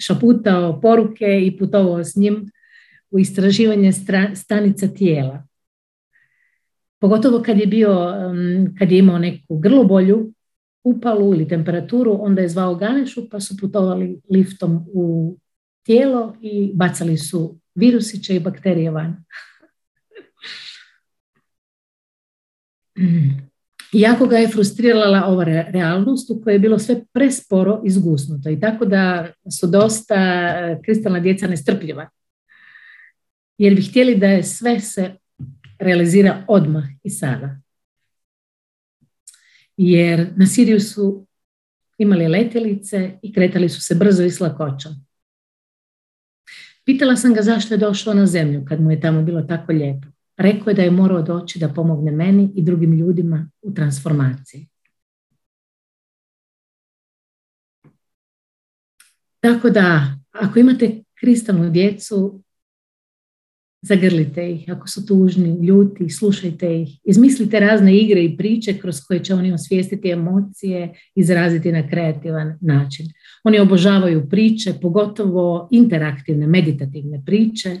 šaputao 0.00 0.80
poruke 0.80 1.46
i 1.46 1.58
putovao 1.58 2.04
s 2.04 2.16
njim 2.16 2.50
u 3.10 3.18
istraživanje 3.18 3.92
stanica 4.34 4.88
tijela. 4.88 5.46
Pogotovo 7.00 7.42
kad 7.42 7.58
je 7.58 7.66
bio, 7.66 8.12
kad 8.78 8.92
je 8.92 8.98
imao 8.98 9.18
neku 9.18 9.58
grlobolju, 9.58 10.33
upalu 10.84 11.34
ili 11.34 11.48
temperaturu, 11.48 12.16
onda 12.20 12.42
je 12.42 12.48
zvao 12.48 12.74
Ganešu 12.74 13.28
pa 13.30 13.40
su 13.40 13.56
putovali 13.60 14.20
liftom 14.30 14.84
u 14.92 15.36
tijelo 15.82 16.36
i 16.40 16.72
bacali 16.74 17.18
su 17.18 17.58
virusiće 17.74 18.36
i 18.36 18.40
bakterije 18.40 18.90
van. 18.90 19.24
Jako 23.92 24.26
ga 24.26 24.36
je 24.36 24.48
frustrirala 24.48 25.26
ova 25.26 25.44
realnost 25.44 26.30
u 26.30 26.40
kojoj 26.42 26.54
je 26.54 26.58
bilo 26.58 26.78
sve 26.78 27.04
presporo 27.12 27.82
izgusnuto 27.84 28.50
i 28.50 28.60
tako 28.60 28.84
da 28.84 29.32
su 29.60 29.66
dosta 29.66 30.16
kristalna 30.84 31.20
djeca 31.20 31.46
nestrpljiva 31.46 32.08
jer 33.58 33.74
bi 33.74 33.82
htjeli 33.82 34.16
da 34.16 34.26
je 34.26 34.42
sve 34.42 34.80
se 34.80 35.16
realizira 35.78 36.44
odmah 36.48 36.84
i 37.02 37.10
sada. 37.10 37.60
Jer 39.76 40.32
na 40.36 40.46
Siriju 40.46 40.80
su 40.80 41.26
imali 41.98 42.28
letjelice 42.28 43.18
i 43.22 43.32
kretali 43.32 43.68
su 43.68 43.80
se 43.80 43.94
brzo 43.94 44.22
i 44.22 44.30
s. 44.30 44.40
Pitala 46.84 47.16
sam 47.16 47.34
ga 47.34 47.42
zašto 47.42 47.74
je 47.74 47.78
došao 47.78 48.14
na 48.14 48.26
zemlju 48.26 48.64
kad 48.68 48.80
mu 48.80 48.90
je 48.90 49.00
tamo 49.00 49.22
bilo 49.22 49.42
tako 49.42 49.72
lijepo. 49.72 50.06
Rekao 50.36 50.70
je 50.70 50.74
da 50.74 50.82
je 50.82 50.90
morao 50.90 51.22
doći 51.22 51.58
da 51.58 51.68
pomogne 51.68 52.10
meni 52.10 52.52
i 52.54 52.62
drugim 52.62 52.92
ljudima 52.92 53.50
u 53.62 53.74
transformaciji. 53.74 54.68
Tako 59.40 59.70
da, 59.70 60.16
ako 60.32 60.58
imate 60.58 61.02
kristalnu 61.20 61.70
djecu, 61.70 62.43
Zagrlite 63.86 64.50
ih, 64.50 64.64
ako 64.70 64.88
su 64.88 65.06
tužni, 65.06 65.66
ljuti, 65.66 66.08
slušajte 66.08 66.80
ih. 66.82 67.00
Izmislite 67.04 67.60
razne 67.60 67.96
igre 67.96 68.24
i 68.24 68.36
priče 68.36 68.78
kroz 68.78 69.00
koje 69.00 69.24
će 69.24 69.34
oni 69.34 69.52
osvijestiti 69.52 70.10
emocije, 70.10 70.94
izraziti 71.14 71.72
na 71.72 71.88
kreativan 71.88 72.58
način. 72.60 73.06
Oni 73.44 73.58
obožavaju 73.58 74.28
priče, 74.30 74.72
pogotovo 74.82 75.68
interaktivne, 75.70 76.46
meditativne 76.46 77.22
priče. 77.26 77.76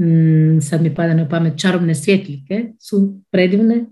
Mm, 0.00 0.60
sad 0.60 0.82
mi 0.82 0.94
pada 0.94 1.14
na 1.14 1.28
pamet 1.28 1.60
čarobne 1.60 1.94
svjetljike 1.94 2.72
su 2.80 3.20
predivne. 3.30 3.84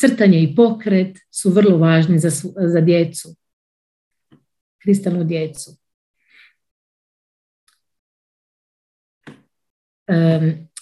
crtanje 0.00 0.42
i 0.42 0.54
pokret 0.56 1.18
su 1.30 1.50
vrlo 1.50 1.78
važni 1.78 2.18
za, 2.18 2.30
za 2.56 2.80
djecu, 2.80 3.28
kristalnu 4.82 5.24
djecu. 5.24 5.85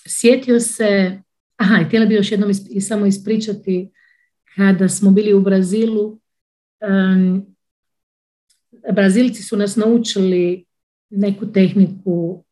Sjetio 0.07 0.61
se, 0.61 1.21
aha, 1.57 1.85
htjela 1.87 2.07
bi 2.07 2.15
još 2.15 2.31
jednom 2.31 2.51
i 2.71 2.81
samo 2.81 3.07
ispričati, 3.07 3.91
kada 4.57 4.89
smo 4.89 5.11
bili 5.11 5.33
u 5.35 5.41
Brazilu, 5.41 6.21
um, 6.89 7.47
Brazilci 8.95 9.43
su 9.43 9.57
nas 9.57 9.77
naučili 9.77 10.65
neku 11.11 11.53
tehniku 11.53 12.45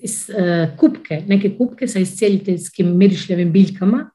iz, 0.00 0.30
uh, 0.30 0.78
kupke, 0.78 1.22
neke 1.26 1.56
kupke 1.56 1.88
sa 1.88 1.98
iscijeljiteljskim 1.98 2.96
mirišljavim 2.96 3.52
biljkama. 3.52 4.10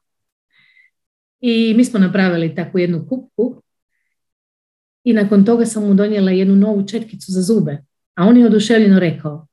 I 1.40 1.74
mi 1.76 1.84
smo 1.84 1.98
napravili 1.98 2.54
takvu 2.54 2.78
jednu 2.78 3.06
kupku 3.08 3.62
i 5.04 5.12
nakon 5.12 5.44
toga 5.44 5.66
sam 5.66 5.86
mu 5.86 5.94
donijela 5.94 6.30
jednu 6.30 6.56
novu 6.56 6.86
četkicu 6.86 7.32
za 7.32 7.42
zube, 7.42 7.84
a 8.14 8.24
on 8.24 8.36
je 8.36 8.46
oduševljeno 8.46 8.98
rekao, 8.98 9.47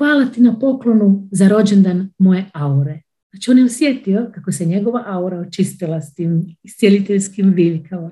hvala 0.00 0.26
ti 0.26 0.40
na 0.40 0.58
poklonu 0.58 1.28
za 1.32 1.48
rođendan 1.48 2.12
moje 2.18 2.50
aure. 2.54 3.02
Znači 3.30 3.50
on 3.50 3.58
je 3.58 3.64
osjetio 3.64 4.30
kako 4.34 4.52
se 4.52 4.64
njegova 4.64 5.04
aura 5.06 5.40
očistila 5.40 6.00
s 6.00 6.14
tim 6.14 6.56
iscijeliteljskim 6.62 7.54
biljkama. 7.54 8.10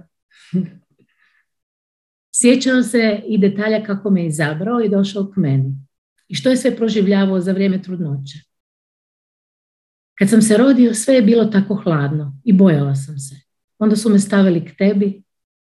Sjećao 2.41 2.83
se 2.83 3.23
i 3.27 3.39
detalja 3.39 3.85
kako 3.85 4.11
me 4.11 4.27
izabrao 4.27 4.81
i 4.81 4.89
došao 4.89 5.31
k 5.31 5.37
meni. 5.37 5.75
I 6.29 6.35
što 6.35 6.51
je 6.51 6.57
sve 6.57 6.77
proživljavao 6.77 7.41
za 7.41 7.53
vrijeme 7.53 7.83
trudnoće. 7.83 8.39
Kad 10.19 10.31
sam 10.31 10.43
se 10.43 10.57
rodio, 10.57 10.95
sve 10.95 11.15
je 11.15 11.23
bilo 11.23 11.45
tako 11.45 11.75
hladno 11.75 12.41
i 12.45 12.53
bojala 12.53 12.95
sam 12.95 13.19
se. 13.19 13.35
Onda 13.79 13.97
su 13.97 14.11
me 14.11 14.19
stavili 14.19 14.65
k 14.65 14.77
tebi 14.77 15.23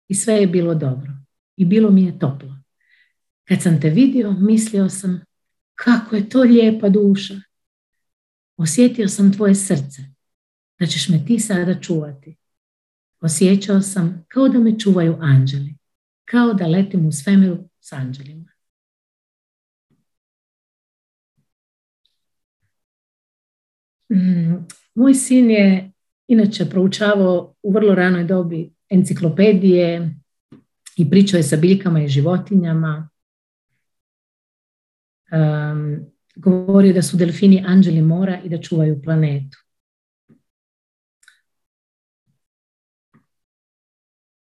i 0.09 0.15
sve 0.15 0.35
je 0.35 0.47
bilo 0.47 0.75
dobro. 0.75 1.13
I 1.57 1.65
bilo 1.65 1.91
mi 1.91 2.05
je 2.05 2.19
toplo. 2.19 2.57
Kad 3.49 3.63
sam 3.63 3.81
te 3.81 3.91
vidio, 3.91 4.33
mislio 4.33 4.89
sam, 4.89 5.21
kako 5.85 6.17
je 6.17 6.29
to 6.29 6.43
lijepa 6.43 6.89
duša. 6.89 7.35
Osjetio 8.57 9.09
sam 9.09 9.33
tvoje 9.33 9.55
srce, 9.55 10.03
da 10.79 10.87
ćeš 10.87 11.09
me 11.09 11.25
ti 11.27 11.39
sada 11.39 11.81
čuvati. 11.81 12.37
Osjećao 13.21 13.81
sam 13.81 14.25
kao 14.29 14.49
da 14.49 14.59
me 14.59 14.79
čuvaju 14.79 15.19
anđeli, 15.21 15.75
kao 16.25 16.55
da 16.55 16.67
letim 16.67 17.07
u 17.07 17.13
svemiru 17.13 17.69
s 17.81 17.93
anđelima. 17.93 18.51
Mm, 24.09 24.67
moj 24.95 25.15
sin 25.15 25.51
je 25.51 25.93
inače 26.29 26.71
proučavao 26.71 27.55
u 27.63 27.73
vrlo 27.73 27.95
ranoj 27.95 28.25
dobi 28.25 28.73
enciklopedije 28.89 30.15
i 30.97 31.11
pričao 31.11 31.39
je 31.39 31.43
sa 31.43 31.57
biljkama 31.57 32.03
i 32.03 32.09
životinjama 32.09 33.12
um, 35.33 36.07
govori 36.37 36.93
da 36.93 37.03
su 37.03 37.17
delfini 37.17 37.65
anđeli 37.67 38.03
mora 38.03 38.41
i 38.45 38.49
da 38.49 38.61
čuvaju 38.61 39.03
planetu. 39.03 39.59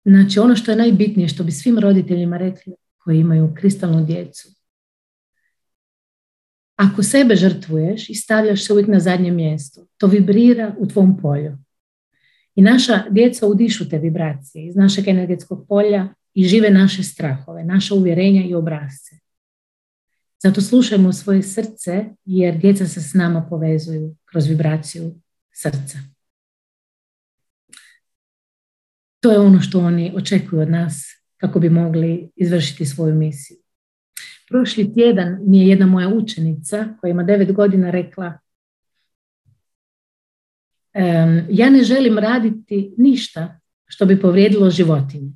Znači 0.06 0.40
ono 0.40 0.56
što 0.56 0.72
je 0.72 0.78
najbitnije, 0.78 1.28
što 1.28 1.44
bi 1.44 1.52
svim 1.52 1.80
roditeljima 1.80 2.38
rekli 2.38 2.74
koji 2.98 3.20
imaju 3.20 3.54
kristalnu 3.56 4.06
djecu. 4.06 4.50
Ako 6.76 7.04
sebe 7.04 7.36
žrtvuješ 7.36 8.10
i 8.10 8.16
stavljaš 8.16 8.66
se 8.66 8.74
uvijek 8.74 8.88
na 8.88 9.00
zadnje 9.00 9.32
mjesto, 9.32 9.86
to 9.98 10.08
vibrira 10.08 10.76
u 10.80 10.88
tvom 10.88 11.18
polju. 11.22 11.58
I 12.56 12.62
naša 12.62 13.10
djeca 13.10 13.48
udišu 13.48 13.90
te 13.90 13.98
vibracije 13.98 14.68
iz 14.68 14.76
našeg 14.76 15.08
energetskog 15.08 15.66
polja 15.68 16.14
i 16.34 16.46
žive 16.46 16.70
naše 16.70 17.04
strahove, 17.04 17.64
naše 17.64 17.94
uvjerenja 17.94 18.46
i 18.46 18.56
obrazce. 18.56 19.23
Zato 20.44 20.62
slušajmo 20.62 21.14
svoje 21.14 21.44
srce 21.44 22.06
jer 22.26 22.58
djeca 22.58 22.86
se 22.86 23.02
s 23.02 23.14
nama 23.14 23.48
povezuju 23.50 24.16
kroz 24.26 24.48
vibraciju 24.48 25.16
srca. 25.52 25.98
To 29.20 29.32
je 29.32 29.40
ono 29.40 29.62
što 29.62 29.80
oni 29.80 30.14
očekuju 30.16 30.62
od 30.62 30.70
nas 30.70 31.06
kako 31.38 31.60
bi 31.60 31.70
mogli 31.70 32.32
izvršiti 32.36 32.86
svoju 32.86 33.16
misiju. 33.16 33.58
Prošli 34.50 34.94
tjedan 34.94 35.40
mi 35.48 35.60
je 35.60 35.68
jedna 35.68 35.86
moja 35.86 36.10
učenica 36.10 36.98
koja 37.02 37.12
ima 37.12 37.24
devet 37.24 37.54
godina 37.54 37.92
rekla 37.92 38.40
ja 41.50 41.70
ne 41.70 41.84
želim 41.84 42.18
raditi 42.18 42.94
ništa 42.98 43.60
što 43.86 44.06
bi 44.06 44.22
povrijedilo 44.22 44.70
životinje 44.70 45.32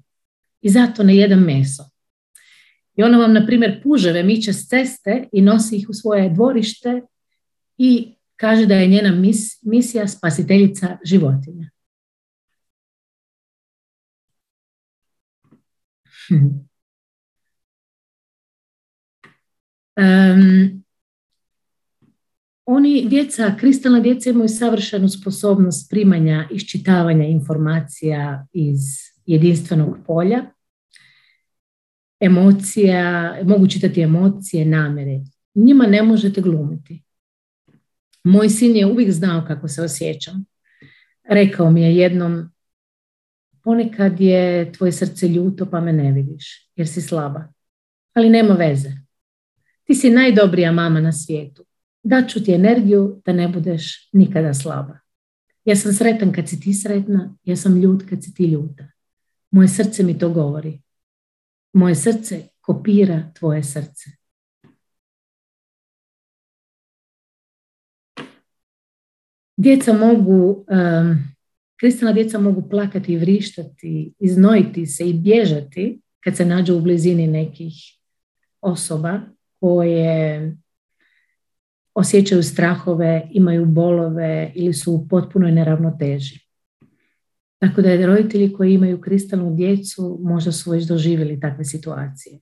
i 0.62 0.70
zato 0.70 1.04
ne 1.04 1.16
jedem 1.16 1.40
meso. 1.40 1.84
I 2.98 3.04
ona 3.04 3.18
vam, 3.18 3.34
na 3.34 3.46
primjer, 3.46 3.82
puževe 3.84 4.24
miče 4.24 4.54
s 4.54 4.68
ceste 4.68 5.30
i 5.32 5.42
nosi 5.42 5.76
ih 5.76 5.90
u 5.90 5.94
svoje 5.94 6.30
dvorište 6.30 7.02
i 7.78 8.16
kaže 8.36 8.66
da 8.66 8.76
je 8.76 8.88
njena 8.88 9.22
misija 9.62 10.08
spasiteljica 10.08 10.98
životinja. 11.04 11.70
Oni, 22.66 23.08
djeca, 23.10 23.56
kristalna 23.60 24.00
djeca 24.00 24.30
imaju 24.30 24.50
savršenu 24.50 25.10
sposobnost 25.10 25.90
primanja, 25.90 26.48
iščitavanja 26.52 27.26
informacija 27.26 28.48
iz 28.54 28.80
jedinstvenog 29.26 29.98
polja, 30.08 30.46
emocija, 32.20 33.36
mogu 33.44 33.68
čitati 33.68 34.02
emocije, 34.02 34.66
namere. 34.66 35.22
Njima 35.56 35.86
ne 35.88 36.04
možete 36.04 36.42
glumiti. 36.42 37.04
Moj 38.24 38.50
sin 38.50 38.76
je 38.76 38.86
uvijek 38.86 39.12
znao 39.12 39.46
kako 39.48 39.68
se 39.68 39.82
osjećam. 39.82 40.46
Rekao 41.30 41.72
mi 41.72 41.82
je 41.82 41.96
jednom, 41.96 42.52
ponekad 43.64 44.22
je 44.22 44.72
tvoje 44.72 44.92
srce 44.92 45.28
ljuto 45.28 45.66
pa 45.66 45.82
me 45.82 45.94
ne 45.94 46.12
vidiš 46.12 46.72
jer 46.76 46.88
si 46.88 47.02
slaba. 47.02 47.54
Ali 48.14 48.30
nema 48.30 48.54
veze. 48.54 48.92
Ti 49.84 49.96
si 49.96 50.10
najdobrija 50.10 50.72
mama 50.72 51.02
na 51.02 51.12
svijetu. 51.12 51.66
Daću 52.04 52.44
ti 52.44 52.54
energiju 52.54 53.22
da 53.26 53.34
ne 53.34 53.48
budeš 53.48 54.10
nikada 54.14 54.54
slaba. 54.54 55.00
Ja 55.66 55.76
sam 55.76 55.94
sretan 55.94 56.32
kad 56.32 56.50
si 56.50 56.60
ti 56.60 56.74
sretna, 56.74 57.36
ja 57.44 57.56
sam 57.56 57.82
ljut 57.82 58.04
kad 58.10 58.24
si 58.24 58.34
ti 58.34 58.46
ljuta. 58.46 58.88
Moje 59.52 59.68
srce 59.68 60.04
mi 60.04 60.18
to 60.18 60.30
govori. 60.30 60.82
Moje 61.74 61.96
srce 61.96 62.48
kopira 62.62 63.32
tvoje 63.40 63.64
srce. 63.64 64.10
Djeca 69.58 69.94
mogu 69.94 70.66
kristalna 71.80 72.14
djeca 72.14 72.40
mogu 72.40 72.70
plakati 72.70 73.14
i 73.14 73.18
vrištati, 73.18 74.14
iznojiti 74.20 74.86
se 74.86 75.10
i 75.10 75.14
bježati 75.14 76.02
kad 76.20 76.38
se 76.38 76.46
nađu 76.46 76.76
u 76.76 76.82
blizini 76.82 77.28
nekih 77.28 77.74
osoba 78.62 79.22
koje 79.60 80.56
osjećaju 81.94 82.44
strahove, 82.44 83.28
imaju 83.32 83.66
bolove 83.66 84.52
ili 84.56 84.74
su 84.74 84.94
u 84.94 85.08
potpunoj 85.08 85.52
neravnoteži. 85.52 86.47
Tako 87.60 87.82
da 87.82 87.90
je 87.90 88.06
roditelji 88.06 88.54
koji 88.54 88.74
imaju 88.74 89.02
kristalnu 89.02 89.56
djecu 89.56 90.20
možda 90.22 90.52
su 90.52 90.72
već 90.72 90.86
doživjeli 90.86 91.40
takve 91.40 91.66
situacije. 91.66 92.40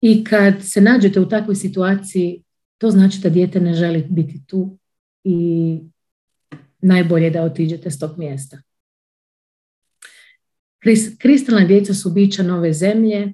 I 0.00 0.24
kad 0.24 0.54
se 0.62 0.80
nađete 0.80 1.20
u 1.20 1.28
takvoj 1.28 1.54
situaciji, 1.54 2.42
to 2.78 2.90
znači 2.90 3.20
da 3.20 3.28
dijete 3.28 3.60
ne 3.60 3.74
želi 3.74 4.06
biti 4.10 4.46
tu 4.46 4.78
i 5.24 5.80
najbolje 6.80 7.30
da 7.30 7.42
otiđete 7.42 7.90
s 7.90 7.98
tog 7.98 8.18
mjesta. 8.18 8.62
Kristalna 11.18 11.66
djeca 11.66 11.94
su 11.94 12.10
bića 12.10 12.42
nove 12.42 12.72
zemlje, 12.72 13.32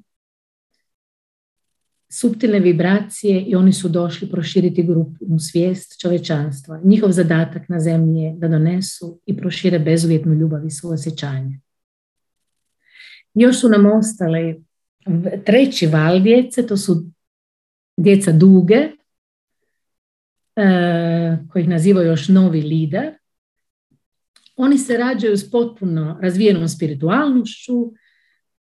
suptilne 2.13 2.61
vibracije 2.61 3.45
i 3.45 3.55
oni 3.55 3.73
su 3.73 3.89
došli 3.89 4.31
proširiti 4.31 4.83
grupnu 4.83 5.39
svijest 5.39 6.01
čovečanstva. 6.01 6.81
Njihov 6.85 7.13
zadatak 7.13 7.69
na 7.69 7.81
zemlji 7.81 8.23
je 8.23 8.35
da 8.37 8.49
donesu 8.49 9.21
i 9.27 9.37
prošire 9.37 9.79
bezuvjetnu 9.79 10.35
ljubav 10.35 10.67
i 10.67 10.71
suosjećanje. 10.71 11.61
Još 13.35 13.61
su 13.61 13.69
nam 13.69 13.87
ostali 13.87 14.65
treći 15.47 15.87
val 15.87 16.21
djece, 16.21 16.67
to 16.67 16.77
su 16.77 17.05
djeca 17.97 18.33
duge, 18.33 18.89
e, 20.57 21.39
kojih 21.53 21.69
nazivaju 21.69 22.07
još 22.07 22.29
novi 22.29 22.63
lider. 22.63 23.15
Oni 24.57 24.79
se 24.79 24.97
rađaju 24.97 25.37
s 25.37 25.51
potpuno 25.51 26.19
razvijenom 26.23 26.69
spiritualnošću 26.69 27.93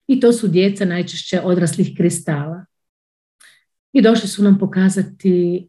i 0.07 0.21
to 0.21 0.33
su 0.33 0.49
djeca 0.49 0.85
najčešće 0.85 1.41
odraslih 1.41 1.97
kristala. 1.97 2.65
I 3.93 4.03
došli 4.03 4.29
su 4.29 4.43
nam 4.43 4.59
pokazati 4.59 5.69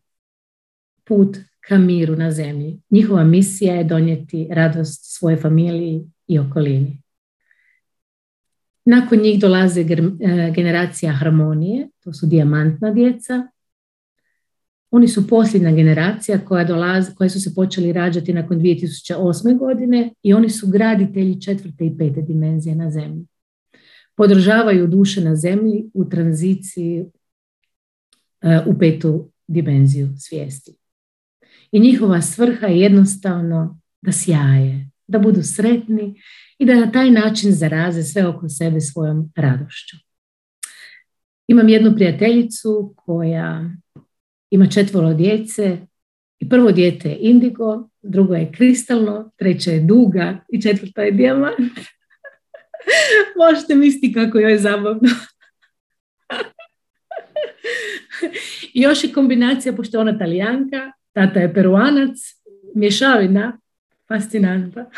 put 1.04 1.38
ka 1.60 1.78
miru 1.78 2.16
na 2.16 2.32
zemlji. 2.32 2.82
Njihova 2.90 3.24
misija 3.24 3.76
je 3.76 3.84
donijeti 3.84 4.48
radost 4.52 5.18
svoje 5.18 5.38
familiji 5.38 6.02
i 6.28 6.40
okolini. 6.40 7.02
Nakon 8.86 9.20
njih 9.20 9.40
dolaze 9.40 9.82
e, 9.82 9.86
generacija 10.56 11.12
harmonije, 11.12 11.90
to 12.04 12.14
su 12.14 12.26
dijamantna 12.26 12.92
djeca, 12.92 13.48
oni 14.92 15.08
su 15.08 15.28
posljedna 15.28 15.72
generacija 15.72 16.46
koja, 16.46 16.64
dolazi, 16.64 17.16
koja 17.16 17.30
su 17.30 17.42
se 17.42 17.56
počeli 17.56 17.94
rađati 17.94 18.34
nakon 18.34 18.60
2008. 18.60 19.58
godine 19.58 20.14
i 20.24 20.34
oni 20.34 20.50
su 20.50 20.68
graditelji 20.68 21.42
četvrte 21.42 21.86
i 21.86 21.98
pete 21.98 22.22
dimenzije 22.22 22.76
na 22.76 22.92
zemlji. 22.92 23.26
Podržavaju 24.16 24.88
duše 24.88 25.22
na 25.22 25.36
zemlji 25.36 25.86
u 25.94 26.10
tranziciji 26.10 27.06
u 28.66 28.80
petu 28.80 29.32
dimenziju 29.48 30.10
svijesti. 30.18 30.76
I 31.72 31.80
njihova 31.80 32.22
svrha 32.22 32.68
je 32.68 32.80
jednostavno 32.80 33.80
da 34.02 34.12
sjaje, 34.12 34.90
da 35.08 35.20
budu 35.20 35.44
sretni 35.44 36.22
i 36.58 36.66
da 36.66 36.76
na 36.76 36.92
taj 36.92 37.12
način 37.12 37.52
zaraze 37.52 38.04
sve 38.04 38.28
oko 38.28 38.50
sebe 38.50 38.82
svojom 38.82 39.32
radošću. 39.36 39.98
Imam 41.48 41.70
jednu 41.70 41.96
prijateljicu 41.96 42.94
koja 42.98 43.70
ima 44.50 44.68
četvoro 44.68 45.14
djece 45.14 45.78
i 46.40 46.50
prvo 46.50 46.72
dijete 46.72 47.10
je 47.10 47.18
indigo, 47.20 47.90
drugo 48.02 48.34
je 48.34 48.52
kristalno, 48.52 49.32
treće 49.38 49.72
je 49.72 49.80
duga 49.80 50.38
i 50.50 50.62
četvrta 50.62 51.02
je 51.02 51.12
dijamant. 51.12 51.58
Možete 53.42 53.76
misliti 53.76 54.14
kako 54.14 54.40
joj 54.40 54.52
je 54.52 54.60
zabavno. 54.60 55.10
I 58.74 58.82
još 58.82 59.04
je 59.04 59.14
kombinacija, 59.14 59.74
pošto 59.74 59.98
je 59.98 60.02
ona 60.02 60.18
talijanka, 60.18 60.92
tata 61.12 61.40
je 61.40 61.54
peruanac, 61.54 62.18
mješavina, 62.76 63.60
fascinanta. 64.08 64.90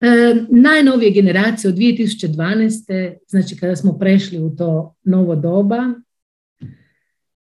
E, 0.00 0.34
najnovije 0.48 1.10
generacije 1.10 1.68
od 1.68 1.76
2012. 1.76 3.16
znači 3.28 3.56
kada 3.56 3.76
smo 3.76 3.98
prešli 3.98 4.38
u 4.38 4.56
to 4.56 4.94
novo 5.04 5.36
doba, 5.36 5.94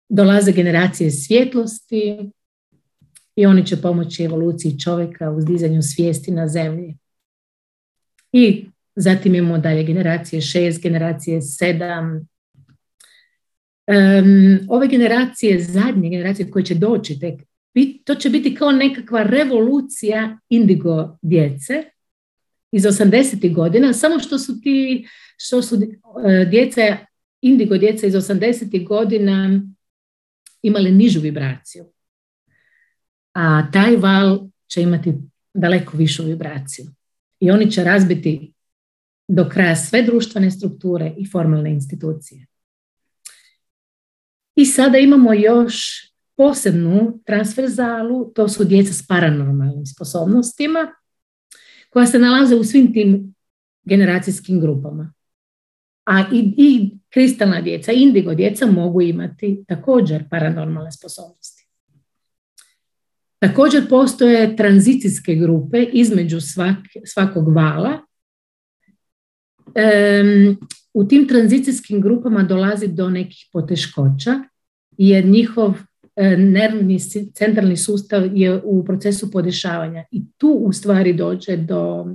dolaze 0.09 0.51
generacije 0.51 1.11
svjetlosti 1.11 2.31
i 3.35 3.45
oni 3.45 3.65
će 3.65 3.81
pomoći 3.81 4.23
evoluciji 4.23 4.79
čovjeka 4.79 5.31
u 5.31 5.41
dizanju 5.41 5.81
svijesti 5.81 6.31
na 6.31 6.47
zemlji. 6.47 6.97
I 8.31 8.65
zatim 9.01 9.35
imamo 9.35 9.57
dalje 9.57 9.83
generacije 9.83 10.41
šest, 10.41 10.81
generacije 10.83 11.41
sedam. 11.41 12.27
ove 14.69 14.87
generacije, 14.87 15.59
zadnje 15.59 16.09
generacije 16.09 16.51
koje 16.51 16.65
će 16.65 16.75
doći 16.75 17.19
tek, 17.19 17.41
to 18.03 18.15
će 18.15 18.29
biti 18.29 18.55
kao 18.55 18.71
nekakva 18.71 19.23
revolucija 19.23 20.39
indigo 20.49 21.17
djece, 21.21 21.83
iz 22.71 22.83
80. 22.83 23.53
godina, 23.53 23.93
samo 23.93 24.19
što 24.19 24.39
su 24.39 24.61
ti, 24.61 25.07
što 25.37 25.61
su 25.61 25.75
e, 25.75 26.45
djeca, 26.45 26.97
indigo 27.41 27.77
djeca 27.77 28.07
iz 28.07 28.13
80. 28.13 28.87
godina 28.87 29.61
imali 30.61 30.91
nižu 30.91 31.19
vibraciju. 31.19 31.85
A 33.33 33.71
taj 33.71 33.95
val 33.95 34.47
će 34.67 34.81
imati 34.81 35.13
daleko 35.53 35.97
višu 35.97 36.23
vibraciju. 36.23 36.85
I 37.39 37.51
oni 37.51 37.71
će 37.71 37.83
razbiti 37.83 38.53
do 39.33 39.49
kraja 39.49 39.75
sve 39.75 40.01
društvene 40.01 40.51
strukture 40.51 41.13
i 41.17 41.29
formalne 41.29 41.71
institucije. 41.71 42.45
I 44.55 44.65
sada 44.65 44.97
imamo 44.97 45.33
još 45.33 45.75
posebnu 46.37 47.19
transferzalu, 47.25 48.31
to 48.35 48.47
su 48.47 48.63
djeca 48.63 48.93
s 48.93 49.07
paranormalnim 49.07 49.85
sposobnostima, 49.85 50.79
koja 51.89 52.07
se 52.07 52.19
nalaze 52.19 52.55
u 52.55 52.63
svim 52.63 52.93
tim 52.93 53.35
generacijskim 53.83 54.59
grupama. 54.59 55.13
A 56.05 56.19
i, 56.33 56.53
i 56.57 56.97
kristalna 57.09 57.61
djeca, 57.61 57.91
indigo 57.91 58.35
djeca 58.35 58.65
mogu 58.65 59.01
imati 59.01 59.63
također 59.67 60.29
paranormalne 60.29 60.91
sposobnosti. 60.91 61.67
Također 63.39 63.89
postoje 63.89 64.55
tranzicijske 64.55 65.35
grupe 65.35 65.83
između 65.83 66.37
svakog 67.05 67.55
vala. 67.55 68.10
U 70.93 71.03
tim 71.03 71.27
tranzicijskim 71.27 72.01
grupama 72.01 72.43
dolazi 72.43 72.87
do 72.87 73.09
nekih 73.09 73.49
poteškoća 73.53 74.39
jer 74.97 75.25
njihov 75.25 75.75
E, 76.15 76.37
nervni 76.37 76.99
centralni 77.33 77.77
sustav 77.77 78.37
je 78.37 78.61
u 78.63 78.85
procesu 78.85 79.31
podešavanja 79.31 80.05
i 80.11 80.23
tu 80.37 80.47
u 80.47 80.73
stvari 80.73 81.13
dođe 81.13 81.57
do 81.57 82.05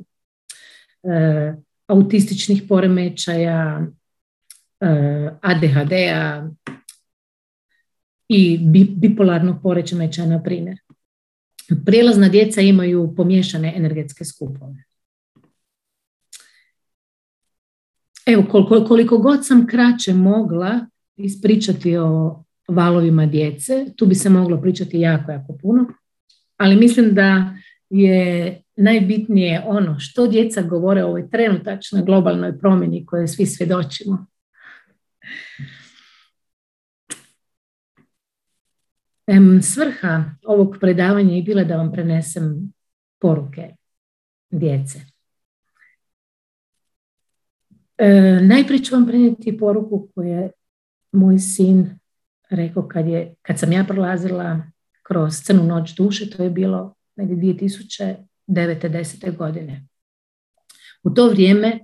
e, 1.03 1.55
autističnih 1.87 2.63
poremećaja, 2.69 3.87
ADHD-a 5.41 6.49
i 8.29 8.59
bipolarnog 8.97 9.63
poremećaja, 9.63 10.27
na 10.27 10.43
primjer. 10.43 10.79
Prijelazna 11.87 12.29
djeca 12.29 12.61
imaju 12.61 13.15
pomiješane 13.17 13.73
energetske 13.77 14.25
skupove. 14.25 14.85
Evo, 18.27 18.45
koliko, 18.51 18.85
koliko 18.85 19.19
god 19.19 19.47
sam 19.47 19.67
kraće 19.67 20.15
mogla 20.15 20.87
ispričati 21.17 21.97
o 21.97 22.43
valovima 22.69 23.27
djece, 23.27 23.87
tu 23.97 24.07
bi 24.07 24.15
se 24.15 24.31
moglo 24.31 24.61
pričati 24.61 25.01
jako, 25.01 25.33
jako 25.33 25.59
puno, 25.63 25.87
ali 26.57 26.77
mislim 26.77 27.15
da 27.15 27.55
je 27.91 28.63
najbitnije 28.77 29.63
ono 29.67 29.99
što 29.99 30.27
djeca 30.27 30.63
govore 30.63 31.05
o 31.05 31.09
ovoj 31.09 31.31
trenutačnoj 31.31 32.03
globalnoj 32.03 32.59
promjeni 32.59 33.07
koje 33.07 33.29
svi 33.29 33.47
svjedočimo. 33.47 34.27
Svrha 39.63 40.25
ovog 40.47 40.77
predavanja 40.81 41.35
je 41.35 41.43
bila 41.43 41.65
da 41.65 41.77
vam 41.77 41.93
prenesem 41.93 42.73
poruke 43.21 43.75
djece. 44.51 45.16
E, 47.99 48.41
najprije 48.43 48.85
ću 48.85 48.95
vam 48.95 49.07
prenijeti 49.07 49.59
poruku 49.59 50.09
koju 50.15 50.29
je 50.29 50.51
moj 51.13 51.39
sin 51.39 51.99
rekao 52.51 52.89
kad, 52.89 53.07
je, 53.07 53.35
kad 53.43 53.59
sam 53.59 53.73
ja 53.73 53.85
prolazila 53.85 54.63
kroz 55.03 55.43
crnu 55.43 55.65
noć 55.65 55.95
duše, 55.95 56.31
to 56.31 56.43
je 56.43 56.51
bilo 56.51 56.95
negdje 57.17 57.37
2009. 57.37 58.17
10. 58.49 59.37
godine. 59.37 59.87
U 61.03 61.11
to 61.11 61.29
vrijeme 61.29 61.81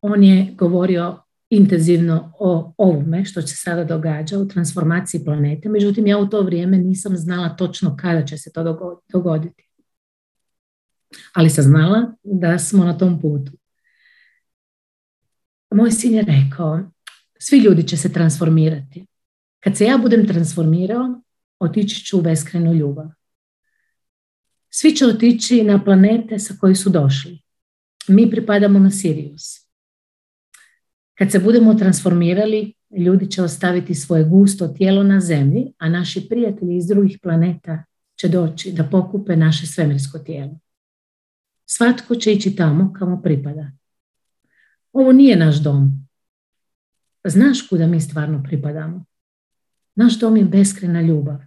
on 0.00 0.24
je 0.24 0.54
govorio 0.58 1.18
intenzivno 1.50 2.32
o 2.38 2.72
ovome 2.78 3.24
što 3.24 3.42
se 3.42 3.56
sada 3.56 3.84
događa 3.84 4.38
u 4.38 4.48
transformaciji 4.48 5.24
planete, 5.24 5.68
međutim 5.68 6.06
ja 6.06 6.18
u 6.18 6.26
to 6.26 6.42
vrijeme 6.42 6.78
nisam 6.78 7.16
znala 7.16 7.48
točno 7.48 7.96
kada 7.96 8.24
će 8.24 8.38
se 8.38 8.52
to 8.52 8.62
dogoditi. 9.12 9.68
Ali 11.32 11.50
sam 11.50 11.64
znala 11.64 12.12
da 12.22 12.58
smo 12.58 12.84
na 12.84 12.98
tom 12.98 13.20
putu. 13.20 13.52
Moj 15.74 15.90
sin 15.90 16.14
je 16.14 16.22
rekao, 16.22 16.80
svi 17.38 17.58
ljudi 17.58 17.88
će 17.88 17.96
se 17.96 18.12
transformirati. 18.12 19.06
Kad 19.60 19.76
se 19.76 19.84
ja 19.84 19.98
budem 19.98 20.26
transformirao, 20.26 21.20
otići 21.58 22.04
ću 22.04 22.18
u 22.18 22.22
beskrenu 22.22 22.74
ljubav. 22.74 23.06
Svi 24.70 24.96
će 24.96 25.06
otići 25.06 25.62
na 25.62 25.84
planete 25.84 26.38
sa 26.38 26.54
koji 26.60 26.74
su 26.74 26.90
došli. 26.90 27.42
Mi 28.08 28.30
pripadamo 28.30 28.78
na 28.78 28.90
Sirius. 28.90 29.68
Kad 31.14 31.32
se 31.32 31.38
budemo 31.38 31.74
transformirali, 31.74 32.72
ljudi 32.98 33.30
će 33.30 33.42
ostaviti 33.42 33.94
svoje 33.94 34.24
gusto 34.24 34.68
tijelo 34.68 35.02
na 35.02 35.20
zemlji, 35.20 35.72
a 35.78 35.88
naši 35.88 36.28
prijatelji 36.28 36.76
iz 36.76 36.86
drugih 36.86 37.18
planeta 37.22 37.84
će 38.16 38.28
doći 38.28 38.72
da 38.72 38.84
pokupe 38.84 39.36
naše 39.36 39.66
svemirsko 39.66 40.18
tijelo. 40.18 40.58
Svatko 41.66 42.14
će 42.14 42.32
ići 42.32 42.56
tamo 42.56 42.92
kamo 42.98 43.22
pripada. 43.22 43.70
Ovo 44.94 45.12
nije 45.12 45.36
naš 45.36 45.56
dom. 45.56 46.08
Znaš 47.24 47.68
kuda 47.68 47.86
mi 47.86 48.00
stvarno 48.00 48.42
pripadamo? 48.42 49.04
Naš 49.94 50.18
dom 50.18 50.36
je 50.36 50.44
beskrena 50.44 51.02
ljubav. 51.02 51.38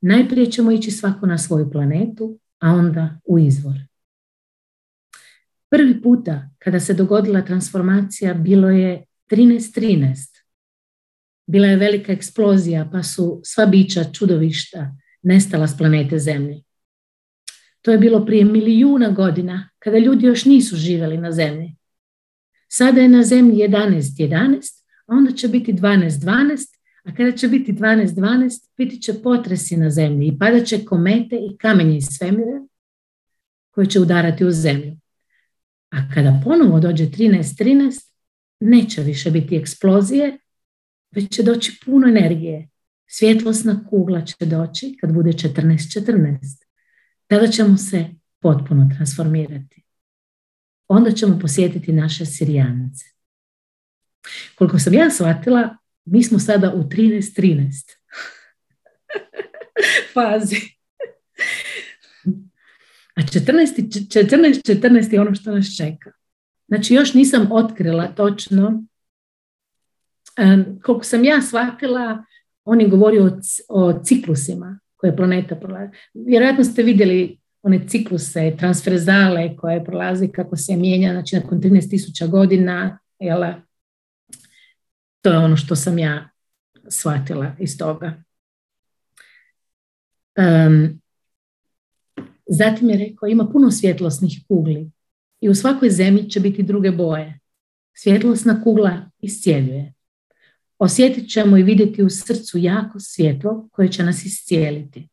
Najprije 0.00 0.50
ćemo 0.50 0.72
ići 0.72 0.90
svako 0.90 1.26
na 1.26 1.38
svoju 1.38 1.70
planetu, 1.70 2.38
a 2.58 2.70
onda 2.70 3.20
u 3.24 3.38
izvor. 3.38 3.76
Prvi 5.68 6.02
puta 6.02 6.50
kada 6.58 6.80
se 6.80 6.94
dogodila 6.94 7.42
transformacija 7.42 8.34
bilo 8.34 8.70
je 8.70 9.04
13.13. 9.30 10.42
Bila 11.46 11.66
je 11.66 11.76
velika 11.76 12.12
eksplozija 12.12 12.88
pa 12.92 13.02
su 13.02 13.40
sva 13.44 13.66
bića 13.66 14.04
čudovišta 14.12 14.96
nestala 15.22 15.66
s 15.66 15.78
planete 15.78 16.18
Zemlje. 16.18 16.62
To 17.82 17.90
je 17.92 17.98
bilo 17.98 18.26
prije 18.26 18.44
milijuna 18.44 19.10
godina 19.10 19.70
kada 19.78 19.98
ljudi 19.98 20.26
još 20.26 20.44
nisu 20.44 20.76
živjeli 20.76 21.18
na 21.18 21.32
Zemlji. 21.32 21.75
Sada 22.68 23.00
je 23.00 23.08
na 23.08 23.22
Zemlji 23.22 23.56
11.11, 23.56 24.82
a 25.06 25.14
onda 25.14 25.32
će 25.32 25.48
biti 25.48 25.72
12.12, 25.72 26.76
a 27.04 27.14
kada 27.14 27.32
će 27.32 27.48
biti 27.48 27.72
12.12, 27.72 28.68
biti 28.76 29.02
će 29.02 29.22
potresi 29.22 29.76
na 29.76 29.90
Zemlji 29.90 30.26
i 30.26 30.38
padat 30.38 30.66
će 30.66 30.84
komete 30.84 31.36
i 31.36 31.56
kamenje 31.56 31.96
iz 31.96 32.06
svemira 32.10 32.66
koje 33.70 33.86
će 33.86 34.00
udarati 34.00 34.44
u 34.44 34.50
Zemlju. 34.50 34.96
A 35.90 35.96
kada 36.14 36.40
ponovo 36.44 36.80
dođe 36.80 37.04
13.13, 37.04 38.10
neće 38.60 39.02
više 39.02 39.30
biti 39.30 39.56
eksplozije, 39.56 40.38
već 41.10 41.30
će 41.30 41.42
doći 41.42 41.80
puno 41.84 42.08
energije. 42.08 42.68
Svjetlosna 43.06 43.84
kugla 43.90 44.24
će 44.24 44.46
doći 44.46 44.96
kad 45.00 45.12
bude 45.12 45.32
14.14. 45.32 46.38
Tada 47.26 47.46
ćemo 47.46 47.76
se 47.76 48.06
potpuno 48.40 48.90
transformirati. 48.96 49.85
Onda 50.88 51.10
ćemo 51.10 51.38
posjetiti 51.38 51.92
naše 51.92 52.26
Sirijanice. 52.26 53.04
Koliko 54.54 54.78
sam 54.78 54.94
ja 54.94 55.10
shvatila, 55.10 55.76
mi 56.04 56.22
smo 56.22 56.38
sada 56.38 56.72
u 56.74 56.82
13.13 56.82 57.96
fazi. 60.14 60.56
A 63.14 63.20
14.14 63.20 64.80
14, 64.80 65.12
je 65.12 65.20
ono 65.20 65.34
što 65.34 65.50
nas 65.50 65.76
čeka. 65.76 66.10
Znači 66.68 66.94
još 66.94 67.14
nisam 67.14 67.48
otkrila 67.52 68.06
točno 68.06 68.86
koliko 70.82 71.04
sam 71.04 71.24
ja 71.24 71.42
shvatila, 71.42 72.24
on 72.64 72.80
je 72.80 72.88
govorio 72.88 73.38
o, 73.68 73.92
ciklusima 74.04 74.78
koje 74.96 75.16
planeta 75.16 75.56
prolazi. 75.56 75.92
Vjerojatno 76.14 76.64
ste 76.64 76.82
vidjeli 76.82 77.38
one 77.66 77.88
cikluse, 77.88 78.56
transferzale 78.58 79.56
koje 79.56 79.84
prolazi, 79.84 80.28
kako 80.28 80.56
se 80.56 80.76
mijenja, 80.76 81.12
znači 81.12 81.36
nakon 81.36 81.60
13.000 81.60 82.28
godina, 82.28 82.98
jel, 83.18 83.42
to 85.22 85.30
je 85.30 85.38
ono 85.38 85.56
što 85.56 85.76
sam 85.76 85.98
ja 85.98 86.30
shvatila 86.88 87.56
iz 87.58 87.78
toga. 87.78 88.22
Um, 90.38 91.00
zatim 92.46 92.90
je 92.90 92.96
rekao, 92.96 93.28
ima 93.28 93.48
puno 93.52 93.70
svjetlosnih 93.70 94.40
kugli 94.48 94.90
i 95.40 95.48
u 95.48 95.54
svakoj 95.54 95.90
zemlji 95.90 96.30
će 96.30 96.40
biti 96.40 96.62
druge 96.62 96.90
boje. 96.90 97.38
Svjetlosna 97.94 98.62
kugla 98.64 99.10
iscijeljuje. 99.18 99.92
Osjetit 100.78 101.30
ćemo 101.30 101.56
i 101.56 101.62
vidjeti 101.62 102.02
u 102.02 102.10
srcu 102.10 102.58
jako 102.58 103.00
svjetlo 103.00 103.68
koje 103.72 103.88
će 103.88 104.02
nas 104.02 104.24
iscijeliti. 104.24 105.08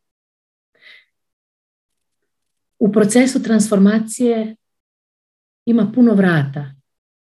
U 2.83 2.91
procesu 2.91 3.43
transformacije 3.43 4.55
ima 5.65 5.91
puno 5.95 6.13
vrata. 6.13 6.75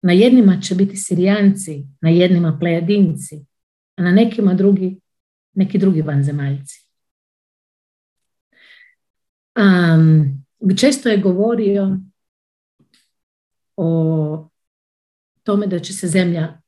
Na 0.02 0.12
jednima 0.12 0.60
će 0.60 0.74
biti 0.74 0.96
Sirijanci, 0.96 1.86
na 2.00 2.10
jednima 2.10 2.58
Plejadinci, 2.60 3.46
a 3.96 4.02
na 4.02 4.10
nekima 4.12 4.54
drugi, 4.54 5.00
neki 5.52 5.78
drugi 5.78 6.02
vanzemaljci. 6.02 6.88
Um, 9.56 10.44
često 10.76 11.08
je 11.08 11.20
govorio 11.20 11.98
o 13.76 14.48
tome 15.42 15.66
da 15.66 15.78
će 15.78 15.92
se 15.92 16.08
zemlja 16.08 16.60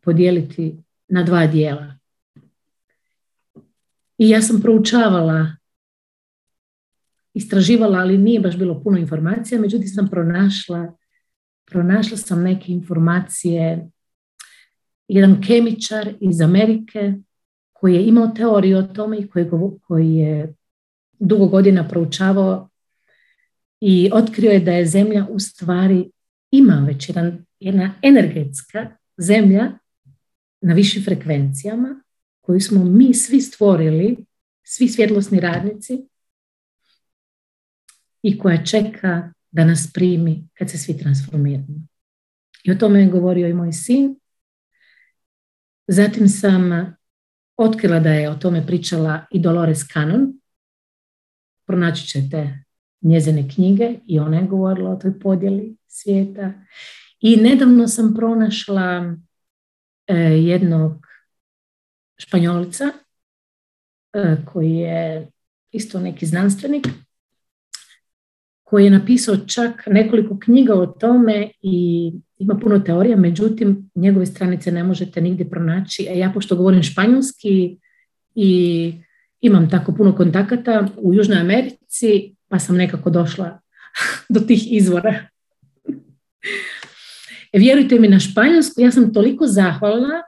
podijeliti 0.00 0.76
na 1.08 1.22
dva 1.22 1.46
dijela. 1.46 1.98
I 4.18 4.28
ja 4.28 4.42
sam 4.42 4.60
proučavala, 4.60 5.56
istraživala, 7.34 7.98
ali 7.98 8.18
nije 8.18 8.40
baš 8.40 8.58
bilo 8.58 8.82
puno 8.82 8.98
informacija, 8.98 9.60
međutim 9.60 9.88
sam 9.88 10.08
pronašla, 10.08 10.96
pronašla 11.64 12.16
sam 12.16 12.42
neke 12.42 12.72
informacije. 12.72 13.90
Jedan 15.08 15.42
kemičar 15.42 16.14
iz 16.20 16.40
Amerike 16.40 17.14
koji 17.72 17.94
je 17.94 18.06
imao 18.06 18.28
teoriju 18.28 18.78
o 18.78 18.82
tome 18.82 19.18
i 19.18 19.28
koji, 19.28 19.46
koji 19.82 20.14
je 20.14 20.54
dugo 21.18 21.46
godina 21.46 21.88
proučavao 21.88 22.68
i 23.80 24.10
otkrio 24.12 24.50
je 24.50 24.60
da 24.60 24.72
je 24.72 24.86
zemlja 24.86 25.26
u 25.30 25.38
stvari 25.38 26.10
ima 26.50 26.84
već 26.86 27.08
jedan, 27.08 27.44
jedna 27.60 27.94
energetska 28.02 28.96
zemlja 29.18 29.72
na 30.60 30.74
višim 30.74 31.04
frekvencijama 31.04 32.02
koju 32.40 32.60
smo 32.60 32.84
mi 32.84 33.14
svi 33.14 33.40
stvorili, 33.40 34.16
svi 34.62 34.88
svjetlosni 34.88 35.40
radnici 35.40 36.08
i 38.24 38.38
koja 38.38 38.64
čeka 38.64 39.32
da 39.50 39.64
nas 39.64 39.90
primi 39.94 40.48
kad 40.54 40.70
se 40.70 40.78
svi 40.78 40.98
transformiramo. 40.98 41.86
I 42.64 42.72
o 42.72 42.74
tome 42.74 43.00
je 43.00 43.10
govorio 43.10 43.48
i 43.48 43.52
moj 43.52 43.72
sin. 43.72 44.16
Zatim 45.86 46.28
sam 46.28 46.94
otkrila 47.56 48.00
da 48.00 48.12
je 48.12 48.30
o 48.30 48.34
tome 48.34 48.66
pričala 48.66 49.26
i 49.30 49.40
Dolores 49.40 49.88
Cannon. 49.92 50.40
Pronaći 51.66 52.06
ćete 52.06 52.64
njezine 53.00 53.48
knjige 53.54 53.94
i 54.06 54.18
ona 54.18 54.36
je 54.36 54.46
govorila 54.46 54.90
o 54.90 54.96
toj 54.96 55.20
podjeli 55.20 55.76
svijeta. 55.86 56.52
I 57.20 57.36
nedavno 57.36 57.88
sam 57.88 58.14
pronašla 58.14 59.16
e, 60.06 60.14
jednog 60.24 61.06
španjolica 62.16 62.84
e, 64.12 64.36
koji 64.52 64.74
je 64.74 65.30
isto 65.70 66.00
neki 66.00 66.26
znanstvenik 66.26 66.86
koji 68.74 68.84
je 68.84 68.90
napisao 68.90 69.36
čak 69.36 69.82
nekoliko 69.86 70.38
knjiga 70.38 70.74
o 70.74 70.86
tome 70.86 71.50
i 71.62 72.12
ima 72.38 72.54
puno 72.54 72.78
teorija, 72.78 73.16
međutim 73.16 73.90
njegove 73.94 74.26
stranice 74.26 74.72
ne 74.72 74.84
možete 74.84 75.20
nigdje 75.20 75.50
pronaći. 75.50 76.08
A 76.08 76.12
ja 76.12 76.30
pošto 76.34 76.56
govorim 76.56 76.82
španjolski 76.82 77.78
i 78.34 78.92
imam 79.40 79.70
tako 79.70 79.94
puno 79.94 80.16
kontakata 80.16 80.88
u 80.96 81.14
Južnoj 81.14 81.38
Americi, 81.38 82.34
pa 82.48 82.58
sam 82.58 82.76
nekako 82.76 83.10
došla 83.10 83.60
do 84.34 84.40
tih 84.40 84.72
izvora. 84.72 85.26
E, 87.52 87.58
vjerujte 87.58 87.98
mi 87.98 88.08
na 88.08 88.20
španjolsku, 88.20 88.80
ja 88.80 88.90
sam 88.90 89.12
toliko 89.12 89.46
zahvalna 89.46 90.22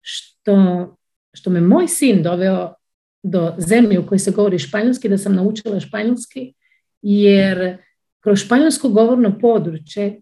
što, 0.00 0.96
što 1.32 1.50
me 1.50 1.60
moj 1.60 1.88
sin 1.88 2.22
doveo 2.22 2.74
do 3.22 3.54
zemlje 3.58 3.98
u 3.98 4.06
kojoj 4.06 4.18
se 4.18 4.30
govori 4.30 4.58
španjolski, 4.58 5.08
da 5.08 5.18
sam 5.18 5.34
naučila 5.34 5.80
španjolski, 5.80 6.54
jer 7.08 7.76
kroz 8.20 8.38
španjolsko 8.38 8.88
govorno 8.88 9.38
područje 9.38 10.20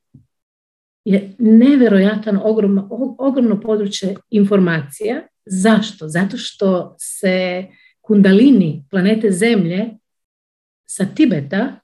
je 1.05 1.35
nevjerojatan 1.39 2.41
ogromno, 2.43 2.89
ogromno 3.19 3.61
područje 3.61 4.15
informacija. 4.31 5.23
Zašto? 5.47 6.09
Zato 6.09 6.37
što 6.37 6.97
se 6.99 7.65
kundalini 8.01 8.85
planete 8.91 9.31
Zemlje 9.31 9.91
sa 10.87 11.07
Tibeta 11.15 11.81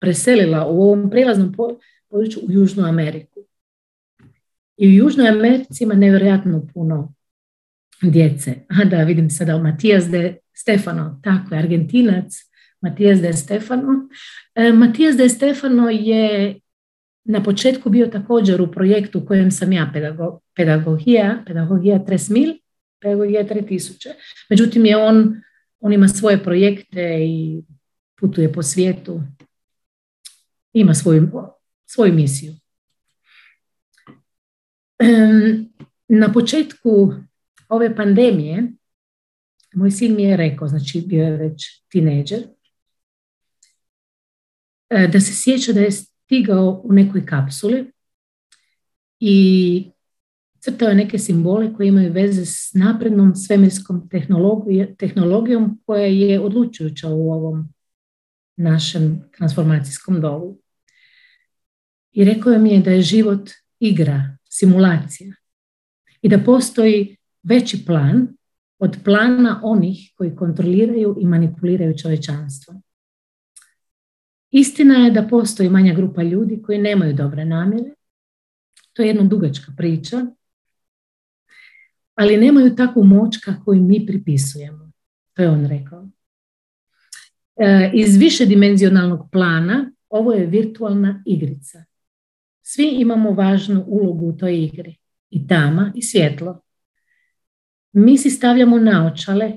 preselila 0.00 0.66
u 0.66 0.82
ovom 0.82 1.10
prijelaznom 1.10 1.52
području 2.10 2.42
u 2.48 2.52
Južnu 2.52 2.84
Ameriku. 2.84 3.40
I 4.76 4.88
u 4.88 4.90
Južnoj 4.90 5.28
Americi 5.28 5.84
ima 5.84 5.94
nevjerojatno 5.94 6.66
puno 6.74 7.14
djece. 8.02 8.54
A 8.68 8.84
da, 8.84 9.02
vidim 9.02 9.30
sada 9.30 9.58
Matijas 9.58 10.10
de 10.10 10.36
Stefano, 10.52 11.20
tako 11.22 11.54
je, 11.54 11.58
Argentinac, 11.58 12.53
Matijas 12.84 13.20
de 13.20 13.32
Stefano. 13.32 14.08
E, 14.54 14.72
Matijas 14.72 15.16
de 15.16 15.28
Stefano 15.28 15.90
je 15.90 16.60
na 17.24 17.42
početku 17.42 17.90
bio 17.90 18.06
također 18.06 18.62
u 18.62 18.72
projektu 18.72 19.18
u 19.18 19.26
kojem 19.26 19.50
sam 19.50 19.72
ja 19.72 19.90
pedago, 19.92 20.40
pedagogija, 20.54 21.42
pedagogija 21.46 21.98
3000, 21.98 22.58
pedagogija 23.00 23.44
3000. 23.44 24.08
Međutim 24.50 24.84
je 24.84 24.96
on, 24.96 25.40
on 25.80 25.92
ima 25.92 26.08
svoje 26.08 26.44
projekte 26.44 27.18
i 27.26 27.62
putuje 28.20 28.52
po 28.52 28.62
svijetu. 28.62 29.22
Ima 30.72 30.94
svoju, 30.94 31.30
svoju 31.86 32.12
misiju. 32.12 32.52
Na 36.08 36.32
početku 36.32 37.12
ove 37.68 37.96
pandemije 37.96 38.72
moj 39.74 39.90
sin 39.90 40.14
mi 40.14 40.22
je 40.22 40.36
rekao, 40.36 40.68
znači 40.68 41.04
bio 41.06 41.24
je 41.24 41.36
već 41.36 41.82
tineđer, 41.88 42.42
da 45.12 45.20
se 45.20 45.34
sjeća 45.34 45.72
da 45.72 45.80
je 45.80 45.90
stigao 45.90 46.80
u 46.84 46.92
nekoj 46.92 47.26
kapsuli 47.26 47.92
i 49.20 49.90
crtao 50.60 50.88
je 50.88 50.94
neke 50.94 51.18
simbole 51.18 51.74
koje 51.74 51.88
imaju 51.88 52.12
veze 52.12 52.44
s 52.46 52.74
naprednom 52.74 53.34
svemirskom 53.34 54.08
tehnologijom 54.98 55.80
koja 55.86 56.06
je 56.06 56.40
odlučujuća 56.40 57.08
u 57.08 57.32
ovom 57.32 57.68
našem 58.56 59.24
transformacijskom 59.36 60.20
dobu. 60.20 60.58
I 62.12 62.24
rekao 62.24 62.58
mi 62.58 62.70
je 62.70 62.80
da 62.80 62.90
je 62.90 63.02
život 63.02 63.50
igra, 63.80 64.36
simulacija 64.48 65.34
i 66.22 66.28
da 66.28 66.38
postoji 66.38 67.16
veći 67.42 67.84
plan 67.86 68.28
od 68.78 68.96
plana 69.04 69.60
onih 69.62 70.12
koji 70.16 70.36
kontroliraju 70.36 71.16
i 71.20 71.26
manipuliraju 71.26 71.98
čovječanstvo. 71.98 72.80
Istina 74.56 74.94
je 74.94 75.10
da 75.10 75.26
postoji 75.28 75.68
manja 75.68 75.94
grupa 75.94 76.22
ljudi 76.22 76.62
koji 76.62 76.78
nemaju 76.78 77.14
dobre 77.14 77.44
namjere. 77.44 77.90
To 78.92 79.02
je 79.02 79.08
jedna 79.08 79.24
dugačka 79.24 79.72
priča. 79.76 80.26
Ali 82.14 82.36
nemaju 82.36 82.76
takvu 82.76 83.04
moć 83.04 83.36
kako 83.36 83.74
mi 83.74 84.06
pripisujemo. 84.06 84.90
To 85.32 85.42
je 85.42 85.50
on 85.50 85.66
rekao. 85.66 86.08
E, 87.56 87.90
iz 87.94 88.16
višedimenzionalnog 88.16 89.28
plana 89.32 89.92
ovo 90.08 90.32
je 90.32 90.46
virtualna 90.46 91.22
igrica. 91.26 91.84
Svi 92.62 92.88
imamo 92.88 93.30
važnu 93.30 93.84
ulogu 93.86 94.26
u 94.26 94.36
toj 94.36 94.64
igri. 94.64 94.96
I 95.30 95.46
tama 95.46 95.92
i 95.94 96.02
svjetlo. 96.02 96.60
Mi 97.92 98.18
si 98.18 98.30
stavljamo 98.30 98.78
naočale 98.78 99.52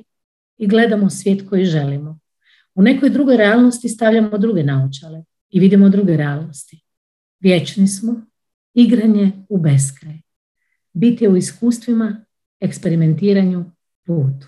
i 0.57 0.67
gledamo 0.67 1.09
svijet 1.09 1.49
koji 1.49 1.65
želimo. 1.65 2.19
U 2.78 2.82
nekoj 2.82 3.09
drugoj 3.09 3.38
realnosti 3.38 3.89
stavljamo 3.89 4.38
druge 4.38 4.63
naočale 4.63 5.23
i 5.49 5.59
vidimo 5.59 5.89
druge 5.89 6.17
realnosti. 6.17 6.82
Vječni 7.39 7.88
smo, 7.88 8.25
igranje 8.73 9.32
u 9.49 9.57
beskraj. 9.57 10.17
Biti 10.93 11.28
u 11.28 11.38
iskustvima, 11.38 12.25
eksperimentiranju, 12.59 13.65
putu. 14.05 14.47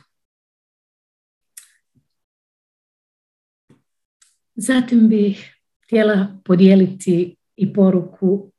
Zatim 4.55 5.09
bih 5.09 5.55
htjela 5.83 6.41
podijeliti 6.45 7.35
i 7.55 7.73
poruku 7.73 8.51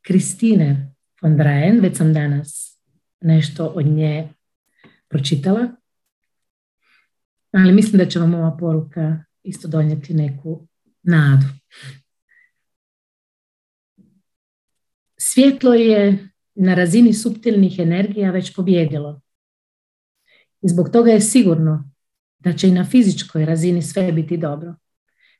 Kristine 0.00 0.94
von 1.22 1.36
Draen, 1.36 1.80
već 1.80 1.96
sam 1.96 2.14
danas 2.14 2.78
nešto 3.20 3.66
od 3.66 3.86
nje 3.86 4.28
pročitala. 5.08 5.81
Ali 7.52 7.72
mislim 7.72 7.98
da 7.98 8.06
će 8.06 8.18
vam 8.18 8.34
ova 8.34 8.56
poruka 8.56 9.24
isto 9.42 9.68
donijeti 9.68 10.14
neku 10.14 10.68
nadu. 11.02 11.46
Svjetlo 15.16 15.74
je 15.74 16.28
na 16.54 16.74
razini 16.74 17.12
subtilnih 17.12 17.78
energija 17.78 18.30
već 18.30 18.54
pobjedilo. 18.54 19.20
I 20.62 20.68
zbog 20.68 20.90
toga 20.90 21.10
je 21.10 21.20
sigurno 21.20 21.90
da 22.38 22.52
će 22.52 22.68
i 22.68 22.72
na 22.72 22.84
fizičkoj 22.84 23.44
razini 23.44 23.82
sve 23.82 24.12
biti 24.12 24.36
dobro. 24.36 24.74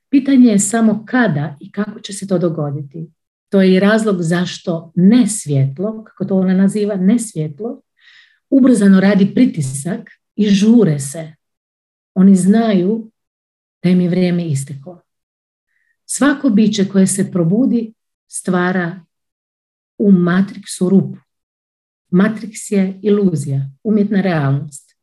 Pitanje 0.09 0.51
je 0.51 0.59
samo 0.59 1.05
kada 1.07 1.57
i 1.61 1.73
kako 1.73 2.01
će 2.01 2.13
se 2.13 2.27
to 2.27 2.39
dogoditi. 2.39 3.11
To 3.49 3.63
je 3.63 3.75
i 3.75 3.81
razlog 3.81 4.23
zašto 4.23 4.93
ne 4.95 5.27
svjetlo, 5.27 6.05
kako 6.05 6.25
to 6.25 6.37
ona 6.37 6.55
naziva, 6.55 6.97
ne 6.97 7.19
svjetlo, 7.19 7.83
ubrzano 8.51 9.01
radi 9.01 9.35
pritisak 9.35 10.11
i 10.37 10.49
žure 10.49 10.99
se. 10.99 11.33
Oni 12.15 12.37
znaju 12.37 13.11
da 13.83 13.91
im 13.91 14.01
je 14.01 14.09
vrijeme 14.09 14.47
isteklo. 14.47 15.03
Svako 16.05 16.51
biće 16.51 16.89
koje 16.89 17.07
se 17.07 17.31
probudi 17.33 17.95
stvara 18.29 19.05
u 19.99 20.13
matriksu 20.13 20.89
rupu. 20.89 21.19
Matriks 22.11 22.71
je 22.71 23.01
iluzija, 23.03 23.71
umjetna 23.83 24.21
realnost. 24.21 24.97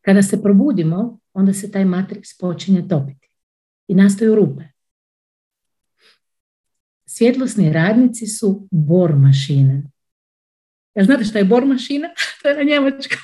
Kada 0.00 0.22
se 0.22 0.42
probudimo, 0.42 1.18
onda 1.32 1.52
se 1.52 1.70
taj 1.70 1.84
matriks 1.84 2.38
počinje 2.38 2.88
topiti 2.88 3.28
i 3.88 3.94
nastaju 3.94 4.34
rupe. 4.34 4.62
Svjetlosni 7.06 7.72
radnici 7.72 8.26
su 8.26 8.68
bor 8.70 9.16
mašine. 9.16 9.82
Jel 10.94 11.06
znate 11.06 11.24
šta 11.24 11.38
je 11.38 11.44
bor 11.44 11.66
mašina? 11.66 12.08
to 12.42 12.48
je 12.48 12.56
na 12.56 12.62
njemačkom. 12.62 13.18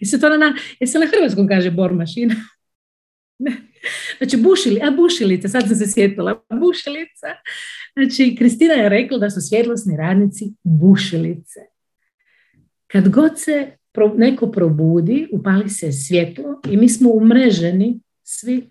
Jesi 0.00 0.20
to 0.20 0.28
na, 0.28 0.54
jesi 0.80 0.98
na 0.98 1.06
hrvatskom 1.06 1.48
kaže 1.48 1.70
bor 1.70 1.94
mašina? 1.94 2.34
Znači, 4.18 4.36
bušili, 4.36 4.80
a 4.82 4.90
bušilica, 4.90 5.48
sad 5.48 5.62
sam 5.68 5.76
se 5.76 5.86
sjetila, 5.92 6.42
bušilica. 6.50 7.26
Znači, 7.96 8.36
Kristina 8.38 8.74
je 8.74 8.88
rekla 8.88 9.18
da 9.18 9.30
su 9.30 9.40
svjetlosni 9.40 9.96
radnici 9.96 10.44
bušilice. 10.62 11.60
Kad 12.86 13.08
god 13.08 13.40
se 13.40 13.76
neko 14.16 14.50
probudi, 14.50 15.28
upali 15.32 15.68
se 15.68 15.92
svjetlo 15.92 16.60
i 16.70 16.76
mi 16.76 16.88
smo 16.88 17.10
umreženi 17.10 18.00
svi. 18.22 18.70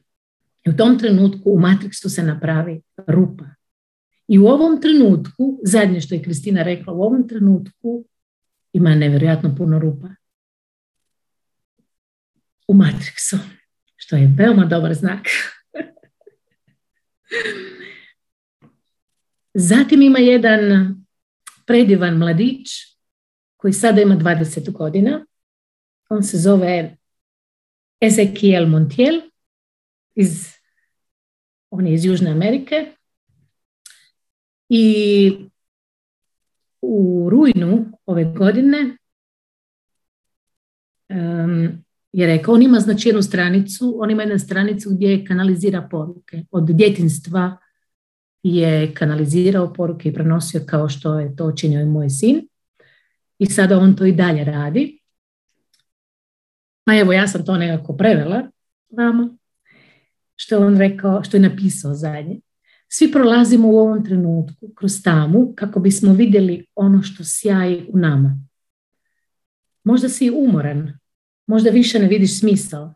I 0.66 0.70
u 0.70 0.76
tom 0.78 1.00
trenutku 1.00 1.52
u 1.52 1.60
matriksu 1.60 2.10
se 2.10 2.24
napravi 2.24 2.82
rupa. 3.08 3.46
I 4.28 4.40
u 4.40 4.46
ovom 4.46 4.82
trenutku, 4.82 5.60
zadnje 5.64 6.02
što 6.02 6.16
je 6.16 6.24
Kristina 6.24 6.64
rekla, 6.64 6.94
u 6.94 7.02
ovom 7.02 7.28
trenutku 7.28 8.06
ima 8.74 8.96
nevjerojatno 8.96 9.56
puno 9.56 9.80
rupa. 9.80 10.08
U 12.68 12.74
Matrixu, 12.74 13.38
što 13.96 14.16
je 14.16 14.34
veoma 14.38 14.66
dobar 14.66 14.94
znak. 14.94 15.28
Zatim 19.54 20.02
ima 20.02 20.20
jedan 20.20 20.96
predivan 21.66 22.18
mladić 22.18 22.68
koji 23.58 23.74
sada 23.74 24.02
ima 24.02 24.16
20 24.16 24.72
godina. 24.72 25.26
On 26.10 26.24
se 26.24 26.38
zove 26.38 26.98
Ezekiel 28.02 28.68
Montiel 28.68 29.22
iz 30.16 30.56
on 31.70 31.88
je 31.88 31.94
iz 31.94 32.06
Južne 32.06 32.32
Amerike 32.32 32.96
i 34.70 35.32
u 36.82 37.28
rujnu 37.30 37.86
ove 38.06 38.24
godine 38.24 38.98
je 42.16 42.28
rekao, 42.28 42.54
on 42.54 42.62
ima 42.62 42.80
znači 42.80 43.10
jednu 43.10 43.22
stranicu, 43.22 43.96
on 44.00 44.12
ima 44.12 44.22
jednu 44.22 44.40
stranicu 44.40 44.90
gdje 44.90 45.26
kanalizira 45.26 45.88
poruke. 45.92 46.44
Od 46.52 46.66
djetinstva 46.66 47.58
je 48.44 48.94
kanalizirao 48.94 49.74
poruke 49.74 50.10
i 50.10 50.14
prenosio 50.14 50.62
kao 50.66 50.90
što 50.90 51.20
je 51.20 51.36
to 51.36 51.52
činio 51.52 51.82
i 51.82 51.86
moj 51.86 52.10
sin. 52.10 52.48
I 53.40 53.46
sada 53.46 53.78
on 53.78 53.96
to 53.96 54.06
i 54.06 54.12
dalje 54.12 54.44
radi. 54.44 55.00
Pa 56.84 56.96
evo, 56.96 57.14
ja 57.14 57.28
sam 57.28 57.46
to 57.46 57.58
nekako 57.58 57.98
prevela 57.98 58.42
vama, 58.90 59.38
što 60.36 60.56
je 60.56 60.66
on 60.66 60.78
rekao, 60.78 61.24
što 61.24 61.38
je 61.38 61.42
napisao 61.50 61.94
zadnje. 61.94 62.40
Svi 62.88 63.12
prolazimo 63.12 63.68
u 63.68 63.78
ovom 63.78 64.06
trenutku 64.06 64.74
kroz 64.76 65.04
tamu 65.04 65.54
kako 65.56 65.80
bismo 65.80 66.14
vidjeli 66.14 66.66
ono 66.76 67.02
što 67.04 67.24
sjaji 67.24 67.86
u 67.94 67.98
nama. 67.98 68.40
Možda 69.84 70.10
si 70.10 70.32
umoran, 70.32 71.00
možda 71.48 71.70
više 71.70 72.00
ne 72.00 72.08
vidiš 72.08 72.40
smisao. 72.40 72.94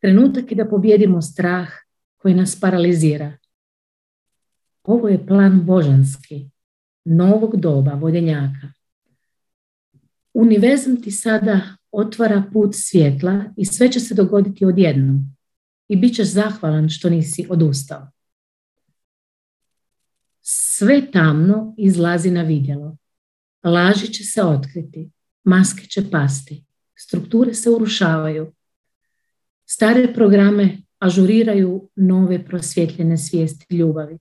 Trenutak 0.00 0.50
je 0.50 0.56
da 0.56 0.68
pobjedimo 0.68 1.22
strah 1.22 1.68
koji 2.16 2.34
nas 2.34 2.60
paralizira. 2.60 3.36
Ovo 4.82 5.08
je 5.08 5.26
plan 5.26 5.66
božanski, 5.66 6.50
novog 7.04 7.56
doba 7.56 7.92
vodenjaka. 7.94 8.72
Univerzum 10.34 11.02
ti 11.02 11.10
sada 11.10 11.60
otvara 11.92 12.44
put 12.52 12.70
svjetla 12.74 13.44
i 13.56 13.64
sve 13.64 13.92
će 13.92 14.00
se 14.00 14.14
dogoditi 14.14 14.64
odjednom. 14.64 15.36
I 15.88 15.96
bit 15.96 16.14
ćeš 16.14 16.26
zahvalan 16.26 16.88
što 16.88 17.10
nisi 17.10 17.46
odustao. 17.50 18.10
Sve 20.40 21.10
tamno 21.10 21.74
izlazi 21.78 22.30
na 22.30 22.42
vidjelo. 22.42 22.96
Laži 23.64 24.12
će 24.12 24.24
se 24.24 24.42
otkriti, 24.42 25.10
maske 25.44 25.86
će 25.86 26.10
pasti, 26.10 26.64
strukture 26.98 27.54
se 27.54 27.70
urušavaju. 27.70 28.52
Stare 29.66 30.14
programe 30.14 30.78
ažuriraju 30.98 31.88
nove 31.96 32.44
prosvjetljene 32.44 33.18
svijesti 33.18 33.76
ljubavi. 33.76 34.18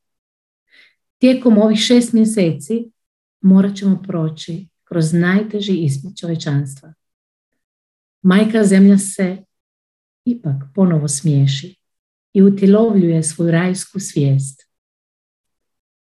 Tijekom 1.18 1.58
ovih 1.58 1.80
šest 1.80 2.14
mjeseci 2.14 2.92
morat 3.42 3.76
ćemo 3.76 4.04
proći 4.08 4.68
kroz 4.84 5.14
najteži 5.14 5.74
ispit 5.74 6.18
čovečanstva. 6.18 6.94
Majka 8.22 8.64
zemlja 8.64 8.98
se 8.98 9.38
ipak 10.26 10.64
ponovo 10.76 11.08
smiješi 11.08 11.76
i 12.34 12.42
utilovljuje 12.42 13.24
svoju 13.24 13.52
rajsku 13.52 14.00
svijest. 14.00 14.68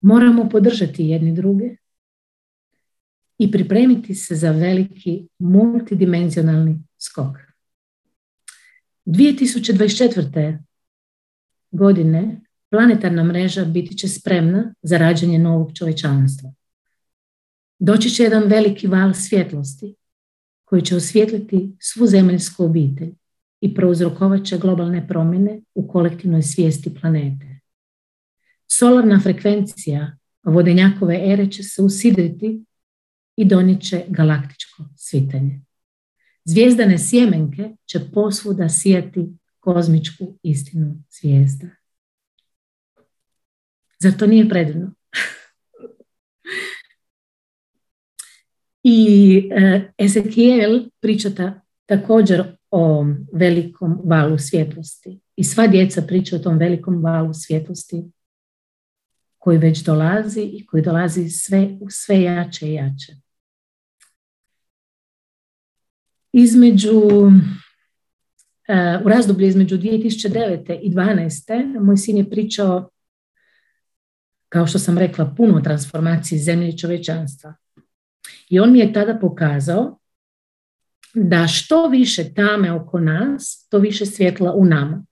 Moramo 0.01 0.49
podržati 0.49 1.05
jedni 1.05 1.35
druge 1.35 1.77
i 3.39 3.51
pripremiti 3.51 4.15
se 4.15 4.35
za 4.35 4.51
veliki 4.51 5.29
multidimenzionalni 5.39 6.83
skok. 6.99 7.37
2024. 9.07 10.59
godine 11.71 12.41
planetarna 12.71 13.25
mreža 13.25 13.65
biti 13.65 13.99
će 13.99 14.09
spremna 14.09 14.75
za 14.83 14.99
rađanje 14.99 15.39
novog 15.39 15.73
čovječanstva. 15.75 16.53
Doći 17.79 18.11
će 18.11 18.23
jedan 18.23 18.43
veliki 18.43 18.87
val 18.87 19.15
svjetlosti 19.15 19.95
koji 20.65 20.83
će 20.83 20.97
osvijetliti 20.97 21.77
svu 21.81 22.07
zemaljsku 22.07 22.65
obitelj 22.65 23.15
i 23.61 23.75
prouzrokovat 23.75 24.45
će 24.45 24.59
globalne 24.59 25.09
promjene 25.09 25.61
u 25.75 25.89
kolektivnoj 25.89 26.43
svijesti 26.43 26.95
planete. 27.01 27.61
Solarna 28.67 29.21
frekvencija 29.21 30.17
vodenjakove 30.43 31.33
ere 31.33 31.51
će 31.51 31.63
se 31.63 31.83
usidriti 31.83 32.65
i 33.37 33.45
donijet 33.45 33.83
će 33.83 34.05
galaktičko 34.09 34.85
svitanje. 34.97 35.61
Zvijezdane 36.45 36.99
sjemenke 36.99 37.71
će 37.87 38.01
posvuda 38.15 38.69
sijati 38.69 39.29
kozmičku 39.61 40.39
istinu 40.43 40.97
zvijezda. 41.11 41.67
Zar 43.99 44.13
to 44.13 44.27
nije 44.27 44.49
predivno? 44.49 44.95
I 48.83 49.37
e, 49.53 49.93
Ezekiel 49.99 50.85
pričata 51.01 51.61
također 51.87 52.57
o 52.71 53.07
velikom 53.33 54.01
valu 54.05 54.39
svjetlosti. 54.39 55.21
I 55.37 55.45
sva 55.45 55.67
djeca 55.67 56.03
pričaju 56.03 56.41
o 56.41 56.43
tom 56.43 56.59
velikom 56.59 57.03
valu 57.05 57.35
svjetlosti 57.35 58.05
koji 59.39 59.59
već 59.59 59.83
dolazi 59.83 60.43
i 60.43 60.67
koji 60.67 60.83
dolazi 60.83 61.29
sve, 61.31 61.79
sve 61.91 62.23
jače 62.23 62.69
i 62.69 62.75
jače. 62.75 63.24
Između, 66.37 67.03
e, 68.69 68.99
u 69.05 69.09
razdoblju 69.09 69.47
između 69.47 69.79
2009. 69.79 70.79
i 70.83 70.91
2012. 70.91 71.81
moj 71.81 71.97
sin 71.97 72.17
je 72.17 72.31
pričao, 72.31 72.91
kao 74.49 74.67
što 74.67 74.79
sam 74.79 74.99
rekla, 74.99 75.35
puno 75.37 75.57
o 75.57 75.61
transformaciji 75.61 76.39
zemlje 76.39 76.69
i 76.69 76.79
čovečanstva. 76.79 77.55
I 78.49 78.61
on 78.61 78.73
mi 78.73 78.79
je 78.79 78.93
tada 78.93 79.19
pokazao 79.21 79.99
da 81.15 81.47
što 81.47 81.89
više 81.89 82.35
tame 82.35 82.73
oko 82.73 83.01
nas, 83.01 83.67
to 83.71 83.79
više 83.79 84.07
svjetla 84.07 84.53
u 84.53 84.65
nama. 84.65 85.05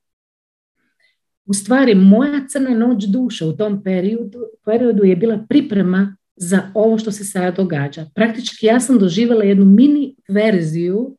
U 1.45 1.55
stvari, 1.55 1.95
moja 1.95 2.47
crna 2.49 2.71
noć 2.71 3.05
duše 3.05 3.45
u 3.45 3.57
tom 3.57 3.83
periodu, 3.83 4.39
periodu 4.65 5.05
je 5.05 5.17
bila 5.17 5.47
priprema 5.49 6.17
za 6.37 6.71
ovo 6.75 6.99
što 6.99 7.13
se 7.13 7.25
sada 7.25 7.51
događa. 7.51 8.07
Praktički 8.15 8.67
ja 8.67 8.81
sam 8.81 8.99
doživjela 8.99 9.45
jednu 9.45 9.65
mini 9.65 10.17
verziju 10.29 11.17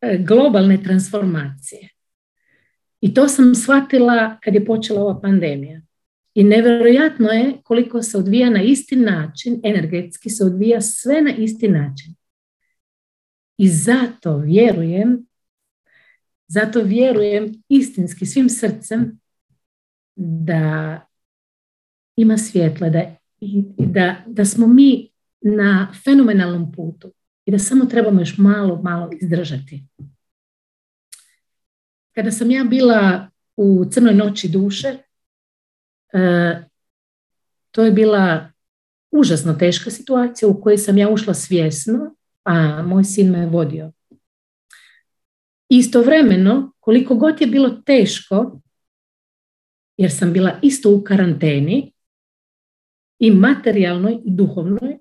e, 0.00 0.18
globalne 0.18 0.82
transformacije. 0.82 1.88
I 3.00 3.14
to 3.14 3.28
sam 3.28 3.54
shvatila 3.54 4.38
kad 4.42 4.54
je 4.54 4.64
počela 4.64 5.02
ova 5.02 5.20
pandemija. 5.20 5.80
I 6.34 6.44
nevjerojatno 6.44 7.28
je 7.28 7.52
koliko 7.64 8.02
se 8.02 8.18
odvija 8.18 8.50
na 8.50 8.62
isti 8.62 8.96
način, 8.96 9.60
energetski 9.64 10.30
se 10.30 10.44
odvija 10.44 10.80
sve 10.80 11.22
na 11.22 11.30
isti 11.36 11.68
način. 11.68 12.14
I 13.58 13.68
zato 13.68 14.38
vjerujem, 14.38 15.26
zato 16.46 16.82
vjerujem 16.82 17.62
istinski 17.68 18.26
svim 18.26 18.48
srcem 18.48 19.20
da 20.16 21.00
ima 22.16 22.38
svjetla, 22.38 22.88
da, 22.88 23.15
da, 23.78 24.16
da 24.26 24.44
smo 24.44 24.66
mi 24.66 25.10
na 25.40 25.92
fenomenalnom 26.04 26.72
putu 26.72 27.12
i 27.44 27.50
da 27.50 27.58
samo 27.58 27.84
trebamo 27.84 28.20
još 28.20 28.38
malo, 28.38 28.82
malo 28.82 29.10
izdržati. 29.20 29.84
Kada 32.14 32.30
sam 32.30 32.50
ja 32.50 32.64
bila 32.64 33.30
u 33.56 33.84
crnoj 33.90 34.14
noći 34.14 34.48
duše, 34.48 34.98
E, 36.16 36.64
to 37.70 37.84
je 37.84 37.90
bila 37.90 38.52
užasno 39.10 39.54
teška 39.54 39.90
situacija 39.90 40.48
u 40.48 40.60
kojoj 40.60 40.78
sam 40.78 40.98
ja 40.98 41.10
ušla 41.10 41.34
svjesno, 41.34 42.14
a 42.44 42.82
moj 42.82 43.04
sin 43.04 43.30
me 43.30 43.46
vodio. 43.46 43.92
Istovremeno, 45.68 46.72
koliko 46.80 47.14
god 47.14 47.40
je 47.40 47.46
bilo 47.46 47.70
teško, 47.70 48.60
jer 49.96 50.12
sam 50.12 50.32
bila 50.32 50.58
isto 50.62 50.94
u 50.94 51.04
karanteni, 51.04 51.92
i 53.18 53.30
materijalnoj 53.30 54.18
i 54.24 54.30
duhovnoj, 54.30 54.98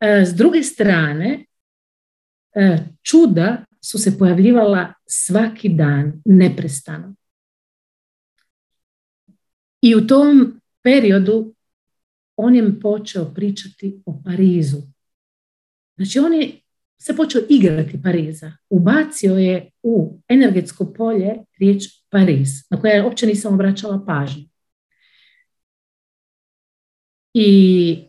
e, 0.00 0.24
s 0.26 0.34
druge 0.34 0.62
strane, 0.62 1.46
e, 2.54 2.78
čuda 3.02 3.64
su 3.80 3.98
se 3.98 4.18
pojavljivala 4.18 4.92
svaki 5.06 5.68
dan, 5.68 6.22
neprestano. 6.24 7.14
I 9.80 9.94
u 9.94 10.06
tom 10.06 10.60
periodu 10.82 11.54
on 12.36 12.54
je 12.54 12.80
počeo 12.80 13.34
pričati 13.34 14.02
o 14.06 14.22
Parizu. 14.24 14.82
Znači 15.96 16.18
on 16.18 16.34
je 16.34 16.60
se 17.04 17.16
počeo 17.16 17.42
igrati 17.48 18.02
Pariza. 18.02 18.52
Ubacio 18.70 19.36
je 19.36 19.70
u 19.82 20.20
energetsko 20.28 20.92
polje 20.92 21.34
riječ 21.58 21.84
Pariz, 22.08 22.48
na 22.70 22.80
koje 22.80 22.96
ja 22.96 23.04
uopće 23.04 23.26
nisam 23.26 23.54
obraćala 23.54 24.04
pažnju. 24.06 24.44
I 27.34 28.08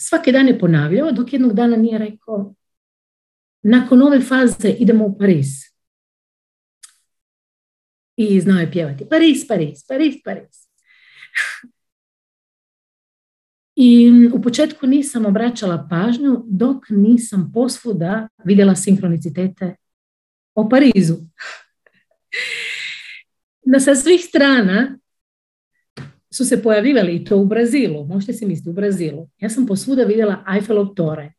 svaki 0.00 0.32
dan 0.32 0.48
je 0.48 0.58
ponavljao, 0.58 1.12
dok 1.12 1.32
jednog 1.32 1.52
dana 1.52 1.76
nije 1.76 1.98
rekao 1.98 2.54
nakon 3.62 4.02
ove 4.02 4.20
faze 4.20 4.70
idemo 4.78 5.06
u 5.06 5.18
Pariz. 5.18 5.46
I 8.16 8.40
znao 8.40 8.58
je 8.58 8.72
pjevati 8.72 9.08
Pariz, 9.08 9.48
Pariz, 9.48 9.86
Pariz, 9.88 10.14
Pariz. 10.24 10.66
I 13.76 14.10
u 14.34 14.42
početku 14.42 14.86
nisam 14.86 15.26
obraćala 15.26 15.86
pažnju 15.90 16.44
dok 16.46 16.84
nisam 16.88 17.50
posvuda 17.54 18.28
vidjela 18.44 18.74
sinkronicitete 18.76 19.76
o 20.54 20.68
Parizu. 20.68 21.16
na 23.72 23.80
sa 23.80 23.94
svih 23.94 24.20
strana 24.24 24.99
su 26.32 26.44
se 26.44 26.62
pojavljivali 26.62 27.16
i 27.16 27.24
to 27.24 27.36
u 27.36 27.44
Brazilu, 27.44 28.06
možete 28.06 28.32
si 28.32 28.46
misliti 28.46 28.70
u 28.70 28.72
Brazilu. 28.72 29.28
Ja 29.38 29.48
sam 29.48 29.66
posvuda 29.66 30.02
vidjela 30.02 30.44
Eiffelov 30.54 30.94
tore. 30.94 31.32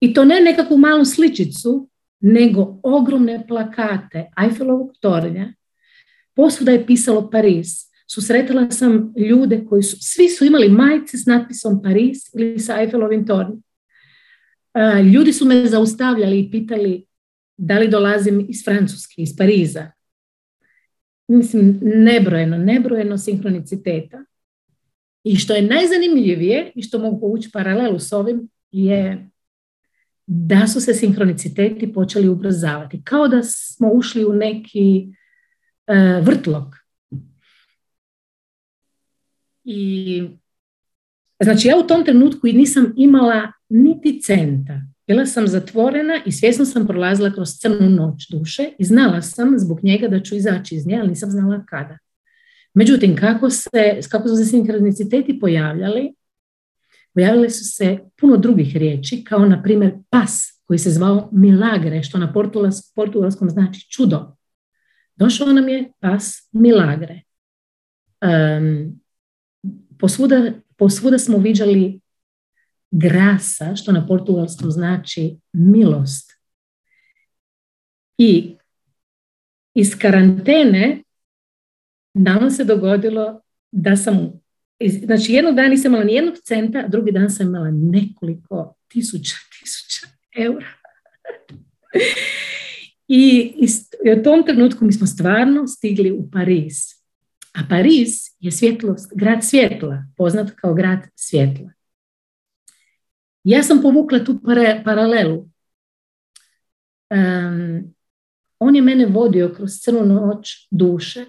I 0.00 0.14
to 0.14 0.24
ne 0.24 0.40
nekakvu 0.40 0.78
malu 0.78 1.04
sličicu, 1.04 1.88
nego 2.20 2.80
ogromne 2.82 3.46
plakate 3.48 4.30
Eiffelovog 4.44 4.92
tornja. 5.00 5.54
Posvuda 6.34 6.72
je 6.72 6.86
pisalo 6.86 7.30
Pariz. 7.30 7.66
Susretala 8.08 8.70
sam 8.70 9.14
ljude 9.16 9.64
koji 9.68 9.82
su, 9.82 9.96
svi 10.00 10.28
su 10.28 10.44
imali 10.44 10.68
majice 10.68 11.18
s 11.18 11.26
natpisom 11.26 11.82
Pariz 11.82 12.18
ili 12.34 12.58
sa 12.58 12.80
Eiffelovim 12.80 13.26
tornjem. 13.26 13.62
Ljudi 15.12 15.32
su 15.32 15.44
me 15.44 15.66
zaustavljali 15.66 16.40
i 16.40 16.50
pitali 16.50 17.06
da 17.56 17.78
li 17.78 17.88
dolazim 17.88 18.46
iz 18.48 18.64
Francuske, 18.64 19.22
iz 19.22 19.36
Pariza. 19.36 19.90
Mislim, 21.28 21.78
nebrojeno, 21.82 22.58
nebrojeno 22.58 23.18
sinhroniciteta. 23.18 24.24
I 25.28 25.36
što 25.36 25.54
je 25.54 25.62
najzanimljivije 25.62 26.72
i 26.74 26.82
što 26.82 26.98
mogu 26.98 27.20
povući 27.20 27.50
paralelu 27.52 27.98
s 27.98 28.12
ovim 28.12 28.48
je 28.72 29.30
da 30.26 30.66
su 30.66 30.80
se 30.80 30.94
sinhroniciteti 30.94 31.92
počeli 31.92 32.28
ubrzavati. 32.28 33.02
Kao 33.04 33.28
da 33.28 33.42
smo 33.42 33.90
ušli 33.92 34.24
u 34.24 34.32
neki 34.32 35.06
uh, 35.86 36.26
vrtlog. 36.26 36.76
I 39.64 40.22
znači 41.42 41.68
ja 41.68 41.76
u 41.78 41.86
tom 41.86 42.04
trenutku 42.04 42.46
i 42.46 42.52
nisam 42.52 42.92
imala 42.96 43.52
niti 43.68 44.20
centa. 44.22 44.80
Bila 45.06 45.26
sam 45.26 45.48
zatvorena 45.48 46.20
i 46.26 46.32
svjesno 46.32 46.64
sam 46.64 46.86
prolazila 46.86 47.32
kroz 47.32 47.48
crnu 47.60 47.90
noć 47.90 48.28
duše 48.30 48.70
i 48.78 48.84
znala 48.84 49.22
sam 49.22 49.58
zbog 49.58 49.80
njega 49.82 50.08
da 50.08 50.20
ću 50.20 50.36
izaći 50.36 50.74
iz 50.74 50.86
nje, 50.86 50.98
ali 50.98 51.08
nisam 51.08 51.30
znala 51.30 51.64
kada. 51.68 51.98
Međutim, 52.76 53.16
kako, 53.16 53.50
se, 53.50 54.00
kako 54.10 54.28
su 54.28 54.36
se 54.36 54.44
sinkroniciteti 54.44 55.38
pojavljali, 55.40 56.14
pojavile 57.14 57.50
su 57.50 57.64
se 57.64 57.98
puno 58.20 58.36
drugih 58.36 58.76
riječi, 58.76 59.24
kao 59.24 59.46
na 59.46 59.62
primjer 59.62 59.94
pas, 60.10 60.62
koji 60.64 60.78
se 60.78 60.90
zvao 60.90 61.28
milagre, 61.32 62.02
što 62.02 62.18
na 62.18 62.32
portugalskom 62.94 63.50
znači 63.50 63.90
čudo. 63.90 64.36
Došao 65.14 65.52
nam 65.52 65.68
je 65.68 65.92
pas 66.00 66.48
milagre. 66.52 67.22
Um, 68.22 69.00
posvuda, 69.98 70.52
posvuda 70.76 71.18
smo 71.18 71.38
viđali 71.38 72.00
grasa, 72.90 73.76
što 73.76 73.92
na 73.92 74.06
portugalskom 74.06 74.70
znači 74.70 75.36
milost. 75.52 76.32
I 78.18 78.56
iz 79.74 79.98
karantene 79.98 81.02
nama 82.18 82.50
se 82.50 82.64
dogodilo 82.64 83.40
da 83.72 83.96
sam, 83.96 84.32
znači 85.04 85.32
jednog 85.32 85.54
dana 85.54 85.68
nisam 85.68 85.90
imala 85.90 86.04
nijednog 86.04 86.34
centa, 86.44 86.86
drugi 86.88 87.12
dan 87.12 87.30
sam 87.30 87.46
imala 87.46 87.70
nekoliko 87.70 88.74
tisuća, 88.88 89.36
tisuća 89.60 90.06
eura. 90.38 90.66
I, 93.08 93.52
I 94.04 94.20
u 94.20 94.22
tom 94.22 94.42
trenutku 94.46 94.84
mi 94.84 94.92
smo 94.92 95.06
stvarno 95.06 95.66
stigli 95.66 96.12
u 96.12 96.30
Pariz. 96.30 96.74
A 97.54 97.60
Pariz 97.68 98.10
je 98.40 98.52
svjetlost, 98.52 99.12
grad 99.14 99.44
svjetla, 99.44 100.04
poznat 100.16 100.50
kao 100.50 100.74
grad 100.74 100.98
svjetla. 101.14 101.72
Ja 103.44 103.62
sam 103.62 103.82
povukla 103.82 104.24
tu 104.24 104.40
paralelu. 104.84 105.48
Um, 107.10 107.94
on 108.58 108.76
je 108.76 108.82
mene 108.82 109.06
vodio 109.06 109.54
kroz 109.56 109.70
crnu 109.80 110.04
noć 110.04 110.68
duše. 110.70 111.24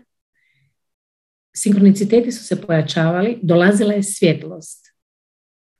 Sinkroniciteti 1.59 2.31
su 2.31 2.43
se 2.43 2.61
pojačavali, 2.61 3.39
dolazila 3.41 3.93
je 3.93 4.03
svjetlost. 4.03 4.93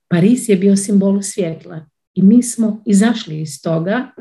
Paris 0.07 0.49
je 0.49 0.55
bio 0.55 0.75
simbol 0.75 1.21
svjetla 1.21 1.85
i 2.13 2.21
mi 2.21 2.43
smo 2.43 2.83
izašli 2.85 3.41
iz 3.41 3.61
toga 3.61 4.11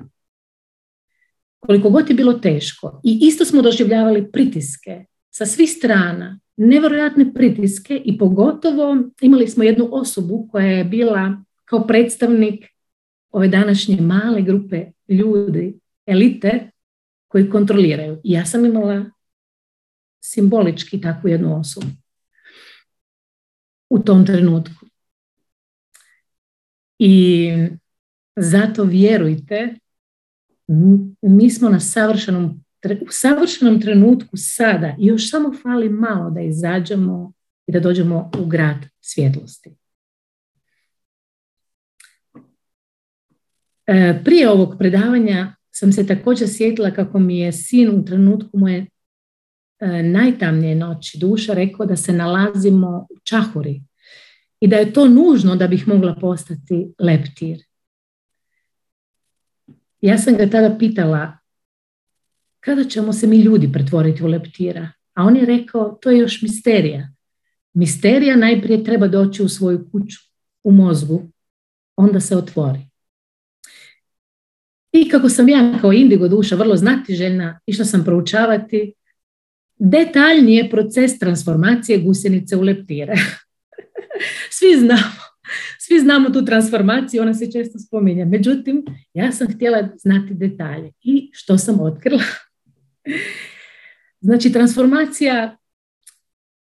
koliko 1.60 1.90
god 1.90 2.08
je 2.08 2.14
bilo 2.14 2.32
teško. 2.32 3.00
I 3.04 3.18
isto 3.22 3.44
smo 3.44 3.62
doživljavali 3.62 4.32
pritiske 4.32 5.04
sa 5.30 5.46
svih 5.46 5.70
strana, 5.70 6.40
nevjerojatne 6.56 7.34
pritiske 7.34 8.02
i 8.04 8.18
pogotovo 8.18 8.96
imali 9.20 9.48
smo 9.48 9.64
jednu 9.64 9.88
osobu 9.92 10.48
koja 10.52 10.66
je 10.66 10.84
bila 10.84 11.42
kao 11.64 11.86
predstavnik 11.86 12.64
ove 13.30 13.48
današnje 13.48 14.00
male 14.00 14.42
grupe 14.42 14.86
ljudi, 15.08 15.78
elite, 16.06 16.70
koji 17.28 17.50
kontroliraju. 17.50 18.20
Ja 18.24 18.46
sam 18.46 18.64
imala 18.64 19.04
simbolički 20.20 21.00
takvu 21.00 21.28
jednu 21.28 21.60
osobu 21.60 21.86
u 23.88 23.98
tom 23.98 24.26
trenutku. 24.26 24.86
I 26.98 27.50
zato 28.36 28.84
vjerujte, 28.84 29.74
mi 31.22 31.50
smo 31.50 31.68
na 31.68 31.80
savršenom, 31.80 32.64
u 33.00 33.10
savršenom 33.10 33.80
trenutku 33.80 34.36
sada 34.36 34.96
i 34.98 35.06
još 35.06 35.30
samo 35.30 35.52
fali 35.62 35.88
malo 35.88 36.30
da 36.30 36.40
izađemo 36.40 37.32
i 37.66 37.72
da 37.72 37.80
dođemo 37.80 38.30
u 38.38 38.46
grad 38.46 38.76
svjetlosti. 39.00 39.70
E, 43.86 44.20
prije 44.24 44.50
ovog 44.50 44.74
predavanja 44.78 45.54
sam 45.70 45.92
se 45.92 46.06
također 46.06 46.48
sjetila 46.48 46.90
kako 46.90 47.18
mi 47.18 47.38
je 47.38 47.52
sin 47.52 47.90
u 47.90 48.04
trenutku 48.04 48.58
moje 48.58 48.86
najtamnije 50.02 50.74
noći 50.74 51.18
duša 51.18 51.54
rekao 51.54 51.86
da 51.86 51.96
se 51.96 52.12
nalazimo 52.12 53.06
u 53.10 53.18
čahuri 53.22 53.82
i 54.60 54.68
da 54.68 54.76
je 54.76 54.92
to 54.92 55.08
nužno 55.08 55.56
da 55.56 55.66
bih 55.66 55.88
mogla 55.88 56.14
postati 56.20 56.94
leptir. 56.98 57.64
Ja 60.00 60.18
sam 60.18 60.36
ga 60.36 60.50
tada 60.50 60.78
pitala 60.78 61.38
kada 62.60 62.84
ćemo 62.84 63.12
se 63.12 63.26
mi 63.26 63.40
ljudi 63.40 63.72
pretvoriti 63.72 64.24
u 64.24 64.26
leptira, 64.26 64.92
a 65.14 65.24
on 65.24 65.36
je 65.36 65.46
rekao 65.46 65.98
to 66.02 66.10
je 66.10 66.18
još 66.18 66.42
misterija. 66.42 67.08
Misterija 67.74 68.36
najprije 68.36 68.84
treba 68.84 69.08
doći 69.08 69.42
u 69.42 69.48
svoju 69.48 69.88
kuću, 69.92 70.18
u 70.64 70.72
mozgu, 70.72 71.22
onda 71.96 72.20
se 72.20 72.36
otvori. 72.36 72.80
I 74.92 75.08
kako 75.08 75.28
sam 75.28 75.48
ja 75.48 75.78
kao 75.80 75.92
indigo 75.92 76.28
duša 76.28 76.56
vrlo 76.56 76.76
znatiželjna, 76.76 77.60
išla 77.66 77.84
sam 77.84 78.04
proučavati 78.04 78.94
detaljnije 79.78 80.70
proces 80.70 81.18
transformacije 81.18 81.98
gusenice 81.98 82.56
u 82.56 82.60
leptire. 82.60 83.14
Svi 84.58 84.78
znamo, 84.78 85.12
svi 85.78 86.00
znamo 86.00 86.30
tu 86.30 86.44
transformaciju, 86.44 87.22
ona 87.22 87.34
se 87.34 87.52
često 87.52 87.78
spominje. 87.78 88.24
Međutim, 88.24 88.84
ja 89.14 89.32
sam 89.32 89.54
htjela 89.54 89.88
znati 89.98 90.34
detalje. 90.34 90.92
I 91.02 91.30
što 91.32 91.58
sam 91.58 91.80
otkrila? 91.80 92.22
Znači, 94.20 94.52
transformacija, 94.52 95.56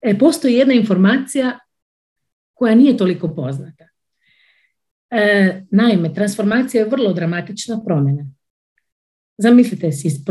e, 0.01 0.17
postoji 0.17 0.53
jedna 0.53 0.73
informacija 0.73 1.59
koja 2.53 2.75
nije 2.75 2.97
toliko 2.97 3.35
poznata. 3.35 3.87
E, 5.09 5.61
naime, 5.71 6.13
transformacija 6.13 6.83
je 6.83 6.89
vrlo 6.89 7.13
dramatična 7.13 7.81
promjena. 7.85 8.34
Zamislite 9.37 9.91
si, 9.91 10.07
iz 10.07 10.25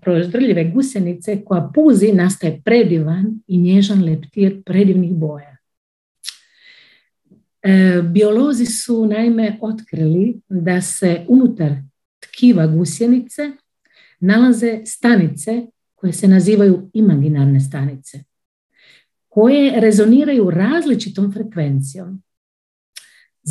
prozdrljive, 0.00 0.64
gusenice 0.74 1.44
koja 1.44 1.70
puzi 1.74 2.12
nastaje 2.12 2.60
predivan 2.64 3.40
i 3.46 3.58
nježan 3.58 4.04
leptir 4.04 4.62
predivnih 4.64 5.14
boja. 5.14 5.56
E, 7.62 8.02
biolozi 8.02 8.66
su 8.66 9.06
naime 9.06 9.58
otkrili 9.60 10.40
da 10.48 10.80
se 10.80 11.24
unutar 11.28 11.72
tkiva 12.20 12.66
gusjenice 12.66 13.50
nalaze 14.20 14.80
stanice 14.84 15.66
koje 15.94 16.12
se 16.12 16.28
nazivaju 16.28 16.90
imaginarne 16.92 17.60
stanice, 17.60 18.18
koje 19.28 19.80
rezoniraju 19.80 20.50
različitom 20.50 21.32
frekvencijom. 21.32 22.22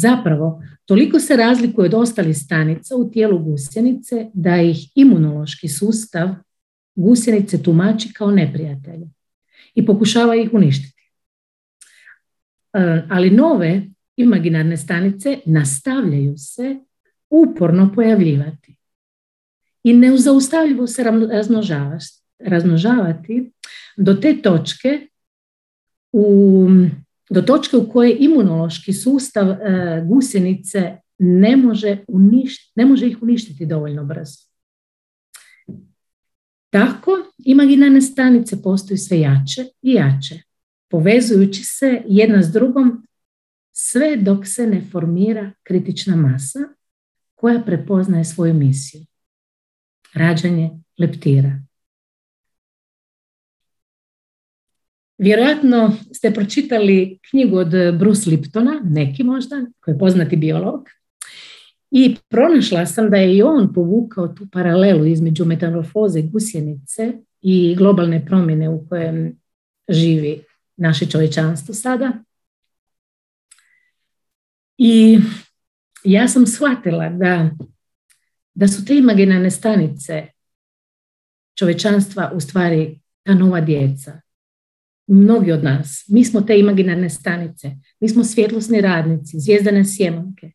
Zapravo, 0.02 0.64
toliko 0.86 1.20
se 1.20 1.36
razlikuje 1.36 1.86
od 1.86 1.94
ostalih 1.94 2.38
stanica 2.38 2.96
u 2.96 3.12
tijelu 3.12 3.40
gusjenice 3.40 4.30
da 4.34 4.62
ih 4.62 4.78
imunološki 4.96 5.68
sustav 5.68 6.30
gusjenice 6.96 7.64
tumači 7.64 8.14
kao 8.14 8.32
neprijatelje 8.32 9.08
i 9.76 9.86
pokušava 9.86 10.36
ih 10.36 10.50
uništiti. 10.54 11.12
E, 12.74 13.04
ali 13.10 13.30
nove 13.30 13.82
imaginarne 14.16 14.78
stanice 14.78 15.40
nastavljaju 15.46 16.38
se 16.38 16.76
uporno 17.30 17.92
pojavljivati 17.96 18.76
i 19.84 19.94
neuzaustavljivo 19.94 20.88
se 20.88 21.04
razmnožavati 22.40 23.52
do 23.98 24.14
te 24.14 24.42
točke 24.42 25.08
u 26.12 26.68
do 27.30 27.42
točke 27.42 27.78
u 27.78 27.90
kojoj 27.90 28.18
imunološki 28.20 28.94
sustav 28.94 29.50
e, 29.50 29.58
gusjenice 30.06 30.98
ne 31.18 31.58
može, 31.58 31.98
uništ, 32.08 32.72
ne 32.76 32.86
može 32.86 33.08
ih 33.08 33.18
uništiti 33.22 33.66
dovoljno 33.66 34.06
brzo. 34.06 34.50
Tako 36.70 37.12
imaginarne 37.38 38.02
stanice 38.02 38.62
postaju 38.62 38.98
sve 38.98 39.20
jače 39.20 39.66
i 39.82 39.94
jače, 39.94 40.42
povezujući 40.90 41.64
se 41.64 42.02
jedna 42.08 42.44
s 42.44 42.52
drugom 42.52 43.08
sve 43.72 44.18
dok 44.18 44.48
se 44.48 44.68
ne 44.68 44.82
formira 44.92 45.52
kritična 45.64 46.16
masa 46.16 46.60
koja 47.36 47.62
prepoznaje 47.62 48.26
svoju 48.26 48.54
misiju. 48.54 49.06
Rađanje 50.14 50.72
leptira. 50.98 51.69
Vjerojatno 55.20 55.98
ste 56.14 56.34
pročitali 56.34 57.20
knjigu 57.30 57.58
od 57.58 57.72
Bruce 58.00 58.30
Liptona, 58.30 58.82
neki 58.84 59.24
možda, 59.24 59.56
koji 59.80 59.94
je 59.96 60.00
poznati 60.00 60.38
biolog, 60.38 60.90
i 61.92 62.16
pronašla 62.30 62.86
sam 62.86 63.10
da 63.10 63.18
je 63.18 63.38
i 63.38 63.42
on 63.42 63.74
povukao 63.74 64.28
tu 64.28 64.48
paralelu 64.52 65.06
između 65.06 65.46
metamorfoze 65.46 66.22
gusjenice 66.22 67.14
i 67.42 67.76
globalne 67.76 68.26
promjene 68.26 68.70
u 68.70 68.88
kojem 68.90 69.40
živi 69.90 70.44
naše 70.78 71.06
čovječanstvo 71.06 71.74
sada. 71.74 72.12
I 74.78 75.20
ja 76.04 76.28
sam 76.28 76.48
shvatila 76.48 77.10
da, 77.10 77.50
da 78.54 78.68
su 78.68 78.86
te 78.86 78.98
imaginarne 78.98 79.52
stanice 79.52 80.28
čovječanstva 81.58 82.32
u 82.36 82.40
stvari 82.40 83.00
ta 83.24 83.34
nova 83.34 83.62
djeca. 83.62 84.22
Mnogi 85.12 85.52
od 85.52 85.64
nas, 85.64 86.06
mi 86.08 86.26
smo 86.26 86.42
te 86.42 86.60
imaginarne 86.60 87.10
stanice, 87.10 87.72
mi 88.00 88.10
smo 88.10 88.24
svjetlosni 88.24 88.82
radnici, 88.82 89.40
zvijezdane 89.40 89.86
sjemonke 89.86 90.52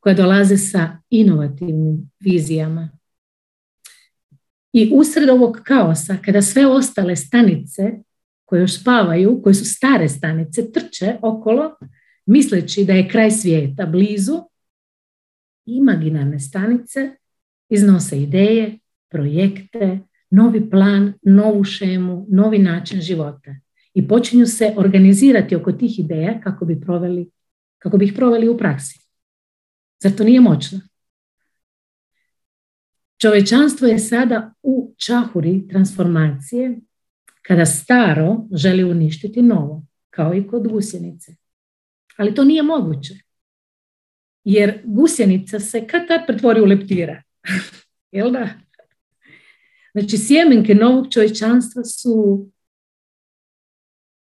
koje 0.00 0.14
dolaze 0.14 0.56
sa 0.56 0.98
inovativnim 1.10 2.10
vizijama. 2.20 2.90
I 4.72 4.90
usred 4.94 5.28
ovog 5.28 5.60
kaosa, 5.64 6.16
kada 6.24 6.42
sve 6.42 6.66
ostale 6.66 7.16
stanice 7.16 7.92
koje 8.44 8.60
još 8.60 8.80
spavaju, 8.80 9.40
koje 9.42 9.54
su 9.54 9.64
stare 9.64 10.08
stanice, 10.08 10.72
trče 10.72 11.16
okolo, 11.22 11.76
misleći 12.26 12.84
da 12.84 12.92
je 12.92 13.08
kraj 13.08 13.30
svijeta 13.30 13.86
blizu, 13.86 14.42
imaginarne 15.66 16.40
stanice 16.40 17.10
iznose 17.68 18.22
ideje, 18.22 18.78
projekte, 19.10 19.98
novi 20.30 20.70
plan, 20.70 21.12
novu 21.22 21.64
šemu, 21.64 22.26
novi 22.28 22.58
način 22.58 23.00
života. 23.00 23.63
I 23.94 24.08
počinju 24.08 24.46
se 24.46 24.74
organizirati 24.76 25.56
oko 25.56 25.72
tih 25.72 25.98
ideja 25.98 26.40
kako 26.40 26.64
bi, 26.64 26.80
proveli, 26.80 27.30
kako 27.78 27.98
bi 27.98 28.04
ih 28.04 28.12
proveli 28.16 28.48
u 28.48 28.58
praksi. 28.58 29.00
Zar 30.02 30.12
to 30.12 30.24
nije 30.24 30.40
moćno? 30.40 30.80
Čovečanstvo 33.20 33.86
je 33.86 33.98
sada 33.98 34.54
u 34.62 34.94
čahuri 34.96 35.68
transformacije 35.68 36.80
kada 37.42 37.66
staro 37.66 38.36
želi 38.52 38.84
uništiti 38.84 39.42
novo, 39.42 39.86
kao 40.10 40.34
i 40.34 40.46
kod 40.46 40.68
gusjenice. 40.68 41.32
Ali 42.16 42.34
to 42.34 42.44
nije 42.44 42.62
moguće. 42.62 43.14
Jer 44.44 44.80
gusjenica 44.84 45.60
se 45.60 45.86
kad 45.86 46.08
tad 46.08 46.20
pretvori 46.26 46.60
u 46.60 46.64
leptira. 46.64 47.22
Jel 48.12 48.30
da? 48.30 48.48
Znači, 49.92 50.18
sjemenke 50.18 50.74
novog 50.74 51.12
čovječanstva 51.12 51.84
su 51.84 52.46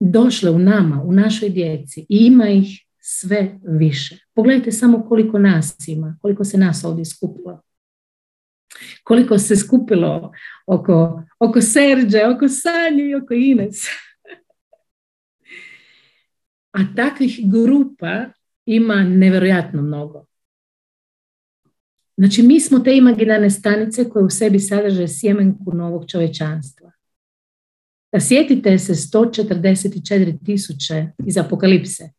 došle 0.00 0.50
u 0.50 0.58
nama, 0.58 1.02
u 1.02 1.12
našoj 1.12 1.48
djeci 1.48 2.00
i 2.00 2.16
ima 2.26 2.48
ih 2.48 2.84
sve 3.00 3.58
više. 3.62 4.16
Pogledajte 4.34 4.72
samo 4.72 5.04
koliko 5.08 5.38
nas 5.38 5.88
ima, 5.88 6.18
koliko 6.22 6.44
se 6.44 6.58
nas 6.58 6.84
ovdje 6.84 7.04
skupilo. 7.04 7.62
Koliko 9.04 9.38
se 9.38 9.56
skupilo 9.56 10.32
oko, 10.66 11.22
oko 11.38 11.60
Serđe, 11.60 12.26
oko 12.26 12.48
Sanje 12.48 13.04
i 13.04 13.14
oko 13.14 13.34
Ines. 13.34 13.76
A 16.78 16.78
takvih 16.96 17.40
grupa 17.52 18.24
ima 18.66 18.94
nevjerojatno 18.94 19.82
mnogo. 19.82 20.24
Znači, 22.16 22.42
mi 22.42 22.60
smo 22.60 22.78
te 22.78 22.96
imaginarne 22.96 23.50
stanice 23.50 24.08
koje 24.08 24.24
u 24.24 24.30
sebi 24.30 24.60
sadrže 24.60 25.08
sjemenku 25.08 25.72
novog 25.74 26.10
čovečanstva. 26.10 26.92
Sjetite 28.20 28.78
se 28.78 28.94
144 28.94 30.44
tisuće 30.46 31.06
iz 31.26 31.36
apokalipse. 31.36 32.10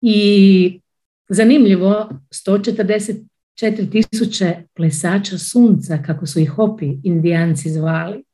I 0.00 0.80
zanimljivo, 1.28 2.08
144 2.30 3.90
tisuće 3.90 4.56
plesača 4.74 5.38
sunca, 5.38 6.02
kako 6.06 6.26
su 6.26 6.40
ih 6.40 6.48
hopi 6.48 6.86
indijanci 7.02 7.70
zvali, 7.70 8.24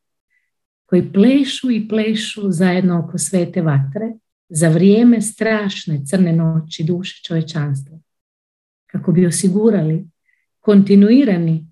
koji 0.86 1.12
plešu 1.12 1.70
i 1.70 1.88
plešu 1.88 2.50
zajedno 2.50 3.04
oko 3.04 3.18
svete 3.18 3.62
vatre 3.62 4.12
za 4.48 4.68
vrijeme 4.68 5.20
strašne 5.20 6.00
crne 6.06 6.32
noći 6.32 6.84
duše 6.84 7.22
čovečanstva, 7.24 7.98
kako 8.86 9.12
bi 9.12 9.26
osigurali 9.26 10.08
kontinuirani 10.60 11.66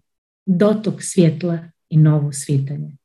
dotok 0.47 1.03
svjetla 1.03 1.59
i 1.89 1.97
novo 1.97 2.33
svitanje. 2.33 2.97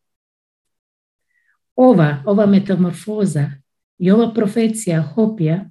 Ova, 1.84 2.24
ova 2.26 2.46
metamorfoza 2.46 3.52
i 3.98 4.12
ova 4.12 4.34
profecija 4.34 5.02
Hopija 5.02 5.70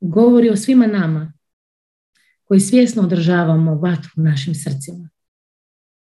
govori 0.00 0.50
o 0.50 0.56
svima 0.56 0.86
nama 0.86 1.32
koji 2.44 2.60
svjesno 2.60 3.02
održavamo 3.02 3.74
vatru 3.74 4.10
u 4.16 4.20
našim 4.20 4.54
srcima, 4.54 5.08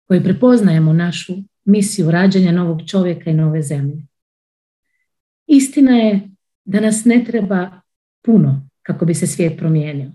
koji 0.05 0.23
prepoznajemo 0.23 0.93
našu 0.93 1.33
misiju 1.65 2.11
rađanja 2.11 2.53
novog 2.53 2.81
čovjeka 2.87 3.31
i 3.31 3.35
nove 3.35 3.63
zemlje. 3.63 4.07
Istina 5.47 5.97
je 5.97 6.31
da 6.65 6.81
nas 6.81 7.05
ne 7.05 7.25
treba 7.25 7.81
puno 8.25 8.69
kako 8.83 9.05
bi 9.05 9.15
se 9.15 9.27
svijet 9.27 9.59
promijenio, 9.59 10.13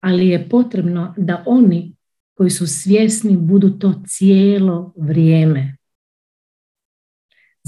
ali 0.00 0.28
je 0.28 0.48
potrebno 0.48 1.14
da 1.16 1.42
oni 1.46 1.96
koji 2.34 2.50
su 2.50 2.66
svjesni 2.66 3.36
budu 3.36 3.70
to 3.70 4.02
cijelo 4.06 4.92
vrijeme. 4.96 5.77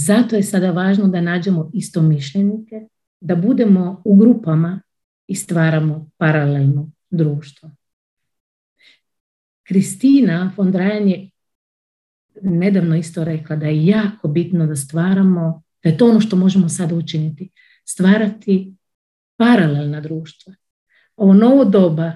Zato 0.07 0.37
je 0.37 0.43
sada 0.43 0.71
važno 0.71 1.09
da 1.09 1.21
nađemo 1.21 1.71
istomišljenike 1.75 2.87
da 3.21 3.37
budemo 3.37 4.03
u 4.05 4.17
grupama 4.17 4.81
i 5.27 5.35
stvaramo 5.35 6.11
paralelno 6.17 6.91
društvo. 7.11 7.71
Kristina 9.63 10.53
von 10.57 10.73
Drajan 10.73 11.09
je 11.09 11.31
nedavno 12.43 12.97
isto 12.97 13.25
rekla 13.25 13.57
da 13.57 13.67
je 13.67 13.87
jako 13.87 14.29
bitno 14.29 14.67
da 14.67 14.77
stvaramo, 14.77 15.63
da 15.83 15.91
je 15.91 15.99
to 15.99 16.11
ono 16.11 16.21
što 16.21 16.37
možemo 16.37 16.69
sada 16.69 16.95
učiniti, 16.95 17.51
stvarati 17.85 18.75
paralelna 19.37 20.01
društva. 20.01 20.55
Ovo 21.17 21.35
novo 21.35 21.65
doba 21.65 22.13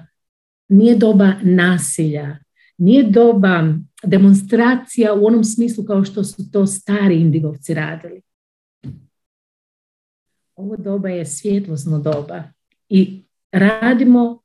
nije 0.68 0.96
doba 0.96 1.32
nasilja, 1.42 2.36
nije 2.78 3.02
doba 3.10 3.74
demonstracija 4.06 5.14
u 5.14 5.26
onom 5.26 5.44
smislu 5.44 5.84
kao 5.84 6.04
što 6.04 6.24
su 6.24 6.50
to 6.50 6.66
stari 6.66 7.20
indigovci 7.20 7.74
radili 7.74 8.22
ovo 10.56 10.76
doba 10.76 11.08
je 11.08 11.26
svjetlosno 11.26 11.98
doba 11.98 12.42
i 12.88 13.24
radimo 13.52 14.40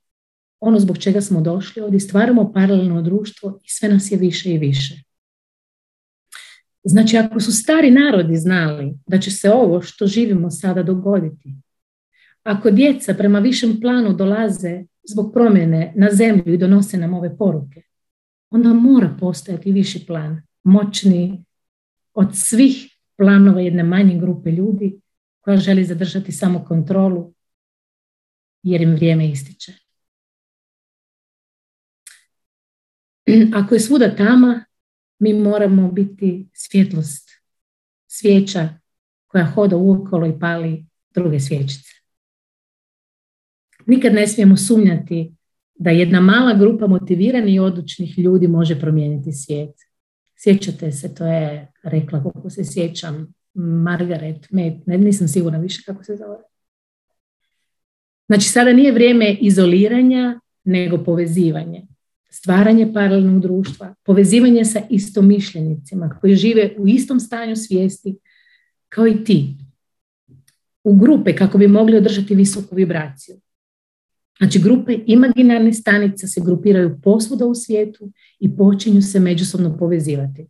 ono 0.60 0.80
zbog 0.80 0.98
čega 0.98 1.22
smo 1.22 1.42
došli 1.42 1.82
ovdje, 1.82 2.00
stvaramo 2.00 2.54
paralelno 2.54 3.02
društvo 3.02 3.60
i 3.64 3.70
sve 3.70 3.90
nas 3.90 4.12
je 4.12 4.18
više 4.18 4.54
i 4.54 4.58
više. 4.58 5.04
Znači, 6.84 7.18
ako 7.18 7.40
su 7.40 7.52
stari 7.52 7.92
narodi 7.92 8.36
znali 8.36 8.94
da 9.08 9.20
će 9.20 9.32
se 9.32 9.52
ovo 9.52 9.82
što 9.82 10.08
živimo 10.08 10.50
sada 10.52 10.84
dogoditi, 10.84 11.56
ako 12.44 12.72
djeca 12.72 13.14
prema 13.14 13.40
višem 13.40 13.80
planu 13.82 14.14
dolaze 14.14 14.84
zbog 15.04 15.34
promjene 15.34 15.94
na 15.96 16.12
zemlju 16.12 16.54
i 16.54 16.58
donose 16.58 16.98
nam 16.98 17.14
ove 17.14 17.38
poruke, 17.38 17.82
onda 18.50 18.74
mora 18.74 19.18
postojati 19.20 19.72
viši 19.72 20.06
plan, 20.06 20.42
moćni 20.64 21.46
od 22.14 22.30
svih 22.34 22.98
planova 23.18 23.62
jedne 23.62 23.84
manje 23.84 24.20
grupe 24.20 24.52
ljudi 24.52 25.02
koja 25.40 25.58
želi 25.58 25.86
zadržati 25.86 26.32
samo 26.32 26.66
kontrolu 26.66 27.34
jer 28.64 28.82
im 28.82 28.94
vrijeme 28.94 29.30
ističe. 29.30 29.74
Ako 33.54 33.76
je 33.76 33.80
svuda 33.80 34.16
tama, 34.16 34.66
mi 35.20 35.34
moramo 35.34 35.92
biti 35.92 36.50
svjetlost, 36.54 37.30
svijeća 38.08 38.70
koja 39.28 39.46
hoda 39.46 39.78
uokolo 39.78 40.28
i 40.28 40.40
pali 40.40 40.86
druge 41.10 41.40
svječice. 41.40 41.92
Nikad 43.86 44.14
ne 44.14 44.28
smijemo 44.28 44.58
sumnjati 44.58 45.36
da 45.80 45.90
jedna 45.90 46.22
mala 46.22 46.54
grupa 46.54 46.88
motiviranih 46.88 47.56
i 47.56 47.60
odlučnih 47.60 48.20
ljudi 48.20 48.48
može 48.48 48.80
promijeniti 48.80 49.32
svijet. 49.32 49.76
Sjećate 50.38 50.92
se, 50.92 51.16
to 51.16 51.26
je 51.26 51.72
rekla 51.84 52.24
koliko 52.24 52.50
se 52.50 52.64
sjećam 52.66 53.34
Margaret 53.54 54.52
Med, 54.52 54.74
ne, 54.86 54.98
nisam 54.98 55.28
sigurna 55.28 55.60
više 55.60 55.82
kako 55.86 56.04
se 56.04 56.16
zove. 56.16 56.44
Znači 58.28 58.50
sada 58.50 58.74
nije 58.74 58.92
vrijeme 58.92 59.38
izoliranja, 59.42 60.40
nego 60.64 60.98
povezivanje. 60.98 61.88
stvaranje 62.32 62.94
paralelnog 62.94 63.42
društva, 63.42 63.96
povezivanje 64.04 64.66
sa 64.66 64.82
istomišljenicima 64.90 66.10
koji 66.22 66.36
žive 66.36 66.76
u 66.78 66.88
istom 66.88 67.20
stanju 67.20 67.56
svijesti 67.56 68.18
kao 68.90 69.08
i 69.08 69.24
ti. 69.24 69.58
U 70.84 70.96
grupe 70.96 71.36
kako 71.36 71.58
bi 71.58 71.68
mogli 71.68 71.98
održati 71.98 72.36
visoku 72.36 72.76
vibraciju. 72.76 73.36
Znači 74.40 74.60
grupe 74.60 75.00
imaginarnih 75.06 75.78
stanica 75.78 76.28
se 76.28 76.42
grupiraju 76.46 77.00
posvuda 77.04 77.46
u 77.46 77.56
svijetu 77.56 78.12
i 78.40 78.58
počinju 78.58 79.02
se 79.02 79.20
međusobno 79.20 79.78
povezivati. 79.78 80.48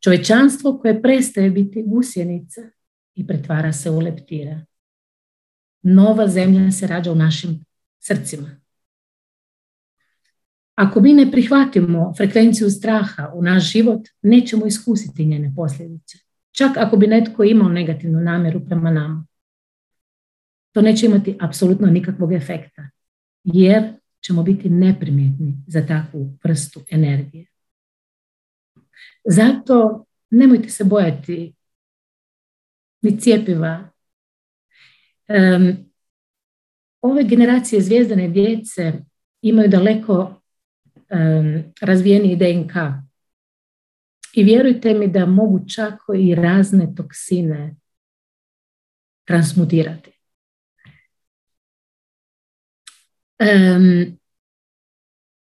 Čovečanstvo 0.00 0.78
koje 0.78 1.02
prestaje 1.02 1.50
biti 1.50 1.82
gusjenica 1.86 2.60
i 3.14 3.26
pretvara 3.26 3.72
se 3.72 3.90
u 3.90 3.98
leptira. 3.98 4.64
Nova 5.82 6.28
zemlja 6.28 6.70
se 6.70 6.86
rađa 6.86 7.12
u 7.12 7.14
našim 7.14 7.64
srcima. 7.98 8.60
Ako 10.74 11.00
mi 11.00 11.12
ne 11.12 11.30
prihvatimo 11.30 12.12
frekvenciju 12.16 12.70
straha 12.70 13.32
u 13.34 13.42
naš 13.42 13.72
život, 13.72 14.08
nećemo 14.22 14.66
iskusiti 14.66 15.26
njene 15.26 15.52
posljedice. 15.56 16.18
Čak 16.52 16.76
ako 16.76 16.96
bi 16.96 17.06
netko 17.06 17.44
imao 17.44 17.68
negativnu 17.68 18.20
namjeru 18.20 18.66
prema 18.66 18.90
nama. 18.90 19.26
To 20.72 20.82
neće 20.82 21.06
imati 21.06 21.36
apsolutno 21.40 21.86
nikakvog 21.86 22.32
efekta, 22.32 22.90
jer 23.44 23.92
ćemo 24.20 24.42
biti 24.42 24.70
neprimjetni 24.70 25.56
za 25.66 25.86
takvu 25.86 26.38
vrstu 26.44 26.80
energije. 26.90 27.46
Zato 29.24 30.04
nemojte 30.30 30.68
se 30.68 30.84
bojati 30.84 31.54
ni 33.02 33.20
cijepiva. 33.20 33.90
ove 37.00 37.24
generacije 37.24 37.82
zvijezdane 37.82 38.28
djece 38.28 38.92
imaju 39.42 39.68
daleko 39.68 40.42
razvijeni 41.80 42.36
DNK. 42.36 42.72
I 44.34 44.44
vjerujte 44.44 44.94
mi 44.94 45.08
da 45.08 45.26
mogu 45.26 45.60
čak 45.68 45.94
i 46.18 46.34
razne 46.34 46.94
toksine 46.96 47.76
transmutirati. 49.24 50.19
Um, 53.40 54.18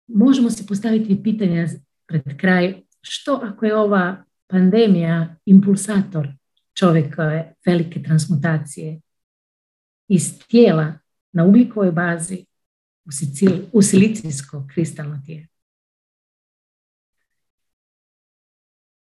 možemo 0.08 0.50
se 0.50 0.66
postaviti 0.68 1.24
pitanja 1.24 1.68
pred 2.08 2.38
kraj 2.38 2.82
što 3.02 3.40
ako 3.44 3.66
je 3.66 3.76
ova 3.76 4.24
pandemija 4.48 5.36
impulsator 5.46 6.28
čovjekove 6.74 7.54
velike 7.66 8.04
transmutacije 8.04 9.02
iz 10.08 10.40
tijela 10.48 10.94
na 11.32 11.46
ugljikovoj 11.46 11.92
bazi 11.92 12.46
u, 13.06 13.10
u 13.74 13.82
silicijsko 13.82 14.68
kristalno 14.74 15.22
tijelo. 15.26 15.48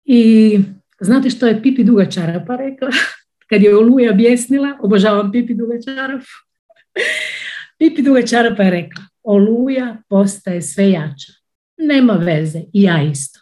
I 0.06 0.60
znate 1.00 1.30
što 1.30 1.48
je 1.48 1.62
Pipi 1.62 1.84
Duga 1.84 2.10
Čarapa 2.10 2.56
rekla? 2.56 2.90
Kad 3.50 3.62
je 3.62 3.78
Oluja 3.78 4.14
bjesnila, 4.14 4.78
obožavam 4.82 5.32
Pipi 5.32 5.54
Duga 5.54 5.82
Čarapu. 5.86 6.26
Pipi 7.78 8.02
Duga 8.02 8.26
Čarapa 8.28 8.64
je 8.64 8.72
rekla, 8.72 9.04
Oluja 9.24 9.98
postaje 10.10 10.62
sve 10.62 10.90
jača. 10.90 11.32
Nema 11.78 12.14
veze, 12.14 12.60
i 12.74 12.84
ja 12.84 13.04
isto. 13.04 13.40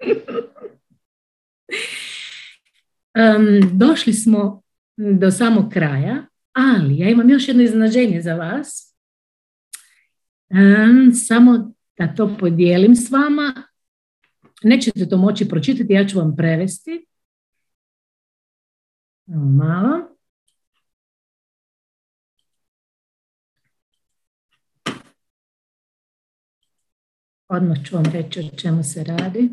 um, 3.18 3.78
došli 3.78 4.12
smo 4.12 4.62
do 4.96 5.30
samog 5.30 5.72
kraja, 5.72 6.26
ali 6.52 6.98
ja 6.98 7.10
imam 7.10 7.30
još 7.30 7.48
jedno 7.48 7.62
iznenađenje 7.62 8.22
za 8.22 8.34
vas. 8.34 8.96
Um, 10.48 11.12
samo 11.14 11.72
da 11.98 12.14
to 12.14 12.36
podijelim 12.38 12.96
s 12.96 13.10
vama 13.10 13.64
Nećete 14.64 15.08
to 15.08 15.16
moći 15.16 15.48
pročitati, 15.48 15.92
ja 15.92 16.06
ću 16.06 16.18
vam 16.18 16.36
prevesti. 16.36 17.06
Malo. 19.26 20.13
Odmah 27.54 27.76
ću 27.84 27.96
vam 27.96 28.04
reći 28.04 28.40
o 28.40 28.56
čemu 28.56 28.82
se 28.82 29.04
radi. 29.04 29.50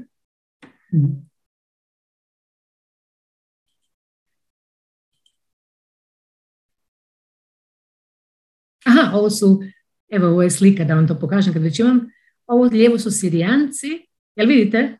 Aha, 8.86 9.12
ovo 9.18 9.30
su, 9.30 9.62
evo 10.10 10.28
ovo 10.28 10.44
je 10.44 10.50
slika 10.50 10.84
da 10.84 10.96
vam 10.96 11.08
to 11.08 11.20
pokažem 11.20 11.54
kad 11.54 11.62
već 11.62 11.80
imam. 11.80 12.12
Ovo 12.48 12.66
lijevo 12.66 13.00
su 13.00 13.12
Sirijanci, 13.12 13.88
jel 14.36 14.48
vidite? 14.48 14.98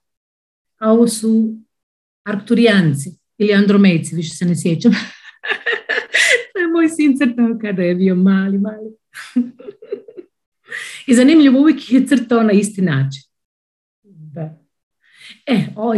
a 0.82 0.92
ovo 0.92 1.08
su 1.08 1.56
Arkturijanci 2.24 3.10
ili 3.38 3.54
Andromejci, 3.54 4.16
više 4.16 4.36
se 4.36 4.46
ne 4.46 4.56
sjećam. 4.56 4.92
to 6.54 6.60
je 6.60 6.68
moj 6.68 6.90
sin 6.90 7.18
crtao 7.18 7.58
kada 7.62 7.82
je 7.82 7.96
bio 7.96 8.16
mali, 8.16 8.58
mali. 8.58 8.92
I 11.12 11.16
zanimljivo, 11.16 11.60
uvijek 11.60 11.92
je 11.92 12.08
crtao 12.08 12.44
na 12.44 12.52
isti 12.52 12.82
način. 12.82 13.22
Da. 14.04 14.60
E, 15.46 15.58
ovo 15.76 15.94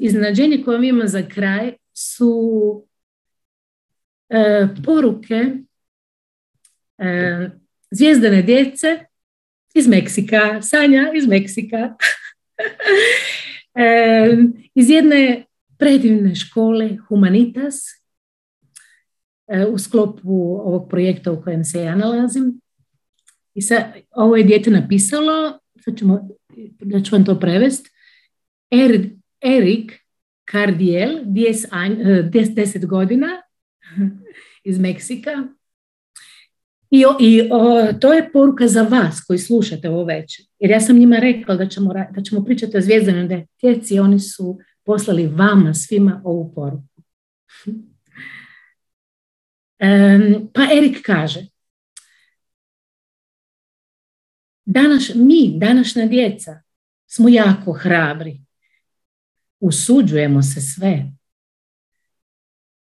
iznenađenje 0.00 0.62
koje 0.64 0.78
mi 0.78 0.88
imamo 0.88 1.06
za 1.06 1.22
kraj 1.28 1.72
su 1.94 2.84
e, 4.28 4.68
poruke 4.84 5.44
e, 6.98 7.50
zvijezdane 7.90 8.42
djece 8.42 8.98
iz 9.74 9.88
Meksika, 9.88 10.62
Sanja 10.62 11.12
iz 11.14 11.26
Meksika. 11.26 11.94
iz 14.74 14.90
jedne 14.90 15.44
predivne 15.78 16.34
škole 16.34 16.96
Humanitas 17.08 17.82
u 19.72 19.78
sklopu 19.78 20.60
ovog 20.64 20.90
projekta 20.90 21.32
u 21.32 21.42
kojem 21.42 21.64
se 21.64 21.82
ja 21.82 21.96
nalazim. 21.96 22.60
I 23.56 23.62
sad, 23.62 23.84
ovo 24.10 24.36
je 24.36 24.44
dijete 24.44 24.70
napisalo, 24.70 25.58
sad 25.84 25.98
ćemo, 25.98 26.28
da 26.80 27.00
ću 27.00 27.16
vam 27.16 27.24
to 27.24 27.40
prevest, 27.40 27.86
er, 28.70 29.10
Erik 29.40 29.92
Cardiel, 30.50 31.24
10 31.24 32.86
godina, 32.86 33.26
iz 34.64 34.78
Meksika, 34.78 35.30
i, 36.90 37.04
i 37.20 37.48
o, 37.52 37.92
to 38.00 38.12
je 38.12 38.32
poruka 38.32 38.68
za 38.68 38.82
vas 38.82 39.20
koji 39.26 39.38
slušate 39.38 39.88
ovo 39.88 40.04
večer. 40.04 40.46
Jer 40.58 40.70
ja 40.70 40.80
sam 40.80 40.98
njima 40.98 41.16
rekla 41.16 41.54
da 41.54 41.68
ćemo, 41.68 41.92
da 42.10 42.22
ćemo 42.22 42.44
pričati 42.44 42.76
o 42.76 42.80
zvijezdanoj 42.80 43.46
djeci 43.62 43.98
oni 43.98 44.18
su 44.20 44.58
poslali 44.84 45.26
vama 45.26 45.74
svima 45.74 46.20
ovu 46.24 46.52
poruku. 46.54 47.02
Um, 49.80 50.50
pa 50.54 50.62
Erik 50.76 51.02
kaže, 51.06 51.46
Danas, 54.66 55.10
mi, 55.14 55.58
današnja 55.58 56.06
djeca, 56.06 56.62
smo 57.06 57.28
jako 57.28 57.72
hrabri. 57.72 58.40
Usuđujemo 59.60 60.42
se 60.42 60.60
sve. 60.60 61.12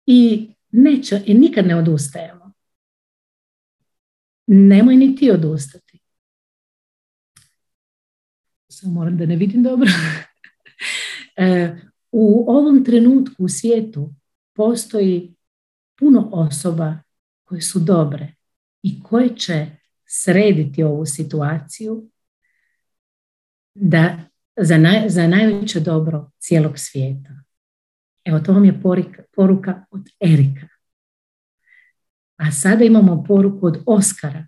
I, 0.07 0.51
neće, 0.71 1.23
i 1.27 1.35
nikad 1.35 1.67
ne 1.67 1.77
odustajemo 1.77 2.39
nemoj 4.49 4.97
ni 4.97 5.17
ti 5.17 5.31
odustati. 5.31 5.99
Samo 8.69 8.93
moram 8.93 9.17
da 9.17 9.27
ne 9.27 9.37
vidim 9.37 9.63
dobro. 9.63 9.89
E, 11.41 11.77
u 12.13 12.45
ovom 12.51 12.85
trenutku 12.85 13.45
u 13.45 13.49
svijetu 13.49 14.15
postoji 14.55 15.35
puno 15.99 16.31
osoba 16.33 16.99
koje 17.45 17.61
su 17.61 17.79
dobre 17.79 18.35
i 18.83 19.03
koje 19.03 19.37
će 19.37 19.67
srediti 20.09 20.83
ovu 20.83 21.07
situaciju 21.07 22.11
da 23.75 24.19
za, 24.57 24.79
naj, 24.79 25.09
za 25.09 25.27
najveće 25.27 25.81
dobro 25.81 26.31
cijelog 26.39 26.79
svijeta. 26.79 27.31
Evo, 28.25 28.41
to 28.41 28.53
vam 28.53 28.65
je 28.65 28.81
poruka 29.35 29.85
od 29.91 30.09
Erika. 30.21 30.69
A 32.37 32.53
sada 32.53 32.85
imamo 32.85 33.25
poruku 33.29 33.67
od 33.67 33.83
Oskara. 33.87 34.47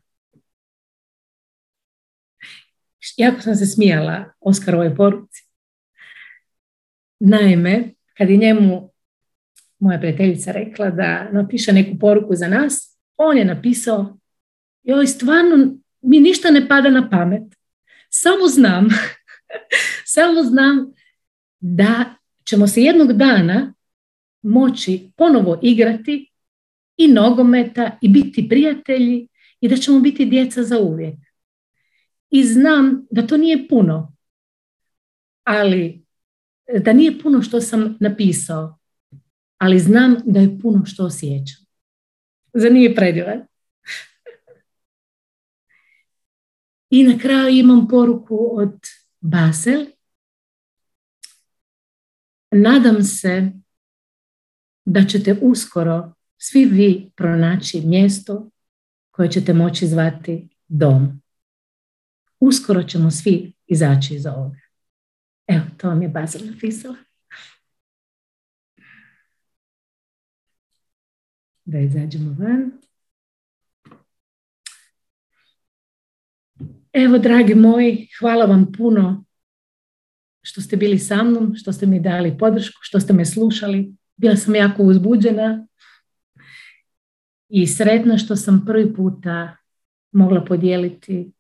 Jako 3.17 3.41
sam 3.41 3.57
se 3.57 3.67
smijala 3.67 4.33
Oskarovoj 4.41 4.97
poruci. 4.97 5.45
Naime, 7.21 7.95
kad 8.17 8.31
je 8.31 8.37
njemu 8.37 8.91
moja 9.79 9.99
prijateljica 9.99 10.53
rekla 10.53 10.91
da 10.91 11.31
napiše 11.33 11.73
neku 11.73 11.99
poruku 11.99 12.35
za 12.35 12.49
nas, 12.49 12.99
on 13.17 13.39
je 13.39 13.45
napisao, 13.45 14.20
joj 14.91 15.07
stvarno 15.07 15.77
mi 16.03 16.21
ništa 16.21 16.51
ne 16.51 16.69
pada 16.69 16.91
na 16.91 17.11
pamet. 17.11 17.43
Samo 18.11 18.47
znam, 18.47 18.89
samo 20.15 20.43
znam 20.43 20.93
da 21.61 22.15
ćemo 22.45 22.67
se 22.67 22.83
jednog 22.83 23.13
dana 23.13 23.75
moći 24.43 25.11
ponovo 25.17 25.59
igrati 25.63 26.31
i 26.97 27.09
nogometa 27.09 27.99
i 28.03 28.09
biti 28.09 28.49
prijatelji 28.49 29.29
i 29.61 29.69
da 29.69 29.77
ćemo 29.77 30.01
biti 30.01 30.25
djeca 30.25 30.63
za 30.63 30.79
uvijek. 30.79 31.17
i 32.31 32.45
znam 32.45 33.07
da 33.11 33.27
to 33.27 33.37
nije 33.37 33.69
puno, 33.69 34.17
ali 35.45 36.05
da 36.85 36.93
nije 36.93 37.19
puno 37.19 37.43
što 37.43 37.61
sam 37.61 37.97
napisao, 38.01 38.79
ali 39.59 39.79
znam 39.79 40.17
da 40.25 40.41
je 40.41 40.59
puno 40.63 40.85
što 40.87 41.05
osjećam. 41.05 41.67
Za 42.55 42.69
nije 42.69 42.95
predivan? 42.95 43.50
I 46.91 47.05
na 47.05 47.19
kraju 47.19 47.49
imam 47.49 47.89
poruku 47.89 48.51
od 48.53 48.79
Basel. 49.21 49.87
Nadam 52.51 53.03
se 53.03 53.53
da 54.85 55.05
ćete 55.05 55.39
uskoro 55.43 56.13
svi 56.37 56.65
vi 56.65 57.11
pronaći 57.17 57.81
mjesto 57.81 58.51
koje 59.11 59.31
ćete 59.31 59.55
moći 59.55 59.87
zvati 59.87 60.49
dom. 60.69 61.23
Uskoro 62.41 62.83
ćemo 62.83 63.11
svi 63.11 63.53
izaći 63.67 64.15
iz 64.15 64.27
ovoga. 64.27 64.61
Evo, 65.47 65.65
to 65.77 65.89
vam 65.89 66.03
je 66.03 66.09
Basel 66.09 66.47
napisala. 66.47 66.97
Da 71.65 71.79
izađemo 71.79 72.37
van. 72.39 72.90
Evo, 76.93 77.19
dragi 77.19 77.55
moji, 77.55 78.09
hvala 78.21 78.45
vam 78.45 78.73
puno 78.73 79.25
što 80.43 80.61
ste 80.61 80.77
bili 80.77 80.99
sa 80.99 81.23
mnom, 81.23 81.55
što 81.55 81.73
ste 81.73 81.87
mi 81.87 82.01
dali 82.01 82.39
podršku, 82.39 82.79
što 82.83 83.01
ste 83.01 83.13
me 83.13 83.25
slušali. 83.25 83.95
Bila 84.17 84.37
sam 84.37 84.55
jako 84.55 84.83
uzbuđena 84.83 85.67
i 87.49 87.67
sretna 87.67 88.19
što 88.19 88.37
sam 88.37 88.65
prvi 88.67 88.95
puta 88.95 89.57
mogla 90.13 90.45
podijeliti 90.45 91.33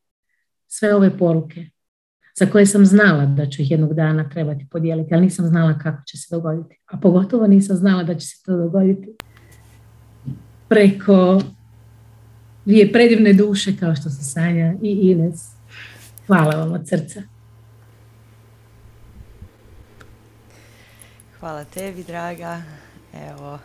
sve 0.67 0.95
ove 0.95 1.19
poruke 1.19 1.71
za 2.39 2.47
koje 2.47 2.67
sam 2.67 2.87
znala 2.87 3.27
da 3.27 3.47
ću 3.47 3.63
ih 3.63 3.71
jednog 3.71 3.95
dana 3.95 4.29
trebati 4.29 4.67
podijeliti, 4.71 5.15
ali 5.15 5.23
nisam 5.23 5.47
znala 5.47 5.79
kako 5.79 6.03
će 6.07 6.17
se 6.19 6.37
dogoditi. 6.37 6.81
A 6.87 6.97
pogotovo 6.97 7.47
nisam 7.47 7.77
znala 7.77 8.03
da 8.03 8.15
će 8.15 8.27
se 8.27 8.43
to 8.45 8.57
dogoditi 8.57 9.09
preko 10.69 11.41
dvije 12.65 12.93
predivne 12.93 13.33
duše 13.33 13.77
kao 13.81 13.95
što 13.97 14.11
su 14.11 14.33
Sanja 14.33 14.75
i 14.83 14.91
Ines. 15.03 15.49
Hvala 16.27 16.57
vam 16.57 16.73
od 16.73 16.89
srca. 16.89 17.23
Hvala 21.41 21.65
tebi, 21.65 22.03
draga. 22.03 22.63
Evo, 23.31 23.59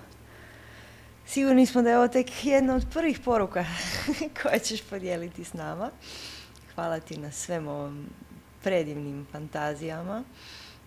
sigurni 1.26 1.65
smo 1.65 1.81
da 1.81 1.89
je 1.89 1.97
ovo 1.97 2.07
tek 2.07 2.45
jedna 2.45 2.76
od 2.76 2.85
prvih 2.93 3.19
poruka 3.19 3.65
koje 4.41 4.59
ćeš 4.59 4.81
podijeliti 4.81 5.43
s 5.43 5.53
nama. 5.53 5.89
Hvala 6.76 6.99
ti 6.99 7.17
na 7.17 7.31
svem 7.31 7.67
ovom 7.67 8.05
predivnim 8.63 9.26
fantazijama. 9.31 10.23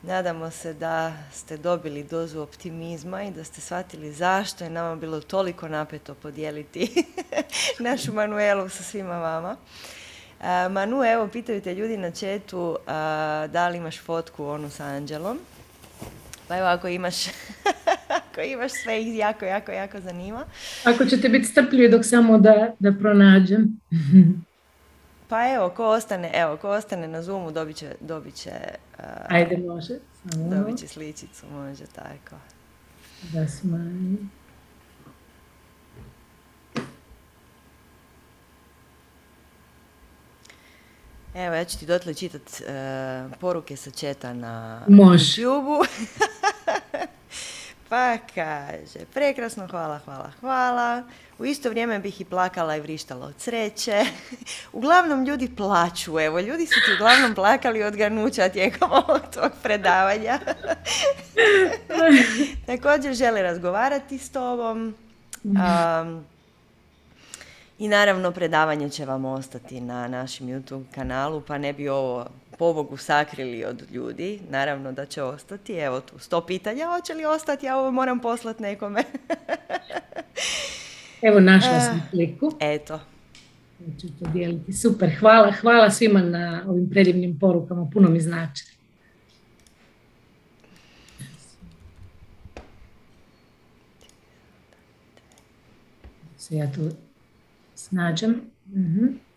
Nadamo 0.03 0.51
se 0.51 0.75
da 0.75 1.13
ste 1.33 1.57
dobili 1.57 2.05
dozu 2.05 2.41
optimizma 2.41 3.23
i 3.23 3.31
da 3.31 3.45
ste 3.45 3.61
shvatili 3.61 4.13
zašto 4.13 4.65
je 4.65 4.71
nama 4.71 4.97
bilo 4.97 5.21
toliko 5.21 5.69
napeto 5.69 6.15
podijeliti 6.15 7.05
našu 7.89 8.13
Manuelu 8.13 8.69
sa 8.69 8.83
svima 8.83 9.19
vama. 9.19 9.57
Manu, 10.71 11.05
evo, 11.05 11.29
pitaju 11.29 11.61
te 11.61 11.75
ljudi 11.75 11.97
na 11.97 12.11
četu 12.11 12.77
da 13.49 13.69
li 13.69 13.79
imaš 13.79 14.01
fotku 14.01 14.45
onu 14.45 14.71
sa 14.71 14.85
Anđelom. 14.85 15.39
Pa 16.49 16.57
evo, 16.57 16.67
ako 16.67 16.89
imaš, 16.89 17.27
ako 18.19 18.41
imaš 18.41 18.73
sve 18.73 19.03
ih 19.03 19.17
jako, 19.17 19.45
jako, 19.45 19.73
jako 19.73 20.01
zanima. 20.01 20.45
Ako 20.85 21.05
ćete 21.05 21.29
biti 21.29 21.45
strpljivi 21.45 21.89
dok 21.89 22.05
samo 22.05 22.39
da, 22.39 22.75
da 22.79 22.93
pronađem. 22.93 23.81
Pa 25.29 25.55
evo, 25.55 25.71
ko 25.71 25.87
ostane, 25.89 26.31
evo, 26.35 26.57
ko 26.57 26.71
ostane 26.71 27.09
na 27.09 27.23
Zoomu 27.23 27.51
dobit 27.51 27.77
će... 27.77 27.95
Dobit 28.01 28.35
će 28.35 28.51
Ajde, 29.29 29.57
može. 29.57 29.95
Samo 30.23 30.57
dobit 30.57 30.79
će 30.79 30.89
sličicu, 30.89 31.47
može 31.47 31.87
tako. 31.87 32.37
Da 33.33 33.49
smanjim. 33.49 34.31
Evo, 41.35 41.55
ja 41.55 41.65
ću 41.65 41.79
ti 41.79 41.87
dotle 41.87 42.15
čitat 42.15 42.43
uh, 42.43 43.39
poruke 43.41 43.77
sa 43.77 43.91
četa 43.91 44.33
na 44.33 44.83
Može. 44.89 45.43
youtube 45.43 45.89
pa 47.89 48.19
kaže, 48.35 49.05
prekrasno, 49.15 49.67
hvala, 49.71 49.99
hvala, 50.05 50.31
hvala. 50.41 51.03
U 51.39 51.45
isto 51.45 51.71
vrijeme 51.71 51.99
bih 51.99 52.21
i 52.21 52.25
plakala 52.25 52.77
i 52.77 52.81
vrištala 52.81 53.27
od 53.27 53.35
sreće. 53.39 54.05
uglavnom 54.73 55.25
ljudi 55.25 55.51
plaću, 55.57 56.21
evo, 56.21 56.41
ljudi 56.41 56.67
su 56.67 56.75
ti 56.75 56.95
uglavnom 56.95 57.35
plakali 57.35 57.83
od 57.83 57.97
ganuća 57.97 58.49
tijekom 58.49 58.93
ovog 59.07 59.21
tog 59.35 59.53
predavanja. 59.63 60.39
Također 62.67 63.15
žele 63.15 63.43
razgovarati 63.43 64.19
s 64.19 64.31
tobom. 64.31 64.95
Um, 65.45 66.25
i 67.79 67.89
naravno 67.89 68.33
predavanje 68.33 68.91
će 68.91 69.05
vam 69.05 69.25
ostati 69.25 69.81
na 69.81 70.09
našem 70.09 70.47
YouTube 70.47 70.85
kanalu, 70.95 71.41
pa 71.41 71.59
ne 71.59 71.73
bi 71.73 71.89
ovo 71.89 72.27
pobogu 72.59 72.97
sakrili 72.97 73.65
od 73.65 73.83
ljudi. 73.91 74.41
Naravno 74.51 74.93
da 74.93 75.07
će 75.07 75.23
ostati. 75.23 75.73
Evo 75.75 76.01
tu 76.01 76.19
sto 76.19 76.41
pitanja, 76.47 76.87
hoće 76.87 77.15
li 77.15 77.25
ostati, 77.25 77.67
ja 77.67 77.79
ovo 77.79 77.91
moram 77.91 78.21
poslati 78.21 78.63
nekome. 78.63 79.03
Evo 81.29 81.41
našla 81.41 81.81
sam 81.81 82.03
sliku. 82.11 82.53
Eto. 82.61 83.01
Ću 84.01 84.07
to 84.19 84.31
dijeliti. 84.33 84.73
Super, 84.73 85.11
hvala, 85.21 85.53
hvala 85.53 85.91
svima 85.91 86.21
na 86.21 86.65
ovim 86.69 86.91
predivnim 86.91 87.39
porukama, 87.39 87.91
puno 87.93 88.09
mi 88.09 88.21
znači. 88.21 88.65
Se 96.39 96.57
ja 96.57 96.73
tu 96.73 96.91
snađem. 97.75 98.41
Mhm. 98.67 99.28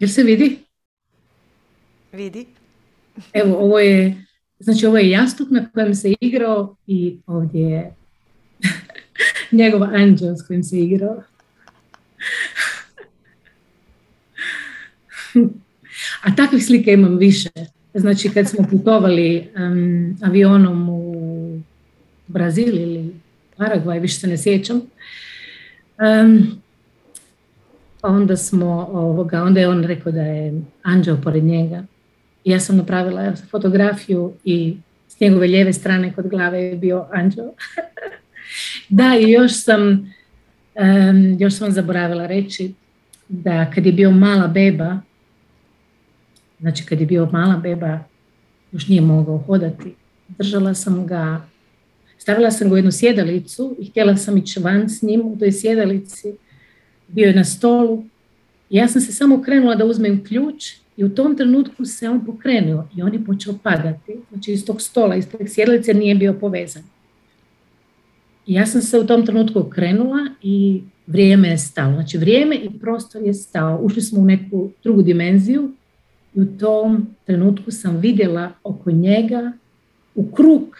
Jel 0.00 0.08
se 0.08 0.22
vidi? 0.22 0.58
Vidi. 2.12 2.46
Evo, 3.32 3.56
ovo 3.56 3.78
je, 3.78 4.24
znači 4.58 4.86
ovo 4.86 4.98
je 4.98 5.10
jastuk 5.10 5.50
na 5.50 5.70
kojem 5.70 5.94
se 5.94 6.14
igrao 6.20 6.76
i 6.86 7.16
ovdje 7.26 7.60
je 7.60 7.94
njegov 9.58 9.82
anđel 9.82 10.34
s 10.36 10.46
kojim 10.46 10.62
se 10.62 10.78
igrao. 10.78 11.22
A 16.24 16.36
takvih 16.36 16.66
slika 16.66 16.90
imam 16.90 17.16
više. 17.16 17.50
Znači 17.94 18.30
kad 18.34 18.48
smo 18.48 18.66
putovali 18.70 19.48
avionom 20.22 20.88
u 20.88 21.60
Brazil 22.26 22.74
ili 22.74 23.14
Paraguay, 23.56 24.00
više 24.00 24.14
se 24.14 24.26
ne 24.26 24.38
sjećam. 24.38 24.80
pa 25.96 26.26
onda 28.06 28.36
smo 28.36 28.88
ovoga, 28.92 29.42
onda 29.42 29.60
je 29.60 29.68
on 29.68 29.84
rekao 29.84 30.12
da 30.12 30.22
je 30.22 30.62
anđeo 30.82 31.16
pored 31.24 31.44
njega. 31.44 31.84
I 32.44 32.50
ja 32.50 32.60
sam 32.60 32.76
napravila 32.76 33.32
fotografiju 33.50 34.32
i 34.44 34.76
s 35.08 35.20
njegove 35.20 35.46
lijeve 35.46 35.72
strane 35.72 36.12
kod 36.12 36.28
glave 36.28 36.62
je 36.62 36.76
bio 36.76 37.06
anđeo. 37.12 37.52
da, 38.88 39.16
i 39.20 39.30
još 39.30 39.62
sam, 39.62 40.12
još 41.38 41.54
sam 41.54 41.72
zaboravila 41.72 42.26
reći 42.26 42.74
da 43.28 43.70
kad 43.74 43.86
je 43.86 43.92
bio 43.92 44.10
mala 44.10 44.46
beba, 44.46 44.98
znači 46.60 46.86
kad 46.86 47.00
je 47.00 47.06
bio 47.06 47.28
mala 47.32 47.56
beba, 47.56 47.98
još 48.72 48.88
nije 48.88 49.00
mogao 49.00 49.38
hodati, 49.38 49.94
držala 50.28 50.74
sam 50.74 51.06
ga 51.06 51.46
Stavila 52.26 52.50
sam 52.50 52.68
ga 52.68 52.74
u 52.74 52.76
jednu 52.76 52.92
sjedalicu 52.92 53.76
i 53.80 53.90
htjela 53.90 54.16
sam 54.16 54.36
ići 54.36 54.60
van 54.60 54.88
s 54.88 55.02
njim 55.02 55.20
u 55.24 55.38
toj 55.38 55.52
sjedalici. 55.52 56.34
Bio 57.08 57.26
je 57.26 57.34
na 57.34 57.44
stolu. 57.44 58.04
Ja 58.70 58.88
sam 58.88 59.00
se 59.00 59.12
samo 59.12 59.42
krenula 59.42 59.74
da 59.74 59.84
uzmem 59.84 60.24
ključ 60.24 60.72
i 60.96 61.04
u 61.04 61.14
tom 61.14 61.36
trenutku 61.36 61.84
se 61.84 62.08
on 62.08 62.26
pokrenuo 62.26 62.88
i 62.96 63.02
on 63.02 63.12
je 63.12 63.24
počeo 63.24 63.54
padati. 63.62 64.16
Znači 64.30 64.52
iz 64.52 64.66
tog 64.66 64.82
stola, 64.82 65.16
iz 65.16 65.28
tog 65.28 65.40
sjedalice 65.46 65.94
nije 65.94 66.14
bio 66.14 66.32
povezan. 66.32 66.82
Ja 68.46 68.66
sam 68.66 68.82
se 68.82 68.98
u 68.98 69.06
tom 69.06 69.26
trenutku 69.26 69.58
okrenula 69.58 70.28
i 70.42 70.82
vrijeme 71.06 71.48
je 71.48 71.58
stalo. 71.58 71.94
Znači 71.94 72.18
vrijeme 72.18 72.56
i 72.56 72.78
prostor 72.80 73.22
je 73.22 73.34
stao. 73.34 73.78
Ušli 73.82 74.02
smo 74.02 74.20
u 74.20 74.24
neku 74.24 74.70
drugu 74.82 75.02
dimenziju 75.02 75.72
i 76.34 76.40
u 76.40 76.58
tom 76.58 77.06
trenutku 77.24 77.70
sam 77.70 77.96
vidjela 77.96 78.52
oko 78.64 78.90
njega 78.90 79.52
u 80.14 80.30
krug 80.30 80.76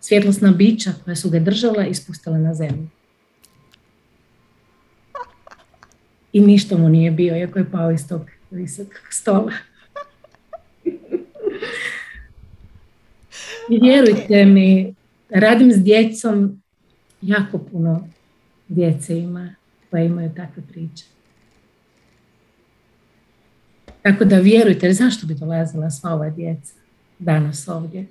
svjetlosna 0.00 0.50
bića 0.50 0.92
koja 1.04 1.16
su 1.16 1.30
ga 1.30 1.38
držala 1.38 1.86
i 1.86 1.94
spustila 1.94 2.38
na 2.38 2.54
zemlju. 2.54 2.88
I 6.34 6.40
ništa 6.40 6.76
mu 6.76 6.88
nije 6.88 7.10
bio, 7.10 7.36
iako 7.36 7.58
je 7.58 7.70
pao 7.70 7.90
iz 7.90 8.08
tog 8.08 8.22
visokog 8.50 9.06
stola. 9.10 9.52
I 13.70 13.78
vjerujte 13.82 14.44
mi, 14.44 14.94
radim 15.30 15.72
s 15.72 15.82
djecom, 15.82 16.62
jako 17.22 17.58
puno 17.58 18.08
djece 18.68 19.18
ima 19.18 19.54
koje 19.90 20.06
imaju 20.06 20.30
takve 20.36 20.62
priče. 20.72 21.04
Tako 24.02 24.24
da 24.24 24.38
vjerujte, 24.38 24.92
zašto 24.92 25.26
bi 25.26 25.34
dolazila 25.34 25.90
sva 25.90 26.14
ova 26.14 26.30
djeca 26.30 26.74
danas 27.18 27.68
ovdje? 27.68 28.06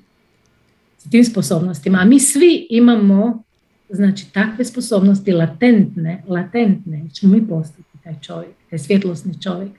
S 0.98 1.10
tim 1.10 1.24
sposobnostima. 1.24 1.98
A 2.02 2.06
mi 2.06 2.20
svi 2.20 2.68
imamo 2.70 3.44
znači 3.90 4.34
takve 4.34 4.66
sposobnosti 4.66 5.32
latentne, 5.32 6.24
latentne, 6.28 7.04
ćemo 7.14 7.34
mi 7.34 7.48
postati 7.48 7.93
taj 8.04 8.16
čovjek, 8.22 8.54
taj 8.70 8.80
svjetlosni 8.80 9.42
čovjek, 9.42 9.72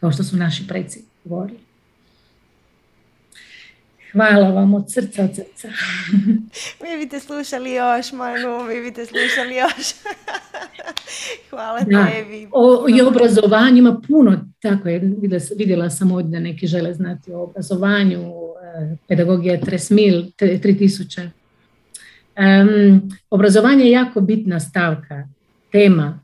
kao 0.00 0.12
što 0.12 0.24
su 0.24 0.36
naši 0.36 0.66
preci 0.68 1.04
govorili. 1.24 1.58
Hvala 4.12 4.48
vam 4.48 4.74
od 4.74 4.92
srca, 4.92 5.24
od 5.24 5.34
srca. 5.34 5.68
mi 6.82 6.98
biste 6.98 7.20
slušali 7.20 7.72
još, 7.72 8.12
Manu, 8.12 8.64
mi 8.68 8.80
biste 8.80 9.06
slušali 9.06 9.56
još. 9.56 9.86
Hvala 11.50 11.80
da. 11.80 12.06
tebi. 12.06 12.48
O, 12.52 12.86
I 12.88 13.02
obrazovanju 13.02 13.76
ima 13.76 14.00
puno, 14.08 14.44
tako 14.62 14.88
je, 14.88 14.98
vidjela, 14.98 15.44
vidjela 15.56 15.90
sam 15.90 16.12
ovdje 16.12 16.30
da 16.30 16.40
neki 16.40 16.66
žele 16.66 16.94
znati 16.94 17.32
o 17.32 17.42
obrazovanju, 17.42 18.20
eh, 18.20 18.96
pedagogija 19.08 19.60
Tresmil, 19.60 20.22
3000. 20.38 21.30
Um, 22.36 23.10
obrazovanje 23.30 23.84
je 23.84 23.90
jako 23.90 24.20
bitna 24.20 24.60
stavka, 24.60 25.28
tema, 25.72 26.21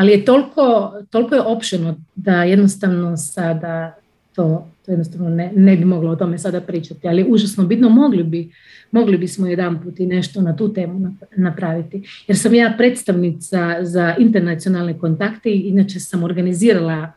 ali 0.00 0.12
je 0.12 0.24
toliko, 0.24 0.92
toliko 1.10 1.34
je 1.34 1.40
opšeno 1.40 1.96
da 2.14 2.44
jednostavno 2.44 3.16
sada 3.16 3.96
to, 4.34 4.68
to 4.86 4.92
jednostavno 4.92 5.28
ne, 5.28 5.52
ne 5.56 5.76
bi 5.76 5.84
moglo 5.84 6.10
o 6.10 6.16
tome 6.16 6.38
sada 6.38 6.60
pričati, 6.60 7.08
ali 7.08 7.26
užasno 7.28 7.64
bitno 7.64 7.88
mogli 7.88 8.22
bi, 8.22 8.50
mogli 8.90 9.18
bismo 9.18 9.46
jedan 9.46 9.82
put 9.82 10.00
i 10.00 10.06
nešto 10.06 10.40
na 10.40 10.56
tu 10.56 10.72
temu 10.72 11.14
napraviti. 11.36 12.02
Jer 12.26 12.38
sam 12.38 12.54
ja 12.54 12.74
predstavnica 12.78 13.76
za 13.80 14.14
internacionalne 14.18 14.98
kontakte 14.98 15.50
inače 15.52 16.00
sam 16.00 16.24
organizirala 16.24 17.12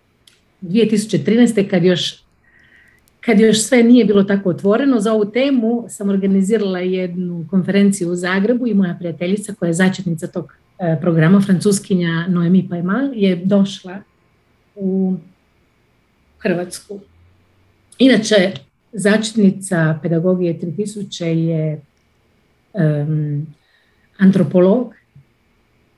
2013. 0.62 1.70
kad 1.70 1.84
još 1.84 2.23
kad 3.26 3.40
još 3.40 3.64
sve 3.64 3.84
nije 3.84 4.06
bilo 4.06 4.24
tako 4.24 4.50
otvoreno, 4.50 5.00
za 5.00 5.14
ovu 5.14 5.26
temu 5.26 5.86
sam 5.90 6.10
organizirala 6.10 6.80
jednu 6.80 7.46
konferenciju 7.50 8.10
u 8.10 8.16
Zagrebu 8.16 8.68
i 8.68 8.74
moja 8.74 8.96
prijateljica 9.00 9.54
koja 9.54 9.68
je 9.68 9.74
začetnica 9.74 10.28
tog 10.28 10.54
e, 10.80 10.98
programa, 11.02 11.42
francuskinja 11.42 12.28
Noemi 12.28 12.70
Pajmal, 12.70 13.10
je 13.14 13.36
došla 13.36 14.02
u 14.76 15.16
Hrvatsku. 16.40 17.00
Inače, 17.98 18.52
začetnica 18.94 20.00
pedagogije 20.02 20.60
3000 20.60 21.24
je 21.26 21.82
um, 22.74 23.48
antropolog 24.18 24.94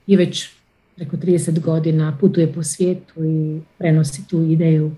i 0.07 0.15
već 0.15 0.49
preko 0.95 1.17
30 1.17 1.59
godina 1.59 2.17
putuje 2.19 2.53
po 2.53 2.63
svijetu 2.63 3.25
i 3.25 3.59
prenosi 3.77 4.27
tu 4.27 4.41
ideju 4.41 4.91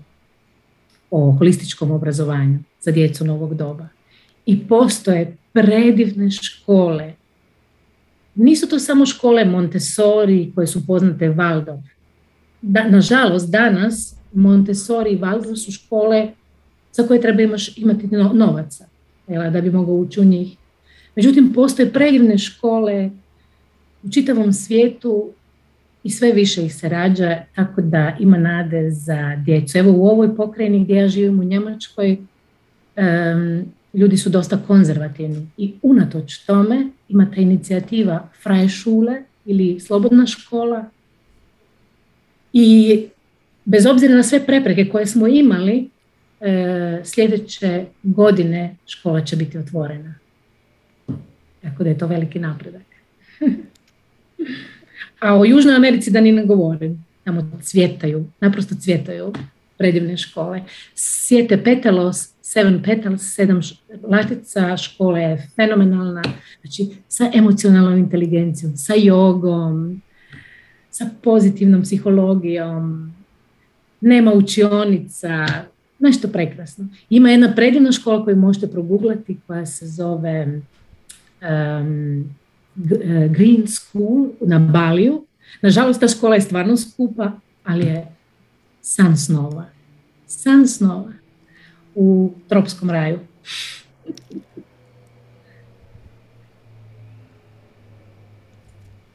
o 1.10 1.32
holističkom 1.32 1.90
obrazovanju 1.90 2.58
za 2.80 2.90
djecu 2.90 3.24
novog 3.24 3.54
doba. 3.54 3.88
I 4.46 4.68
postoje 4.68 5.36
predivne 5.52 6.30
škole. 6.30 7.14
Nisu 8.34 8.68
to 8.68 8.78
samo 8.78 9.06
škole 9.06 9.44
Montessori 9.44 10.52
koje 10.54 10.66
su 10.66 10.86
poznate 10.86 11.28
Waldorf. 11.28 11.82
Da, 12.62 12.88
nažalost, 12.88 13.50
danas 13.50 14.14
Montessori 14.32 15.10
i 15.10 15.18
Waldorf 15.18 15.56
su 15.56 15.72
škole 15.72 16.32
za 16.92 17.06
koje 17.06 17.20
treba 17.20 17.42
imati 17.76 18.06
novaca 18.34 18.86
da 19.26 19.60
bi 19.60 19.70
mogao 19.70 19.94
ući 19.94 20.20
u 20.20 20.24
njih. 20.24 20.56
Međutim, 21.16 21.52
postoje 21.52 21.92
predivne 21.92 22.38
škole 22.38 23.10
u 24.02 24.10
čitavom 24.10 24.52
svijetu 24.52 25.30
i 26.04 26.10
sve 26.10 26.32
više 26.32 26.64
ih 26.64 26.74
se 26.74 26.88
rađa, 26.88 27.38
tako 27.54 27.80
da 27.80 28.16
ima 28.20 28.38
nade 28.38 28.90
za 28.90 29.36
djecu. 29.36 29.78
Evo 29.78 29.92
u 29.92 30.06
ovoj 30.06 30.36
pokrajini 30.36 30.84
gdje 30.84 30.96
ja 30.96 31.08
živim 31.08 31.40
u 31.40 31.44
Njemačkoj, 31.44 32.18
ljudi 33.94 34.16
su 34.16 34.30
dosta 34.30 34.58
konzervativni 34.66 35.46
i 35.56 35.74
unatoč 35.82 36.38
tome 36.38 36.86
ima 37.08 37.30
ta 37.34 37.40
inicijativa 37.40 38.28
Freie 38.42 38.68
Schule 38.68 39.22
ili 39.44 39.80
Slobodna 39.80 40.26
škola 40.26 40.84
i 42.52 43.06
bez 43.64 43.86
obzira 43.86 44.14
na 44.14 44.22
sve 44.22 44.46
prepreke 44.46 44.88
koje 44.88 45.06
smo 45.06 45.26
imali, 45.26 45.88
e, 46.40 47.00
sljedeće 47.04 47.84
godine 48.02 48.76
škola 48.86 49.20
će 49.20 49.36
biti 49.36 49.58
otvorena. 49.58 50.14
Tako 51.62 51.82
da 51.84 51.88
je 51.88 51.98
to 51.98 52.06
veliki 52.06 52.38
napredak. 52.38 52.82
A 55.20 55.34
o 55.38 55.44
Južnoj 55.44 55.76
Americi 55.76 56.10
da 56.10 56.20
ni 56.20 56.32
ne 56.32 56.44
govorim. 56.44 57.04
Tamo 57.24 57.50
cvjetaju, 57.62 58.26
naprosto 58.40 58.74
cvjetaju 58.74 59.32
predivne 59.78 60.16
škole. 60.16 60.62
Sjete 60.94 61.64
Petalos, 61.64 62.28
Seven 62.42 62.82
Petals, 62.82 63.22
sedam 63.34 63.60
latica 64.02 64.76
škole 64.76 65.20
je 65.20 65.48
fenomenalna. 65.56 66.22
Znači, 66.60 66.88
sa 67.08 67.30
emocionalnom 67.34 67.98
inteligencijom, 67.98 68.76
sa 68.76 68.94
jogom, 68.94 70.02
sa 70.90 71.10
pozitivnom 71.22 71.82
psihologijom, 71.82 73.12
nema 74.00 74.32
učionica, 74.32 75.46
nešto 75.98 76.28
prekrasno. 76.28 76.88
Ima 77.10 77.30
jedna 77.30 77.52
predivna 77.54 77.92
škola 77.92 78.24
koju 78.24 78.36
možete 78.36 78.66
proguglati 78.66 79.36
koja 79.46 79.66
se 79.66 79.86
zove 79.86 80.60
Green 83.30 83.66
School 83.66 84.28
na 84.40 84.58
Baliju. 84.58 85.24
Nažalost, 85.62 86.00
ta 86.00 86.08
škola 86.08 86.34
je 86.34 86.40
stvarno 86.40 86.76
skupa, 86.76 87.32
ali 87.64 87.86
je 87.86 88.06
san 88.80 89.16
snova. 89.16 89.64
San 90.26 90.68
snova 90.68 91.12
u 91.94 92.32
tropskom 92.48 92.90
raju. 92.90 93.18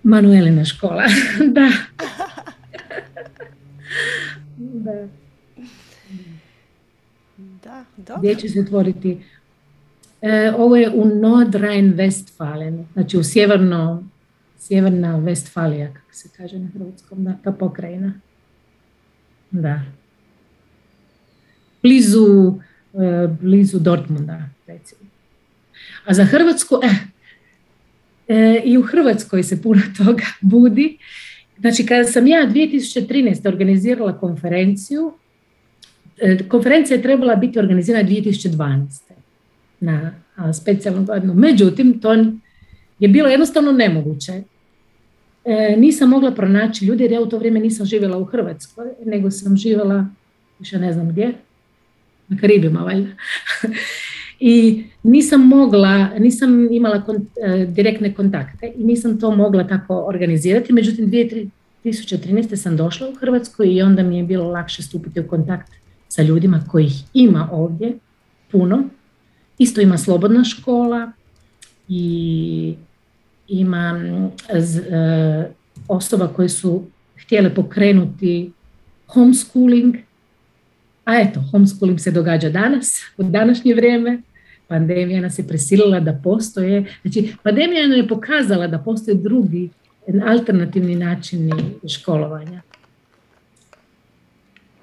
Manuelina 0.03 0.65
škola, 0.65 1.03
da. 1.55 1.71
da. 4.85 5.07
Da, 7.63 7.85
dobro. 7.97 8.19
Gdje 8.19 8.35
će 8.35 8.49
se 8.49 8.59
otvoriti 8.59 9.23
E, 10.23 10.53
ovo 10.57 10.75
je 10.75 10.89
u 10.89 11.05
Nordrhein-Westfalen, 11.05 12.83
znači 12.93 13.17
u 13.17 13.23
sjeverno, 13.23 14.03
sjeverna 14.57 15.17
Westfalija, 15.17 15.93
kako 15.93 16.13
se 16.13 16.29
kaže 16.37 16.59
na 16.59 16.67
hrvatskom, 16.73 17.23
da, 17.23 17.33
ta 17.43 17.51
pokrajina. 17.51 18.13
Da. 19.51 19.81
Blizu, 21.81 22.53
e, 22.93 23.27
blizu 23.41 23.79
Dortmunda, 23.79 24.49
recimo. 24.67 25.01
A 26.05 26.13
za 26.13 26.25
Hrvatsku, 26.25 26.75
eh, 26.83 26.95
e, 28.27 28.61
i 28.65 28.77
u 28.77 28.81
Hrvatskoj 28.81 29.43
se 29.43 29.61
puno 29.61 29.81
toga 30.05 30.25
budi. 30.41 30.97
Znači, 31.59 31.85
kada 31.85 32.03
sam 32.03 32.27
ja 32.27 32.47
2013. 32.47 33.47
organizirala 33.47 34.19
konferenciju, 34.19 35.13
e, 36.21 36.47
konferencija 36.47 36.97
je 36.97 37.03
trebala 37.03 37.35
biti 37.35 37.59
organizirana 37.59 38.09
2012 38.09 39.12
na 39.83 40.13
specijalnu 40.53 41.05
godinu. 41.05 41.33
Međutim, 41.33 41.99
to 41.99 42.13
je 42.99 43.07
bilo 43.07 43.29
jednostavno 43.29 43.71
nemoguće. 43.71 44.43
E, 45.45 45.75
nisam 45.77 46.09
mogla 46.09 46.31
pronaći 46.31 46.85
ljudi 46.85 47.03
jer 47.03 47.11
ja 47.11 47.21
u 47.21 47.25
to 47.25 47.37
vrijeme 47.37 47.59
nisam 47.59 47.85
živjela 47.85 48.17
u 48.17 48.25
Hrvatskoj, 48.25 48.85
nego 49.05 49.31
sam 49.31 49.57
živjela, 49.57 50.07
više 50.59 50.79
ne 50.79 50.93
znam 50.93 51.09
gdje, 51.09 51.33
na 52.27 52.37
Karibima 52.37 52.79
valjda. 52.79 53.09
I 54.39 54.83
nisam 55.03 55.47
mogla, 55.47 56.09
nisam 56.19 56.71
imala 56.71 57.03
e, 57.43 57.65
direktne 57.65 58.13
kontakte 58.13 58.71
i 58.77 58.83
nisam 58.83 59.19
to 59.19 59.35
mogla 59.35 59.67
tako 59.67 60.05
organizirati. 60.07 60.73
Međutim, 60.73 61.11
2013. 61.11 62.55
sam 62.55 62.77
došla 62.77 63.09
u 63.09 63.15
Hrvatsku 63.15 63.63
i 63.63 63.81
onda 63.81 64.03
mi 64.03 64.17
je 64.17 64.23
bilo 64.23 64.49
lakše 64.49 64.83
stupiti 64.83 65.19
u 65.19 65.27
kontakt 65.27 65.71
sa 66.07 66.21
ljudima 66.21 66.63
kojih 66.71 66.93
ima 67.13 67.49
ovdje 67.51 67.93
puno 68.51 68.89
Isto 69.57 69.81
ima 69.81 69.97
slobodna 69.97 70.43
škola 70.43 71.11
i 71.87 72.75
ima 73.47 73.99
e, 74.49 75.49
osoba 75.87 76.27
koje 76.27 76.49
su 76.49 76.83
htjele 77.17 77.55
pokrenuti 77.55 78.51
homeschooling, 79.07 79.95
a 81.05 81.19
eto, 81.19 81.43
homeschooling 81.51 81.99
se 81.99 82.11
događa 82.11 82.49
danas, 82.49 83.01
u 83.17 83.23
današnje 83.23 83.73
vrijeme, 83.73 84.21
pandemija 84.67 85.21
nas 85.21 85.39
je 85.39 85.47
prisilila 85.47 85.99
da 85.99 86.19
postoje, 86.23 86.85
znači 87.01 87.33
pandemija 87.43 87.87
nam 87.87 87.97
je 87.97 88.07
pokazala 88.07 88.67
da 88.67 88.79
postoje 88.79 89.15
drugi 89.15 89.69
alternativni 90.27 90.95
načini 90.95 91.51
školovanja. 91.87 92.61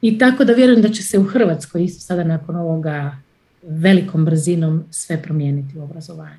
I 0.03 0.19
tako 0.19 0.45
da 0.45 0.53
vjerujem 0.53 0.83
da 0.83 0.89
će 0.89 1.03
se 1.03 1.19
u 1.19 1.25
Hrvatskoj 1.25 1.85
isto 1.85 2.01
sada 2.01 2.25
nakon 2.25 2.57
ovoga 2.57 3.17
velikom 3.63 4.25
brzinom 4.25 4.85
sve 4.91 5.23
promijeniti 5.23 5.79
u 5.79 5.83
obrazovanju. 5.83 6.39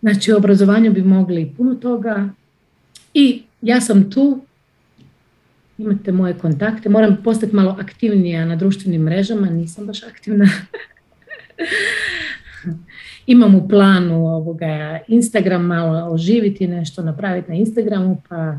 Znači, 0.00 0.32
u 0.32 0.36
obrazovanju 0.36 0.92
bi 0.92 1.02
mogli 1.02 1.54
puno 1.56 1.74
toga 1.74 2.28
i 3.14 3.42
ja 3.62 3.80
sam 3.80 4.10
tu, 4.10 4.40
imate 5.78 6.12
moje 6.12 6.34
kontakte, 6.34 6.88
moram 6.88 7.16
postati 7.24 7.56
malo 7.56 7.76
aktivnija 7.80 8.44
na 8.44 8.56
društvenim 8.56 9.02
mrežama, 9.02 9.46
nisam 9.46 9.86
baš 9.86 10.02
aktivna. 10.02 10.46
Imam 13.26 13.54
u 13.54 13.68
planu 13.68 14.26
ovoga 14.26 15.00
Instagram 15.08 15.66
malo 15.66 16.10
oživiti, 16.10 16.66
nešto 16.66 17.02
napraviti 17.02 17.50
na 17.50 17.56
Instagramu, 17.56 18.22
pa 18.28 18.58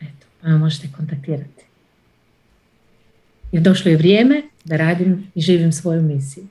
eto, 0.00 0.26
pa 0.40 0.48
možete 0.48 0.88
kontaktirati. 0.96 1.65
Jer 3.56 3.62
došlo 3.62 3.90
je 3.90 3.96
vrijeme 3.96 4.42
da 4.64 4.76
radim 4.76 5.32
i 5.34 5.40
živim 5.40 5.72
svoju 5.72 6.02
misiju. 6.02 6.46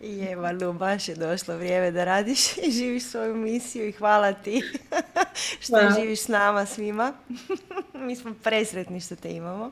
Je, 0.00 0.36
Manu, 0.36 0.72
baš 0.72 1.08
je 1.08 1.14
došlo 1.14 1.56
vrijeme 1.56 1.90
da 1.90 2.04
radiš 2.04 2.56
i 2.56 2.70
živiš 2.70 3.02
svoju 3.02 3.34
misiju 3.34 3.88
i 3.88 3.92
hvala 3.92 4.32
ti 4.32 4.62
što 5.64 5.76
živiš 6.00 6.20
s 6.20 6.28
nama 6.28 6.66
svima. 6.66 7.12
Mi 8.06 8.16
smo 8.16 8.34
presretni 8.42 9.00
što 9.00 9.16
te 9.16 9.32
imamo. 9.32 9.70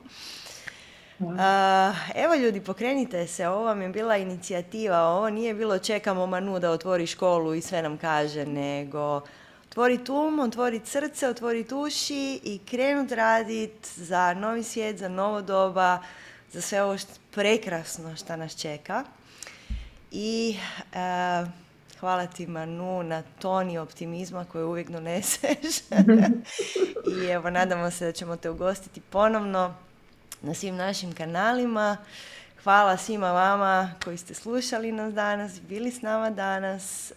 evo 2.14 2.34
ljudi, 2.34 2.60
pokrenite 2.60 3.26
se, 3.26 3.48
ovo 3.48 3.64
vam 3.64 3.82
je 3.82 3.88
bila 3.88 4.16
inicijativa, 4.16 4.98
ovo 4.98 5.30
nije 5.30 5.54
bilo 5.54 5.78
čekamo 5.78 6.26
Manu 6.26 6.58
da 6.58 6.70
otvori 6.70 7.06
školu 7.06 7.54
i 7.54 7.60
sve 7.60 7.82
nam 7.82 7.96
kaže, 7.98 8.46
nego 8.46 9.22
otvori 9.70 9.98
um, 10.08 10.40
otvori 10.40 10.80
srce, 10.84 11.28
otvori 11.28 11.66
uši 11.74 12.40
i 12.44 12.60
krenut 12.70 13.12
radit 13.12 13.88
za 13.96 14.34
novi 14.34 14.62
svijet, 14.62 14.98
za 14.98 15.08
novo 15.08 15.42
doba, 15.42 15.98
za 16.52 16.60
sve 16.60 16.82
ovo 16.82 16.98
što, 16.98 17.12
prekrasno 17.30 18.16
što 18.16 18.36
nas 18.36 18.56
čeka. 18.56 19.04
I 20.10 20.56
e, 20.92 21.46
hvala 22.00 22.26
ti 22.26 22.46
Manu 22.46 23.02
na 23.02 23.22
toni 23.22 23.78
optimizma 23.78 24.44
koju 24.44 24.68
uvijek 24.68 24.90
doneseš. 24.90 25.78
I 27.22 27.26
evo, 27.26 27.50
nadamo 27.50 27.90
se 27.90 28.04
da 28.04 28.12
ćemo 28.12 28.36
te 28.36 28.50
ugostiti 28.50 29.00
ponovno 29.00 29.74
na 30.42 30.54
svim 30.54 30.76
našim 30.76 31.12
kanalima. 31.12 31.96
Hvala 32.64 32.96
svima 32.96 33.32
vama 33.32 33.92
koji 34.04 34.16
ste 34.16 34.34
slušali 34.34 34.92
nas 34.92 35.14
danas, 35.14 35.60
bili 35.60 35.90
s 35.90 36.02
nama 36.02 36.30
danas. 36.30 37.10
E, 37.10 37.14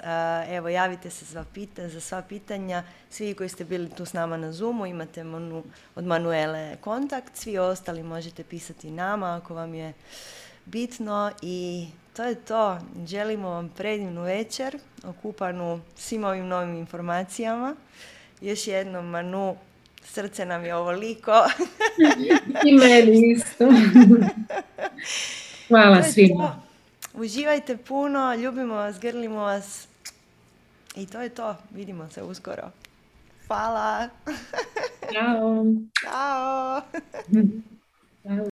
evo, 0.55 0.69
javite 0.69 1.09
se 1.09 1.25
za, 1.25 1.45
pita, 1.53 1.89
za 1.89 1.99
sva 1.99 2.21
pitanja. 2.21 2.83
Svi 3.09 3.33
koji 3.33 3.49
ste 3.49 3.63
bili 3.63 3.89
tu 3.89 4.05
s 4.05 4.13
nama 4.13 4.37
na 4.37 4.51
Zoomu, 4.51 4.85
imate 4.85 5.23
Manu, 5.23 5.63
od 5.95 6.03
Manuele 6.03 6.77
kontakt. 6.81 7.35
Svi 7.35 7.57
ostali 7.57 8.03
možete 8.03 8.43
pisati 8.43 8.91
nama 8.91 9.35
ako 9.35 9.53
vam 9.53 9.73
je 9.73 9.93
bitno 10.65 11.31
i 11.41 11.87
to 12.15 12.23
je 12.23 12.35
to. 12.35 12.79
Želimo 13.07 13.49
vam 13.49 13.69
predivnu 13.69 14.21
večer, 14.21 14.77
okupanu 15.03 15.81
svim 15.95 16.23
ovim 16.23 16.47
novim 16.47 16.75
informacijama. 16.75 17.75
Još 18.41 18.67
jednom, 18.67 19.05
Manu, 19.05 19.55
srce 20.13 20.45
nam 20.45 20.65
je 20.65 20.75
ovoliko. 20.75 21.31
I 22.65 22.73
meni 22.73 23.31
isto. 23.31 23.65
Hvala 25.67 26.03
svima. 26.03 26.61
Uživajte 27.13 27.77
puno, 27.77 28.35
ljubimo 28.35 28.75
vas, 28.75 28.99
grlimo 28.99 29.39
vas. 29.39 29.87
I 30.95 31.05
to 31.05 31.21
je 31.21 31.29
to. 31.29 31.55
Vidimo 31.71 32.09
se 32.09 32.23
uskoro. 32.23 32.71
Hvala. 33.47 34.09
Ćao. 35.13 35.65
Ćao. 36.03 36.81